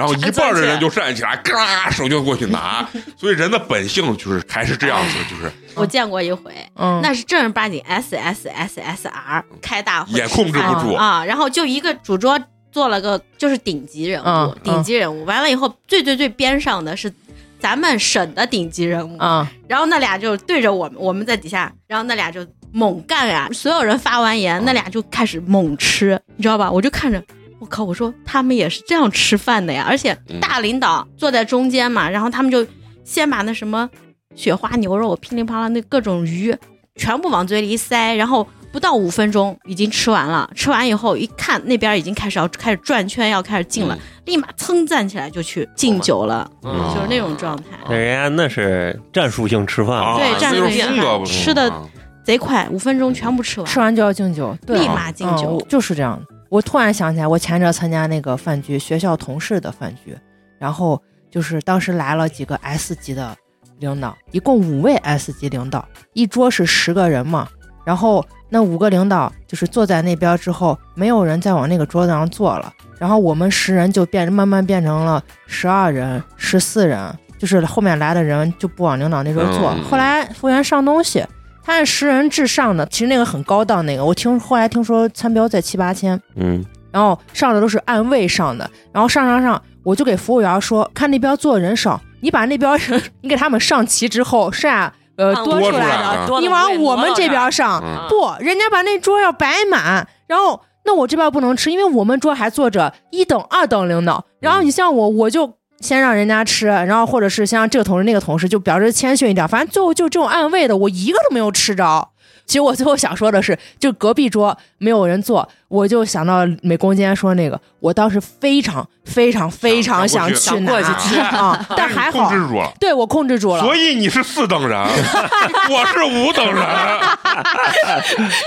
[0.00, 2.88] 然后一半的人就站起来，嘎手就过去拿。
[3.18, 11.22] 所以人的本性就是还是这样子，就是 我见过一回，嗯，那是正儿八经 S S S S R 开大会，也控制不住啊。
[11.22, 12.40] 然后就一个主桌
[12.72, 15.22] 做了个就是顶级人物，嗯顶级人物。
[15.26, 17.12] 完了以后，最最最边上的是
[17.58, 26.70] 咱们省的顶级人物，啊，然后那俩就对着我们，我们在底下，然后那俩就猛干呀、所有人发完言，那俩就开始猛吃，你知道吧？
[26.70, 27.22] 我就看着。
[27.60, 27.84] 我靠！
[27.84, 32.66] 我说他们也是这样吃饭的呀，而且大领导坐在中间嘛，然后他们就
[33.04, 33.88] 先把那什么
[34.34, 36.56] 雪花牛肉、噼里啪啦那各种鱼
[36.96, 40.50] 全部往嘴里一塞，然后不到五分钟已经吃完了。
[40.54, 47.64] 吃完以后一看那边已经开始要开始转圈，要开始敬了，立马噌站起来就去敬酒了，嗯就是那种状态。
[47.88, 51.82] 那人家那是战术性吃饭啊，对站那就是着点风格不同吃的啊
[52.24, 53.68] 贼快，五分钟全部吃完。
[53.68, 56.39] 吃完就要敬酒，对立马敬酒嗯就是这样的。
[56.50, 60.18] 我突然想起来，我前阵参加那个饭局，学校同事的饭局，
[60.58, 61.00] 然后
[61.30, 63.34] 就是当时来了几个 S 级的
[63.78, 67.48] 领导，一共五位 S 级领导，一桌是十个人嘛。
[67.84, 72.72] 然后那五个领导就是坐在那边之后，没有人再往那个桌子上坐了。
[72.98, 79.70] 然后我们十人就变慢慢变成了十二人、十四人，就是后面来的人就不往领导那桌坐。
[79.70, 81.24] 嗯后来服务员上东西，
[81.64, 98.08] 他是十人制上的，其实那个很高档，那个我听后来听说餐标在七八千，嗯，然后上的都是按位上的，然后上上上，我就给服务员说，看那边坐的人少，你把那边人 你给他们上齐之后，剩下呃按多出来多出来的，你往我们这边上，嗯。
[98.08, 105.46] 不，人家把那桌要摆满，然后那我这边不能吃，因为我们桌还坐着一等、二等领导，然后你像我，我就
[105.80, 109.46] 先让人家吃，然后或者是先让这个同事那个同事，就表示谦逊一点。
[109.48, 112.08] 反正最后就这种暗卫的，我一个都没有吃着。
[112.46, 122.72] 其实我最后想说的是，就隔壁桌没有人坐，我就想到美工今天说那个，我当时非常非常非常想去过去吃啊，但还好控，制住了。
[122.80, 123.62] 对我控制住了。
[123.62, 124.78] 所以你是四等人，
[125.70, 126.56] 我是五等人。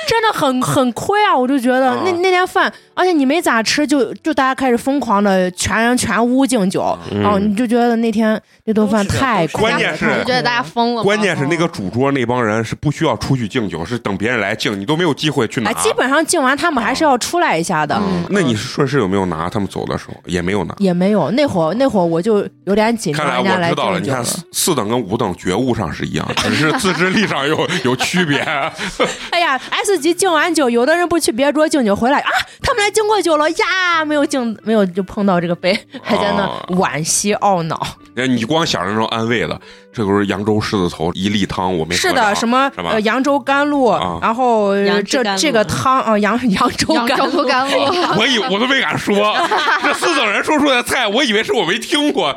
[0.06, 1.36] 真的很很亏啊！
[1.36, 9.78] 我就觉得那啊那天饭，而且你没咋吃，就就大家开始疯狂的全人全屋敬酒，嗯哦，你就觉得那天那顿饭太亏了。
[9.78, 11.04] 关键是我就觉得大家疯了。
[11.04, 15.70] 关键是那个嗯主桌那帮人是不需要出去敬酒，是等别人来敬，你都没有机会去拿。
[15.70, 17.96] 哎，基本上敬完他们还是要出来一下的。
[17.96, 19.50] 嗯，那你是顺势有没有拿？
[19.50, 20.76] 他们走的时候也没有拿。
[20.80, 28.40] 也没有，那会儿那会儿我就有点紧张，看来我知道了，你看四四等跟五等觉悟上是一样，只 是自制力上有有区别。
[29.32, 32.30] 哎呀，S 级敬完酒，有的人不去别桌敬酒回来啊，
[32.62, 37.80] 他们来敬过酒了呀，没有敬，没有就碰到这个杯，还在那哦惋惜懊恼。
[38.16, 39.60] 你光想着那种安慰的，
[39.94, 44.18] 这都是扬州狮子头一粒汤，我没是的，什么呃扬州甘露，啊。
[44.22, 44.74] 然后
[45.06, 47.78] 这这个汤啊扬 扬州扬甘露，甘露，
[48.18, 49.36] 我以我都没敢说，
[49.84, 52.36] 这四等人说出来的菜，我以为是我没听过。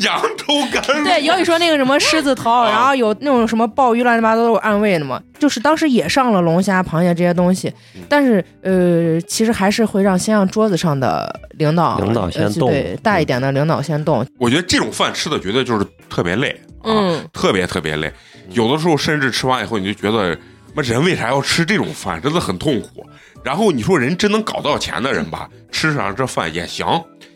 [0.00, 2.70] 扬州甘露，对，有你说那个什么狮子头，啊。
[2.70, 8.02] 然后有那种什么鲍鱼乱七八糟都是暗味的嘛，就是当时也上了龙虾、螃蟹这些东西，嗯。
[8.08, 18.12] 但是呃，其实还是会让先让桌子上的领导领导先动呃对大一点的领导先动，我觉得这种饭吃的绝对就是特别累啊，嗯特别特别累。
[18.50, 20.36] 有的时候甚至吃完以后，你就觉得，
[20.74, 22.20] 妈人为啥要吃这种饭？
[22.20, 23.06] 真的很痛苦。
[23.44, 26.86] 然后你说人真能搞到钱的人吧，吃上这饭也行。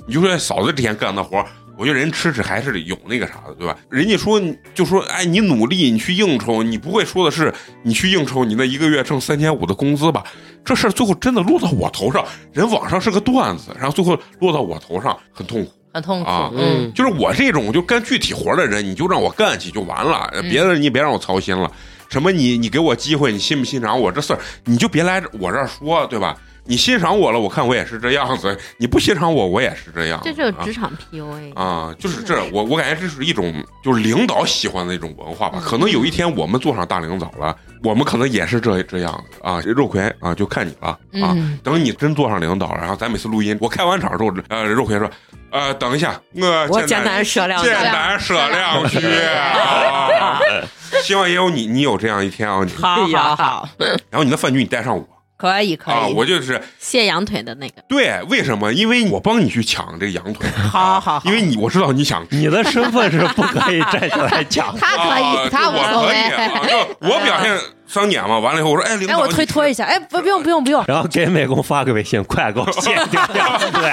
[0.07, 1.45] 你就说嫂子之前干的活，
[1.77, 3.77] 我觉得人吃吃还是有那个啥的，对吧？
[3.91, 4.41] 人家说
[4.75, 7.53] 就说，哎，你努力，你去应酬，你不会说的是
[7.83, 10.25] 你去应酬，你那一个月挣三千五的工资吧？
[10.65, 15.73] 这事儿最后真的落到我头上，人网上是个段子，然后最后落到我头上，很痛苦。
[15.99, 21.71] 很痛苦，啊嗯，就是我这种就干具体活的人，你就让我干起就完了，嗯别的人你别让我操心了。
[22.09, 26.37] 什么你你给我机会，你欣不欣赏我这事儿，你就别来我这儿说，对吧？
[26.65, 30.21] 你欣赏我了，我看我也是这样子；你不欣赏我，我也是这样。
[30.23, 31.55] 这就职场 PUA。
[31.55, 35.63] 啊，就是这，我我感觉这是一种就是领导喜欢的一种文化吧。
[35.65, 39.63] 可能有一天我们做上大领导了，我们可能也是这这样子啊。
[39.65, 40.89] 肉葵啊，就看你了
[41.27, 41.33] 啊。
[41.35, 45.11] 嗯等你真做上领导，然后咱每次录音，我开完场之后，呃，肉葵说，
[45.51, 47.85] 呃，等一下，我我简单适量简的。
[47.93, 50.39] 单适量去啊。
[51.03, 52.63] 希望也有你，你有这样一天啊。
[52.65, 53.69] 你好好好，
[54.11, 55.07] 然后你的饭局你带上我
[55.37, 58.73] 可以可啊，以，我就是卸羊腿的那个，对，为什么？
[58.73, 62.27] 因为我帮你去抢这个羊腿， 好好好因为你我知道你想。
[62.31, 64.81] 你的身份是不可以站起来抢的。
[64.83, 66.23] 他可啊以，他无所我可以谓。
[66.35, 67.57] 啊就我表现
[67.89, 73.27] 商演嘛，完了以后我说，哎，领导，哎，我推脱一下，哎，不不用不用不用，然后给美工发个微信，快给我卸掉
[73.73, 73.93] 对。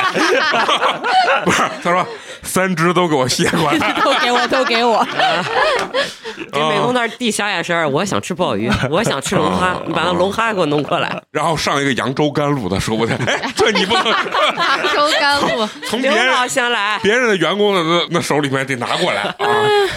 [1.46, 2.06] 不是，他说
[2.44, 5.06] 三只都给我卸过来，都给我都给我，
[6.52, 11.22] 给美工那儿递小眼神儿，我想吃鲍鱼， 我想吃龙虾，你把那龙虾给我弄过来。
[11.32, 19.48] 然后上一个扬州甘露的时候，我才，哎，这你不能扬州甘露，从别人先来，别人的员工的那那手里面得拿过来啊！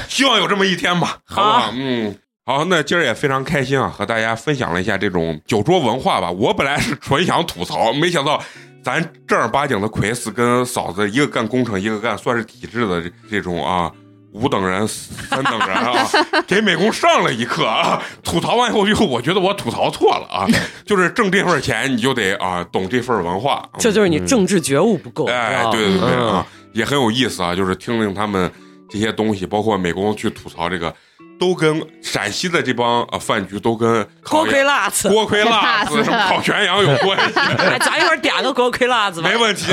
[0.08, 1.70] 希望有这么一天吧，好不好？
[1.74, 2.14] 嗯。
[2.48, 6.30] 好，那今儿也非常开心啊，和大家分享了一下这种酒桌文化吧。
[6.30, 8.42] 我本来是纯想吐槽，没想到
[8.82, 13.92] 咱正儿八经的奎斯跟嫂子，一个干工程，一个干算是体制的这这种啊，
[14.32, 16.08] 五等人、三等人啊，
[16.46, 18.02] 给美工上了一课啊。
[18.22, 20.48] 吐槽完以后，就我觉得我吐槽错了啊，
[20.86, 23.62] 就是挣这份钱，你就得啊懂这份文化。
[23.78, 25.26] 这就是你政治觉悟不够。
[25.26, 28.50] 哎对对对嗯啊，也很有意思啊，就是听听他们
[28.88, 30.94] 这些东西，包括美工去吐槽这个，
[31.38, 39.36] 都跟陕西的这帮呃饭局都跟锅盔辣子，锅盔辣子、什么烤全羊有关系， 哎，咱一会儿点个锅盔辣子吧没。
[39.38, 39.66] 问题。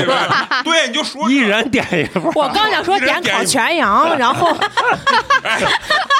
[0.64, 2.22] 对，你就说一人点一份。
[2.34, 4.56] 我刚想说点烤全羊， 然后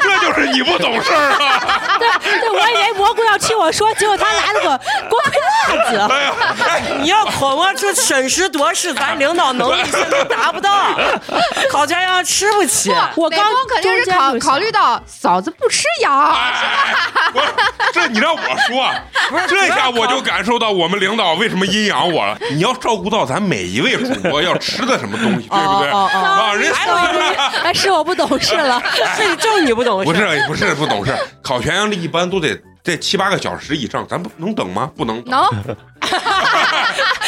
[0.03, 1.99] 这就是你不懂事儿啊！
[1.99, 6.35] 对我以为蘑菇要替我说，结果他来了个锅盔辣子，哎呀，
[6.69, 10.99] 哎，你要琢磨这审时度势，咱领导能力现在达不到，
[11.71, 12.93] 烤全羊吃不起。
[13.15, 15.01] 我刚工肯定是考考虑到
[15.37, 16.35] 嫂子不吃羊，
[17.93, 18.91] 这你让我说，
[19.47, 22.39] 这下我就感受到我们领导为什么阴阳我了。
[22.53, 25.91] 你要照顾到咱每一位主播要吃的什么东西，对不对？
[25.91, 28.83] 啊，人还有一个哎，是我不懂事了，
[29.15, 34.91] 是就你不懂事不，是不是不懂事，烤全羊的一般都得在七八个小时以上，咱不能等吗？
[34.97, 35.31] 不能等。
[35.33, 35.77] 能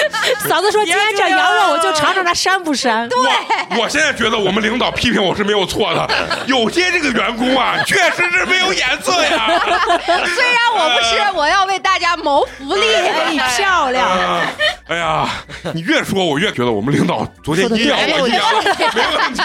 [0.49, 3.09] 嫂子说今天这羊肉我就尝尝它膻不膻。
[3.09, 6.09] 对我现在觉得我们领导批评我是没有错的，
[6.47, 9.49] 有些这个员工啊，确实是没有眼色呀。
[10.07, 12.95] 虽然我不吃，我要为大家谋福利。
[12.95, 14.07] 哎，漂亮！
[14.09, 14.47] 啊
[14.89, 15.29] 哎呀，
[15.75, 18.45] 你越说，我越觉得我们领导昨天阴阳我阴阳，
[18.95, 19.43] 没问题，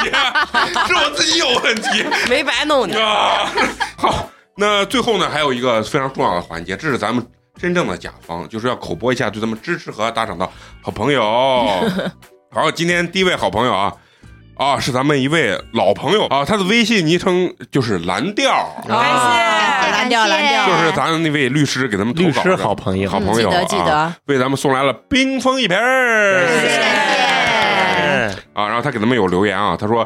[0.87, 2.95] 是我自己有问题 没白弄你。
[2.95, 3.51] 啊。
[3.97, 7.25] 好，那最后呢，还有一个非常重要的环节，这是咱们
[7.63, 10.45] 真正的甲方，就是要口播一下对咱们支持和打赏的
[10.81, 11.23] 好朋友。
[12.51, 13.93] 好，今天第一位好朋友啊。
[14.57, 16.25] 啊，是咱们一位老朋友。
[16.25, 18.51] 啊，他的微信昵称就是蓝调，
[18.85, 20.67] 感啊蓝调蓝调。
[20.67, 24.13] 就是咱那位律师给咱们投律稿的师好朋友，好朋友、啊，记得记得。
[24.25, 26.81] 为咱们送来了冰封一瓶儿，谢谢。
[26.81, 30.05] 哎啊，然后他给咱们有留言啊，他说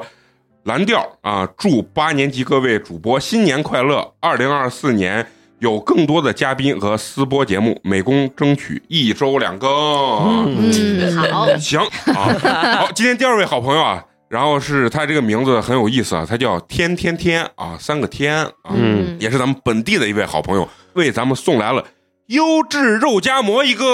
[0.65, 5.25] 蓝调啊，祝八年级各位主播新年快乐，二零二四年
[5.59, 9.69] 有更多的嘉宾和私播节目，每公争取一周两更。
[9.69, 11.79] 嗯，好，行
[12.13, 21.83] 啊，好，今天第二位好朋友啊，然后是他这个名字很有意思啊，他叫天天天啊，三个天啊，嗯，也是咱们本地的一位好朋友，为咱们送来了
[22.27, 23.85] 优质肉夹馍一个，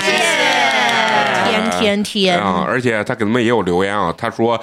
[0.00, 0.16] 谢谢。
[1.50, 4.58] 天天天，啊，而且他给咱们也有留言啊，他说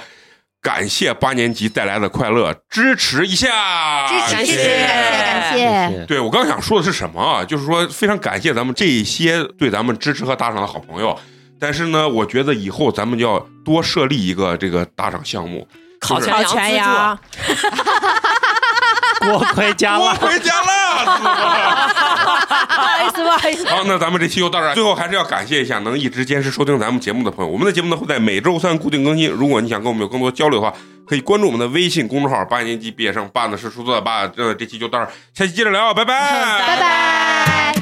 [0.64, 6.06] 感谢八年级带来的快乐，支持一下，支持，感谢谢谢，感谢。
[6.08, 7.44] 对我刚想说的是什么啊？
[7.44, 11.20] 就是说非常感谢咱们这一些对咱们支持和打赏的好朋友。
[11.60, 15.68] 但是呢，我觉得以后咱们就要多设立一个这个打赏项目，
[16.00, 17.66] 烤全全羊自助
[19.28, 21.93] 羊，锅盔加多辣，回家了。
[22.46, 24.74] 不好意思不好意思，好，那咱们这期就到这儿。
[24.74, 27.50] 最后还是要感谢一下能一直坚持收听咱们节目的朋友。
[27.50, 29.30] 我们的节目呢会在每周三固定更新。
[29.30, 30.74] 如果你想跟我们有更多交流的话，
[31.06, 34.26] 可以关注我们的微信公众号“八年级毕业生”，八呢是数字的八。
[34.26, 37.74] 这这期就到这儿，下期接着聊，拜拜，拜拜。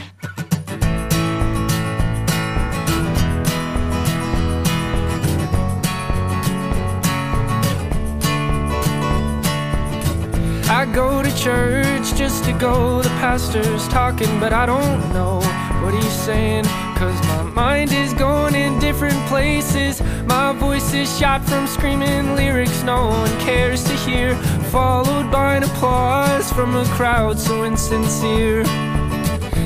[10.68, 13.02] I go to church just to go.
[13.02, 15.40] The pastor's talking, but I don't know
[15.82, 16.64] what he's saying.
[16.96, 20.02] Cause my mind is going in different places.
[20.26, 24.34] My voice is shot from screaming lyrics no one cares to hear.
[24.70, 28.64] Followed by an applause from a crowd so insincere.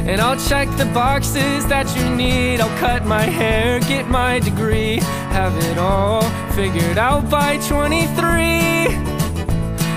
[0.07, 2.61] And I'll check the boxes that you need.
[2.61, 4.99] I'll cut my hair, get my degree,
[5.31, 6.23] have it all
[6.53, 9.16] figured out by 23.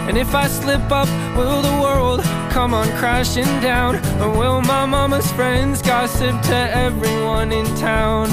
[0.10, 1.07] And if I slip up,
[1.38, 3.98] will the world come on crashing down?
[4.19, 8.31] Or will my mama's friends gossip to everyone in town?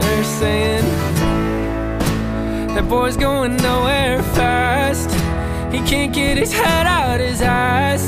[0.00, 0.84] They're saying
[2.74, 5.10] that boy's going nowhere fast.
[5.70, 8.02] He can't get his head out his ass.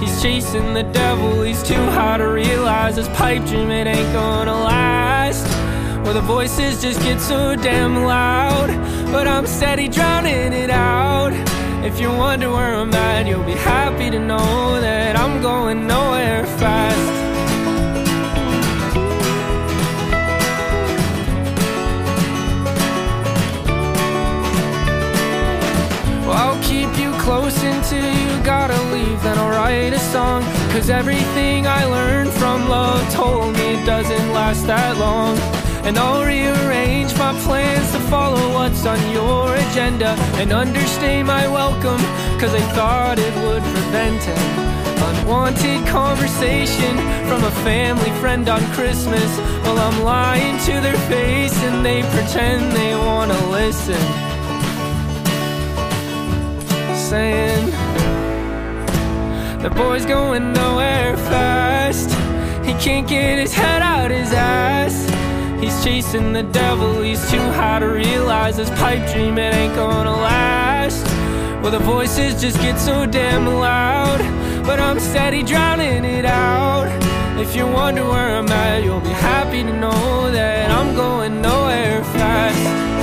[0.00, 4.54] He's chasing the devil, he's too high to realize his pipe dream it ain't gonna
[4.54, 5.67] last.
[6.08, 8.68] Well, the voices just get so damn loud,
[9.12, 11.34] but I'm steady drowning it out.
[11.84, 16.46] If you wonder where I'm at, you'll be happy to know that I'm going nowhere
[16.56, 16.96] fast.
[26.24, 29.22] Well, I'll keep you close until you gotta leave.
[29.22, 30.42] Then I'll write a song.
[30.72, 35.57] Cause everything I learned from love told me it doesn't last that long.
[35.88, 42.02] And I'll rearrange my plans to follow what's on your agenda and understay my welcome.
[42.38, 44.40] Cause I thought it would prevent an
[45.08, 46.94] unwanted conversation
[47.26, 49.30] from a family friend on Christmas.
[49.64, 54.02] Well, I'm lying to their face and they pretend they wanna listen
[57.08, 57.64] saying
[59.62, 62.10] the boy's going nowhere fast.
[62.66, 65.07] He can't get his head out his ass.
[65.60, 70.16] He's chasing the devil, he's too high to realize his pipe dream it ain't gonna
[70.16, 71.04] last.
[71.62, 74.20] Well, the voices just get so damn loud,
[74.64, 76.86] but I'm steady drowning it out.
[77.40, 82.04] If you wonder where I'm at, you'll be happy to know that I'm going nowhere
[82.04, 82.97] fast.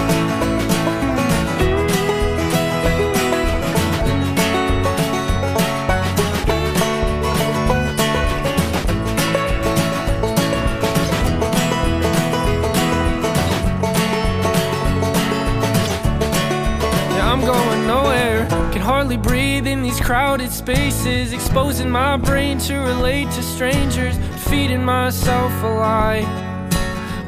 [19.15, 24.17] Hardly breathe in these crowded spaces, exposing my brain to relate to strangers,
[24.49, 26.21] feeding myself a lie.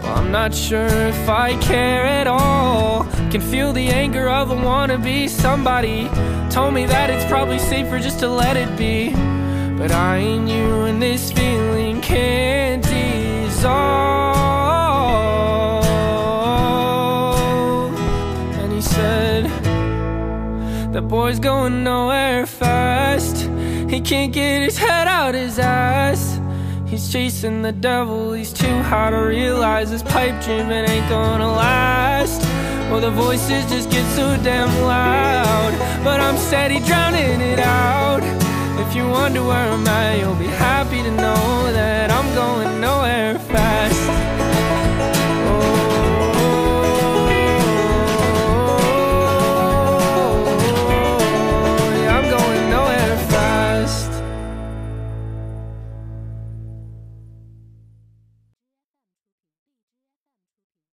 [0.03, 3.05] Well, I'm not sure if I care at all.
[3.31, 5.29] Can feel the anger of a wannabe.
[5.29, 6.09] Somebody
[6.49, 9.11] told me that it's probably safer just to let it be.
[9.77, 14.56] But I ain't you, and this feeling can't dissolve.
[20.93, 23.49] The boy's going nowhere fast.
[23.89, 26.39] He can't get his head out his ass.
[26.87, 31.47] He's chasing the devil, he's too high to realize This pipe dream, it ain't gonna
[31.47, 32.41] last.
[32.89, 35.73] Well, the voices just get so damn loud.
[36.03, 38.23] But I'm steady drowning it out.
[38.79, 43.37] If you wonder where I'm at, you'll be happy to know That I'm going nowhere
[43.39, 44.46] fast.